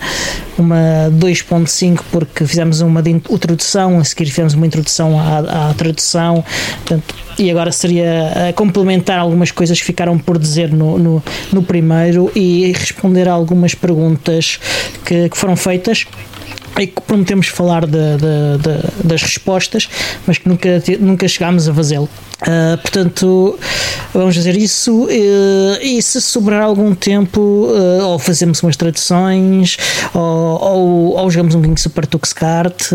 uma 0.59 1.11
2.5 1.13 2.01
porque 2.13 2.47
fizemos 2.47 2.83
uma 2.83 3.03
introdução, 3.09 3.99
a 3.99 4.05
seguir 4.05 4.27
fizemos 4.27 4.53
uma 4.53 4.67
introdução 4.67 5.19
à, 5.19 5.71
à 5.71 5.75
tradução. 5.75 6.45
Portanto, 6.85 7.15
e 7.39 7.51
agora 7.51 7.73
seria 7.73 8.53
complementar 8.57 9.19
algumas 9.19 9.51
coisas 9.51 9.79
que 9.81 9.87
ficaram 9.87 10.19
por 10.19 10.39
dizer 10.39 10.71
no, 10.71 10.99
no, 10.99 11.23
no 11.53 11.63
primeiro 11.63 12.31
e 12.35 12.73
responder 12.73 13.29
a 13.29 13.33
algumas 13.33 13.75
perguntas 13.75 14.59
que, 15.05 15.29
que 15.31 15.37
foram 15.39 15.57
feitas 15.57 16.07
e 16.79 16.87
que 16.87 17.01
prometemos 17.03 17.49
falar 17.49 17.87
de, 17.87 17.93
de, 17.93 18.59
de, 18.63 19.09
das 19.09 19.23
respostas, 19.23 19.89
mas 20.27 20.39
que 20.39 20.49
nunca, 20.49 20.83
nunca 21.01 21.27
chegámos 21.29 21.69
a 21.69 21.75
fazê-lo. 21.75 22.09
Uh, 22.41 22.79
portanto, 22.79 23.59
vamos 24.15 24.37
fazer 24.37 24.57
isso 24.57 25.07
uh, 25.07 25.09
e 25.83 26.01
se 26.01 26.21
sobrar 26.21 26.63
algum 26.63 26.95
tempo, 26.95 27.41
uh, 27.41 28.05
ou 28.05 28.19
fazemos 28.19 28.63
umas 28.63 28.77
traduções, 28.77 29.77
ou, 30.15 30.23
ou, 30.23 31.17
ou 31.17 31.31
jogamos 31.33 31.57
um 31.57 31.59
bocadinho 31.59 31.79
Super 31.79 32.07
Tux 32.07 32.33
Kart, 32.33 32.91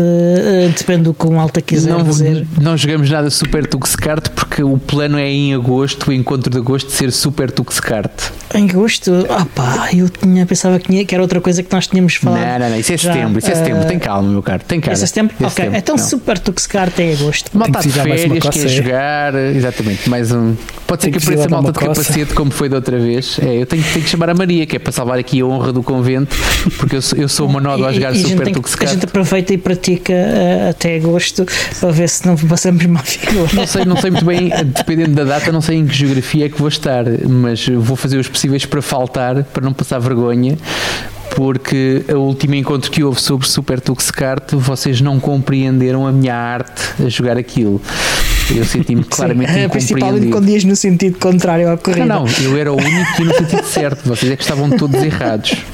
depende 0.78 1.02
do 1.02 1.14
que 1.14 1.26
o 1.26 1.32
malta 1.32 1.60
quiser 1.60 1.90
não, 1.90 2.04
fazer. 2.06 2.46
Não 2.58 2.74
jogamos 2.74 3.10
nada 3.10 3.28
Super 3.28 3.66
Tux 3.66 3.94
Kart 3.94 4.30
porque 4.30 4.62
o 4.62 4.78
plano 4.78 5.18
é 5.18 5.28
em 5.28 5.54
agosto, 5.54 6.08
o 6.08 6.12
encontro 6.12 6.50
de 6.50 6.56
agosto, 6.56 6.90
ser 6.90 7.12
Super 7.12 7.50
Tux 7.50 7.80
Kart. 7.80 8.30
Em 8.54 8.70
agosto? 8.70 9.26
Ah 9.28 9.44
pá, 9.54 9.90
eu 9.92 10.08
tinha, 10.08 10.46
pensava 10.46 10.78
que, 10.78 10.86
tinha, 10.88 11.04
que 11.04 11.14
era 11.14 11.22
outra 11.22 11.40
coisa 11.40 11.62
que 11.62 11.70
nós 11.74 11.86
tínhamos 11.86 12.14
falado. 12.14 12.40
Não, 12.40 12.58
não, 12.60 12.70
não, 12.70 12.78
isso 12.78 12.92
é 12.92 12.96
já, 12.96 13.12
setembro, 13.12 13.38
isso 13.38 13.50
é 13.50 13.54
setembro, 13.54 13.73
tem 13.84 13.98
calma, 13.98 14.28
meu 14.28 14.42
caro, 14.42 14.62
tem 14.66 14.80
calma. 14.80 14.94
Isso 14.94 15.04
é 15.04 15.06
setembro? 15.06 15.34
É 15.34 15.44
ok, 15.44 15.50
setembro. 15.50 15.78
então 15.78 15.96
não. 15.96 16.04
Super 16.04 16.38
Tux 16.38 16.66
Kart 16.66 16.98
é 16.98 17.12
agosto. 17.12 17.50
Malta 17.56 17.80
de 17.80 17.90
férias, 17.90 18.48
quer 18.50 18.68
jogar 18.68 19.34
exatamente, 19.34 20.08
mais 20.08 20.32
um. 20.32 20.54
Pode 20.86 21.02
ser 21.02 21.10
que, 21.10 21.18
que 21.18 21.24
apareça 21.24 21.48
malta 21.48 21.72
de 21.72 21.78
capacete, 21.78 22.34
como 22.34 22.50
foi 22.50 22.68
da 22.68 22.76
outra 22.76 22.98
vez. 22.98 23.38
É, 23.40 23.62
eu 23.62 23.66
tenho, 23.66 23.82
tenho, 23.82 24.04
que 24.04 24.08
chamar 24.08 24.30
a 24.30 24.34
Maria, 24.34 24.66
que 24.66 24.76
é 24.76 24.78
para 24.78 24.92
salvar 24.92 25.18
aqui 25.18 25.40
a 25.40 25.46
honra 25.46 25.72
do 25.72 25.82
convento, 25.82 26.36
porque 26.78 26.96
eu 26.96 27.02
sou, 27.02 27.18
eu 27.18 27.28
sou 27.28 27.48
uma 27.48 27.60
nódoa 27.60 27.88
a 27.88 27.92
jogar 27.92 28.14
e, 28.14 28.22
Super 28.22 28.52
Tuxcat. 28.52 28.90
A 28.90 28.94
gente 28.94 29.04
aproveita 29.04 29.52
e 29.54 29.58
pratica 29.58 30.12
uh, 30.12 30.70
até 30.70 30.96
agosto 30.96 31.46
para 31.80 31.90
ver 31.90 32.08
se 32.08 32.26
não 32.26 32.36
passamos 32.36 32.84
mal 32.86 33.02
figura. 33.02 33.48
Não 33.52 33.66
sei, 33.66 33.84
não 33.84 33.96
sei 33.96 34.10
muito 34.10 34.24
bem, 34.24 34.50
dependendo 34.76 35.14
da 35.14 35.24
data, 35.24 35.50
não 35.50 35.60
sei 35.60 35.78
em 35.78 35.86
que 35.86 35.94
geografia 35.94 36.46
é 36.46 36.48
que 36.48 36.58
vou 36.58 36.68
estar, 36.68 37.04
mas 37.28 37.66
vou 37.68 37.96
fazer 37.96 38.18
os 38.18 38.28
possíveis 38.28 38.64
para 38.66 38.82
faltar, 38.82 39.42
para 39.44 39.64
não 39.64 39.72
passar 39.72 39.98
vergonha, 39.98 40.56
porque 41.34 42.04
o 42.08 42.18
último 42.18 42.54
encontro 42.54 42.90
que 42.90 43.02
houve 43.02 43.20
sobre 43.20 43.48
Super 43.48 43.80
Tux 43.80 44.10
Kart, 44.10 44.52
vocês 44.52 45.00
não 45.00 45.18
compreenderam 45.18 46.06
a 46.06 46.12
minha 46.12 46.34
arte 46.34 47.02
a 47.02 47.08
jogar 47.08 47.36
aquilo. 47.36 47.82
Eu 48.54 48.64
senti-me 48.64 49.02
claramente 49.10 49.52
Sim, 49.52 49.68
Principalmente 49.68 50.28
quando 50.28 50.48
ias 50.48 50.64
no 50.64 50.76
sentido 50.76 51.18
contrário 51.18 51.70
à 51.70 51.76
corrida. 51.76 52.06
Não, 52.06 52.24
não, 52.24 52.32
eu 52.42 52.56
era 52.56 52.72
o 52.72 52.76
único 52.76 53.16
que 53.16 53.22
ia 53.22 53.28
no 53.28 53.34
sentido 53.34 53.64
certo. 53.64 54.08
Vocês 54.08 54.30
é 54.30 54.36
que 54.36 54.42
estavam 54.42 54.70
todos 54.70 55.02
errados. 55.02 55.56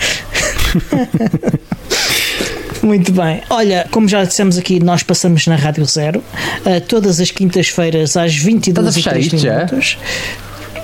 Muito 2.83 3.13
bem. 3.13 3.43
Olha, 3.51 3.87
como 3.91 4.09
já 4.09 4.25
dissemos 4.25 4.57
aqui, 4.57 4.83
nós 4.83 5.03
passamos 5.03 5.47
na 5.47 5.57
Rádio 5.57 5.85
Zero 5.85 6.21
uh, 6.21 6.81
todas 6.89 7.21
as 7.21 7.31
quintas-feiras 7.31 8.17
às 8.17 8.35
22 8.35 9.07
h 9.07 9.15
minutos. 9.15 9.41
Já? 9.43 9.67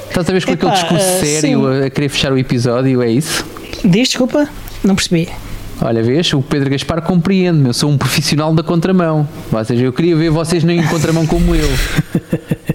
Estás 0.08 0.28
a 0.28 0.32
ver 0.32 0.44
com 0.44 0.52
Epá, 0.52 0.68
aquele 0.68 0.82
discurso 0.82 1.16
uh, 1.16 1.20
sério 1.20 1.60
sim. 1.60 1.84
a 1.86 1.90
querer 1.90 2.08
fechar 2.10 2.32
o 2.32 2.38
episódio? 2.38 3.02
É 3.02 3.10
isso? 3.10 3.46
Diz, 3.82 4.08
desculpa, 4.08 4.48
não 4.84 4.94
percebi. 4.94 5.28
Olha, 5.80 6.02
vês, 6.02 6.32
o 6.32 6.40
Pedro 6.40 6.70
Gaspar 6.70 7.02
compreende-me, 7.02 7.68
eu 7.68 7.74
sou 7.74 7.90
um 7.90 7.98
profissional 7.98 8.54
da 8.54 8.62
contramão. 8.62 9.28
Ou 9.52 9.64
seja, 9.64 9.84
eu 9.84 9.92
queria 9.92 10.16
ver 10.16 10.30
vocês 10.30 10.64
nem 10.64 10.80
em 10.80 10.86
contramão 10.86 11.26
como 11.26 11.54
eu. 11.54 11.68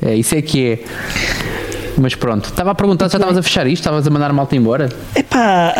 É, 0.03 0.15
isso 0.15 0.33
é 0.33 0.41
que 0.41 0.65
é. 0.65 0.79
Mas 1.97 2.15
pronto, 2.15 2.49
estava 2.49 2.71
a 2.71 2.75
perguntar 2.75 3.07
se 3.09 3.13
já 3.13 3.17
estavas 3.17 3.37
a 3.37 3.43
fechar 3.43 3.67
isto, 3.67 3.81
estavas 3.81 4.05
a 4.07 4.09
mandar 4.09 4.29
a 4.29 4.33
malta 4.33 4.55
embora. 4.55 4.89
Epá, 5.15 5.73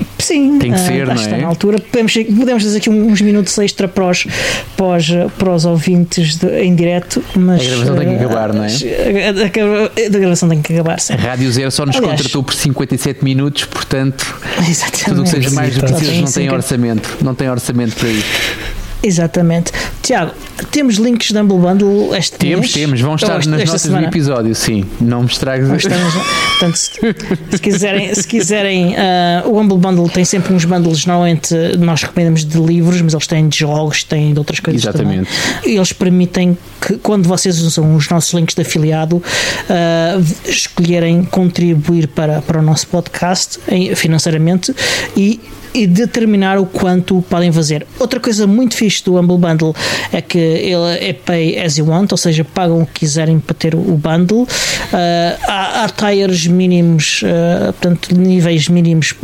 uh, 0.00 0.04
sim. 0.18 0.58
Tem 0.58 0.72
que 0.72 0.78
uh, 0.78 0.84
ser, 0.86 1.06
não 1.06 1.14
está 1.14 1.36
é? 1.36 1.40
na 1.40 1.46
altura. 1.48 1.78
Podemos, 1.80 2.12
podemos 2.12 2.62
fazer 2.62 2.78
aqui 2.78 2.90
uns 2.90 3.20
minutos 3.20 3.56
extra 3.58 3.88
para 3.88 4.06
os, 4.08 4.26
para 4.76 4.86
os, 4.96 5.06
para 5.38 5.50
os 5.54 5.64
ouvintes 5.64 6.36
de- 6.36 6.60
em 6.62 6.74
direto, 6.74 7.22
mas. 7.34 7.62
A 7.62 7.64
gravação 7.64 7.96
tem 7.96 8.08
que 8.08 8.14
uh, 8.14 8.26
acabar, 8.26 8.52
não 8.52 8.64
é? 8.64 8.66
A, 8.68 8.70
a- 8.70 10.06
a 10.06 10.18
gravação 10.18 10.48
tem 10.48 10.62
que 10.62 10.72
acabar, 10.74 11.00
sim. 11.00 11.14
A 11.14 11.16
Rádio 11.16 11.50
Zero 11.52 11.70
só 11.70 11.86
nos 11.86 11.96
Aliás- 11.96 12.16
contratou 12.16 12.42
por 12.42 12.54
57 12.54 13.24
minutos, 13.24 13.64
portanto, 13.64 14.38
Exatamente. 14.68 15.04
tudo 15.04 15.20
o 15.20 15.24
que 15.24 15.30
seja 15.30 15.50
mais 15.50 15.74
do 15.74 15.84
que 15.84 15.92
não 15.92 16.32
tem 16.32 16.50
orçamento. 16.50 17.16
Não 17.22 17.34
tem 17.34 17.50
orçamento 17.50 17.96
para 17.96 18.08
isso. 18.08 18.26
Exatamente. 19.02 19.72
Tiago, 20.02 20.32
temos 20.70 20.96
links 20.96 21.30
de 21.30 21.38
Humble 21.38 21.58
Bundle 21.58 22.14
este 22.16 22.36
Temos, 22.36 22.60
mês? 22.60 22.72
temos, 22.72 23.00
vão 23.00 23.10
Ou 23.10 23.16
estar 23.16 23.38
esta- 23.38 23.50
nas 23.50 23.60
esta 23.60 23.66
notas 23.72 23.82
semana? 23.82 24.02
do 24.06 24.10
episódio, 24.10 24.54
sim. 24.54 24.84
Não 25.00 25.20
me 25.22 25.26
estragues. 25.28 25.68
Estamos- 25.70 26.14
Portanto, 26.58 26.76
se, 26.76 26.90
se 27.52 27.58
quiserem, 27.58 28.14
se 28.14 28.26
quiserem 28.26 28.94
ah, 28.96 29.42
o 29.46 29.58
Humble 29.58 29.78
Bundle 29.78 30.08
tem 30.10 30.24
sempre 30.24 30.52
uns 30.52 30.64
bundles, 30.64 31.06
normalmente 31.06 31.54
nós 31.78 32.02
recomendamos 32.02 32.44
de 32.44 32.58
livros, 32.58 33.00
mas 33.00 33.14
eles 33.14 33.26
têm 33.26 33.48
de 33.48 33.58
jogos, 33.58 34.04
têm 34.04 34.32
de 34.32 34.38
outras 34.38 34.60
coisas 34.60 34.82
Exatamente. 34.82 35.28
também. 35.62 35.76
Eles 35.76 35.92
permitem 35.92 36.58
que, 36.80 36.94
quando 36.98 37.26
vocês 37.28 37.58
usam 37.60 37.94
os 37.96 38.08
nossos 38.10 38.32
links 38.34 38.54
de 38.54 38.62
afiliado, 38.62 39.22
ah, 39.70 40.20
escolherem 40.44 41.24
contribuir 41.24 42.08
para, 42.08 42.42
para 42.42 42.58
o 42.58 42.62
nosso 42.62 42.86
podcast 42.88 43.58
financeiramente 43.94 44.74
e 45.16 45.40
e 45.74 45.86
determinar 45.86 46.58
o 46.58 46.66
quanto 46.66 47.22
podem 47.22 47.52
fazer. 47.52 47.86
Outra 47.98 48.18
coisa 48.20 48.46
muito 48.46 48.74
fixe 48.74 49.04
do 49.04 49.16
Humble 49.16 49.38
Bundle 49.38 49.74
é 50.12 50.20
que 50.20 50.38
ele 50.38 50.98
é 50.98 51.12
pay 51.12 51.58
as 51.58 51.78
you 51.78 51.86
want, 51.86 52.10
ou 52.12 52.18
seja, 52.18 52.44
pagam 52.44 52.82
o 52.82 52.86
que 52.86 53.00
quiserem 53.00 53.38
para 53.38 53.54
ter 53.54 53.74
o 53.74 53.96
bundle. 53.96 54.46
Ah, 54.92 55.36
há, 55.46 55.84
há 55.84 55.88
tiers 55.88 56.46
mínimos, 56.46 57.22
ah, 57.24 57.72
portanto, 57.72 58.14
níveis 58.14 58.68
mínimos 58.68 59.14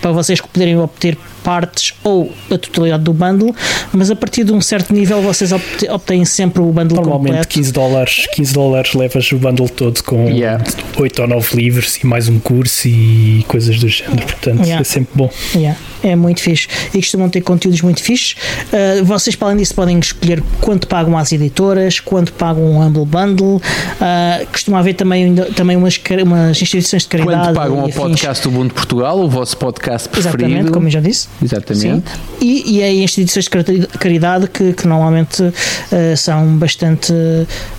para 0.00 0.12
vocês 0.12 0.40
poderem 0.40 0.78
obter 0.78 1.16
partes 1.42 1.94
ou 2.04 2.32
a 2.50 2.58
totalidade 2.58 3.02
do 3.04 3.12
bundle, 3.12 3.54
mas 3.92 4.10
a 4.10 4.16
partir 4.16 4.44
de 4.44 4.52
um 4.52 4.60
certo 4.60 4.92
nível 4.92 5.20
vocês 5.22 5.50
obtêm 5.90 6.24
sempre 6.24 6.60
o 6.62 6.66
bundle 6.66 6.96
Normalmente 6.96 7.28
completo. 7.32 7.48
15 7.48 7.72
dólares, 7.72 8.26
15 8.34 8.52
dólares 8.54 8.94
levas 8.94 9.30
o 9.32 9.38
bundle 9.38 9.68
todo 9.68 10.02
com 10.02 10.22
Yeah. 10.28 10.62
8 10.98 11.22
ou 11.22 11.28
9 11.28 11.56
livros 11.56 11.96
e 11.96 12.06
mais 12.06 12.28
um 12.28 12.38
curso 12.38 12.88
e 12.88 13.44
coisas 13.48 13.78
do 13.78 13.88
género. 13.88 14.22
Portanto, 14.26 14.60
Yeah. 14.62 14.80
é 14.80 14.84
sempre 14.84 15.10
bom. 15.14 15.30
Yeah, 15.54 15.78
é 16.02 16.16
muito 16.16 16.40
fixe. 16.40 16.68
E 16.94 16.98
costumam 16.98 17.28
ter 17.28 17.40
conteúdos 17.42 17.80
muito 17.82 18.02
fixes. 18.02 18.34
Uh, 18.72 19.04
vocês, 19.04 19.34
para 19.36 19.48
além 19.48 19.58
disso, 19.58 19.74
podem 19.74 19.98
escolher 19.98 20.42
quanto 20.60 20.86
pagam 20.86 21.16
às 21.18 21.32
editoras, 21.32 22.00
quanto 22.00 22.32
pagam 22.32 22.62
o 22.64 22.80
Humble 22.80 23.04
Bundle. 23.04 23.56
Uh, 23.56 24.46
costuma 24.50 24.78
haver 24.78 24.94
também, 24.94 25.34
também 25.54 25.76
umas, 25.76 26.00
umas 26.24 26.60
instituições 26.62 27.02
de 27.02 27.08
caridade. 27.08 27.42
Quanto 27.48 27.54
pagam 27.56 27.80
ao 27.80 27.88
podcast 27.90 28.42
do 28.42 28.48
Ubuntu 28.50 28.74
Portugal, 28.74 29.18
o 29.18 29.28
vosso 29.28 29.56
podcast 29.56 30.08
preferido. 30.08 30.44
Exatamente, 30.44 30.72
como 30.72 30.86
eu 30.86 30.90
já 30.90 31.00
disse. 31.00 31.28
Exatamente. 31.40 32.04
E, 32.40 32.76
e 32.76 32.82
é 32.82 32.92
instituições 32.92 33.44
de 33.44 33.50
cari- 33.50 33.86
caridade 33.98 34.48
que, 34.48 34.72
que 34.72 34.86
normalmente 34.86 35.52
eh, 35.90 36.16
são 36.16 36.56
bastante 36.56 37.12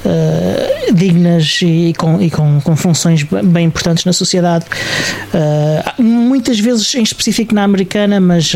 eh, 0.05 0.91
dignas 0.93 1.59
e, 1.61 1.93
com, 1.97 2.21
e 2.21 2.29
com, 2.29 2.61
com 2.61 2.75
funções 2.75 3.23
bem 3.23 3.65
importantes 3.65 4.05
na 4.05 4.13
sociedade. 4.13 4.65
Eh, 5.33 5.83
muitas 5.97 6.59
vezes, 6.59 6.93
em 6.95 7.03
específico 7.03 7.53
na 7.53 7.63
americana, 7.63 8.19
mas 8.19 8.53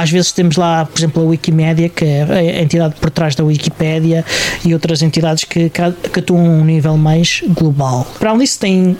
às 0.00 0.10
vezes 0.10 0.32
temos 0.32 0.56
lá, 0.56 0.84
por 0.86 0.98
exemplo, 0.98 1.22
a 1.22 1.26
Wikimedia, 1.26 1.88
que 1.88 2.04
é 2.04 2.58
a 2.58 2.62
entidade 2.62 2.94
por 3.00 3.10
trás 3.10 3.34
da 3.34 3.44
Wikipédia, 3.44 4.24
e 4.64 4.72
outras 4.72 5.02
entidades 5.02 5.44
que, 5.44 5.70
que 5.70 6.20
atuam 6.20 6.46
a 6.46 6.48
um 6.48 6.64
nível 6.64 6.96
mais 6.96 7.42
global. 7.48 8.06
Para 8.18 8.30
além 8.30 8.40
disso, 8.40 8.58
tem 8.58 8.96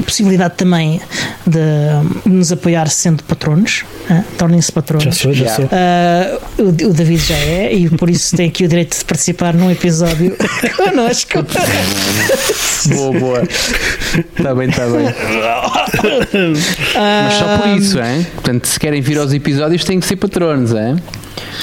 a 0.00 0.02
possibilidade 0.02 0.54
também 0.56 0.98
de 1.46 2.28
nos 2.28 2.50
apoiar 2.50 2.88
sendo 2.88 3.22
patronos, 3.24 3.84
ah, 4.08 4.22
tornem-se 4.38 4.72
patronos. 4.72 5.04
Já 5.04 5.12
sou, 5.12 5.32
já 5.34 5.48
sou. 5.54 5.68
Ah, 5.70 6.38
o, 6.58 6.68
o 6.68 6.92
David 6.92 7.18
já 7.18 7.36
é 7.36 7.72
e 7.74 7.88
por 7.90 8.08
isso 8.08 8.34
tem 8.36 8.48
aqui 8.48 8.64
o 8.64 8.68
direito 8.68 8.98
de 8.98 9.04
participar 9.04 9.52
num 9.54 9.70
episódio 9.70 10.34
connosco. 10.76 11.44
Boa, 12.94 13.18
boa. 13.18 13.42
Está 13.42 14.54
bem, 14.54 14.68
está 14.70 14.86
bem. 14.86 15.04
Mas 16.94 17.34
só 17.34 17.58
por 17.58 17.68
isso, 17.78 17.98
hein? 18.00 18.26
Portanto, 18.34 18.66
se 18.66 18.80
querem 18.80 19.00
vir 19.00 19.18
aos 19.18 19.32
episódios, 19.32 19.84
têm 19.84 20.00
que 20.00 20.06
ser 20.06 20.16
patronos, 20.16 20.72
hein? 20.72 20.96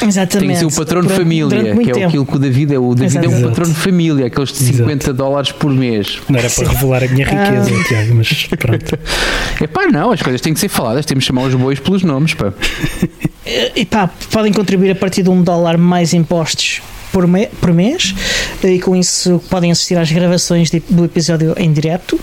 Exatamente. 0.02 0.40
Tem 0.40 0.50
que 0.50 0.56
ser 0.58 0.66
o 0.66 0.72
patrono 0.86 1.04
Durante- 1.08 1.20
família, 1.24 1.76
que 1.76 1.90
é 1.90 1.94
tempo. 1.94 2.08
aquilo 2.08 2.26
que 2.26 2.36
o 2.36 2.40
David 2.40 2.74
é. 2.74 2.80
O 2.80 2.94
David 2.94 3.18
é 3.26 3.28
um 3.28 3.32
Exato. 3.32 3.50
patrono 3.50 3.74
família, 3.74 4.26
aqueles 4.28 4.50
de 4.52 4.58
50 4.60 5.14
dólares 5.14 5.52
por 5.52 5.72
mês. 5.72 6.20
Não 6.30 6.38
era 6.38 6.50
para 6.50 6.70
revelar 6.70 7.04
a 7.04 7.08
minha 7.08 7.26
riqueza, 7.26 7.72
Ah. 7.72 7.88
Tiago, 7.88 8.16
mas 8.16 8.37
pronto. 8.58 8.98
Epá, 9.62 9.88
não, 9.88 10.12
as 10.12 10.22
coisas 10.22 10.42
têm 10.42 10.54
que 10.54 10.60
ser 10.60 10.70
faladas, 10.70 11.06
temos 11.06 11.24
de 11.24 11.28
chamar 11.28 11.44
os 11.44 11.56
bois 11.56 11.80
pelos 11.80 12.04
nomes, 12.04 12.34
pá. 12.34 12.54
E 13.76 13.86
pá, 13.86 14.10
podem 14.32 14.52
contribuir 14.52 14.92
a 14.92 14.96
partir 14.96 15.24
de 15.24 15.30
um 15.30 15.42
dólar 15.42 15.78
mais 15.78 16.14
impostos 16.14 16.82
por, 17.12 17.28
me- 17.28 17.48
por 17.60 17.74
mês 17.74 18.14
e 18.64 18.80
com 18.80 18.96
isso 18.96 19.42
podem 19.50 19.72
assistir 19.72 19.98
às 19.98 20.12
gravações 20.12 20.70
de- 20.70 20.82
do 20.90 21.06
episódio 21.06 21.54
em 21.58 21.72
direto 21.72 22.20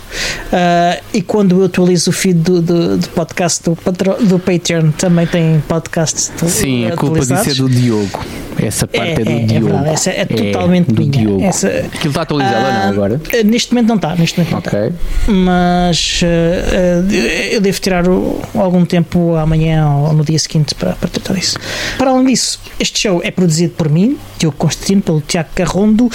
Ah, 0.53 0.99
e 1.13 1.21
quando 1.23 1.61
eu 1.61 1.65
atualizo 1.67 2.11
o 2.11 2.13
feed 2.13 2.39
do, 2.41 2.61
do, 2.63 2.99
do 2.99 3.09
podcast 3.11 3.63
do, 3.65 3.75
patro- 3.77 4.17
do 4.25 4.39
Patreon 4.39 4.91
também 4.93 5.27
tem 5.27 5.63
podcasts 5.69 6.31
Sim, 6.47 6.87
a 6.87 6.97
culpa 6.97 7.21
disso 7.21 7.51
é 7.51 7.55
do 7.55 7.69
Diogo. 7.69 8.25
Essa 8.57 8.87
parte 8.87 9.09
é, 9.09 9.13
É, 9.13 9.25
do 9.25 9.31
é, 9.31 9.35
é 9.35 9.47
Diogo. 9.47 9.67
verdade, 9.67 9.89
essa 9.91 10.11
é 10.11 10.25
totalmente 10.25 10.93
do 10.93 11.01
minha. 11.03 11.11
Diogo. 11.11 11.43
Essa- 11.43 11.69
Aquilo 11.69 12.09
está 12.11 12.23
atualizado 12.23 12.57
ou 12.65 12.71
Ah, 12.71 12.73
não 12.85 12.89
agora? 12.93 13.21
Neste 13.45 13.73
momento 13.75 13.89
não 13.89 13.97
está, 13.97 14.15
neste 14.15 14.39
momento 14.39 14.53
não 14.53 14.59
está. 14.61 14.93
Mas 15.27 16.21
eh, 16.23 17.05
eh, 17.13 17.57
eu 17.57 17.61
devo 17.61 17.81
tirar 17.81 18.09
o- 18.09 18.41
algum 18.55 18.85
tempo 18.85 19.35
amanhã 19.35 19.89
ou 19.89 20.13
no 20.13 20.25
dia 20.25 20.39
seguinte 20.39 20.75
para, 20.75 20.93
para 20.93 21.09
tratar 21.09 21.35
disso. 21.35 21.59
Para 21.99 22.11
além 22.11 22.27
disso, 22.27 22.61
este 22.79 23.01
show 23.01 23.21
é 23.25 23.31
produzido 23.31 23.75
por 23.75 23.89
mim, 23.89 24.17
Diogo 24.39 24.57
Constantino, 24.57 25.03
pelo 25.03 25.21
Tiago 25.21 25.49
Carrondo, 25.55 26.11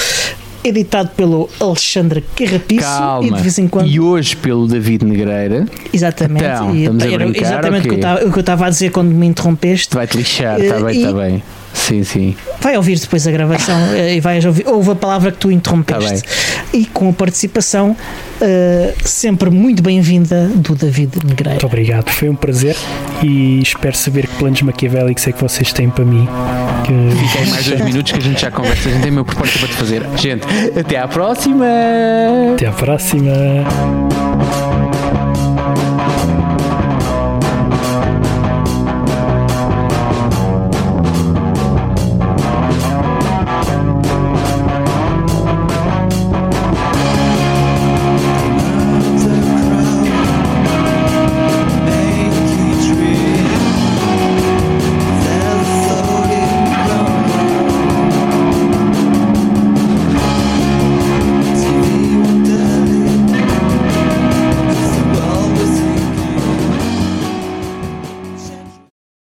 editado 0.63 1.09
pelo 1.15 1.49
Alexandre 1.59 2.23
Carrapiço 2.35 2.81
Calma. 2.81 3.27
e 3.27 3.31
de 3.31 3.41
vez 3.41 3.57
em 3.57 3.67
quando. 3.67 3.87
E 3.87 3.99
hoje 3.99 4.35
pelo 4.35 4.67
David 4.67 5.05
Negreira, 5.05 5.65
Exatamente. 5.93 6.43
Então, 6.45 6.75
e 6.75 6.79
estamos 6.81 7.03
a 7.03 7.07
era 7.07 7.17
brincar, 7.25 7.41
exatamente 7.41 7.79
o 7.79 7.81
que 7.83 7.87
eu 7.87 7.93
ok. 7.93 7.97
estava- 7.99 8.25
o 8.25 8.31
que 8.31 8.37
eu 8.37 8.41
estava 8.41 8.65
a 8.65 8.69
dizer 8.69 8.91
quando 8.91 9.09
me 9.11 9.25
interrompeste. 9.27 9.95
vai-te 9.95 10.17
lixar, 10.17 10.59
está 10.59 10.75
Eh, 10.77 10.83
bem, 10.83 10.97
está 11.01 11.13
bem. 11.13 11.43
Sim, 11.73 12.03
sim. 12.03 12.35
Vai 12.61 12.75
ouvir 12.77 12.99
depois 12.99 13.25
a 13.27 13.31
gravação 13.31 13.79
eh, 13.93 14.15
e 14.15 14.19
vais 14.19 14.43
ouvir. 14.45 14.67
Houve 14.67 14.91
a 14.91 14.95
palavra 14.95 15.31
que 15.31 15.37
tu 15.37 15.51
interrompeste. 15.51 16.21
Tá 16.21 16.29
e 16.73 16.85
com 16.85 17.09
a 17.09 17.13
participação 17.13 17.95
eh, 18.41 18.93
sempre 19.03 19.49
muito 19.49 19.81
bem-vinda 19.81 20.47
do 20.55 20.75
David 20.75 21.19
Negreira. 21.25 21.51
Muito 21.51 21.65
obrigado, 21.65 22.09
foi 22.09 22.29
um 22.29 22.35
prazer 22.35 22.75
e 23.23 23.59
espero 23.61 23.95
saber 23.95 24.27
que 24.27 24.35
planos 24.35 24.61
maquiavélicos 24.61 25.27
é 25.27 25.31
que 25.31 25.41
vocês 25.41 25.73
têm 25.73 25.89
para 25.89 26.05
mim. 26.05 26.27
Que... 26.85 27.39
Aí 27.39 27.49
mais 27.49 27.65
dois 27.65 27.81
minutos 27.81 28.11
que 28.11 28.19
a 28.19 28.21
gente 28.21 28.41
já 28.41 28.51
conversa. 28.51 28.89
A 28.89 28.91
gente 28.91 29.01
tem 29.01 29.11
uma 29.11 29.25
proposta 29.25 29.59
para 29.59 29.67
te 29.67 29.73
fazer. 29.75 30.03
Gente, 30.15 30.45
até 30.79 30.97
à 30.97 31.07
próxima! 31.07 31.65
Até 32.53 32.67
à 32.67 32.71
próxima! 32.71 34.18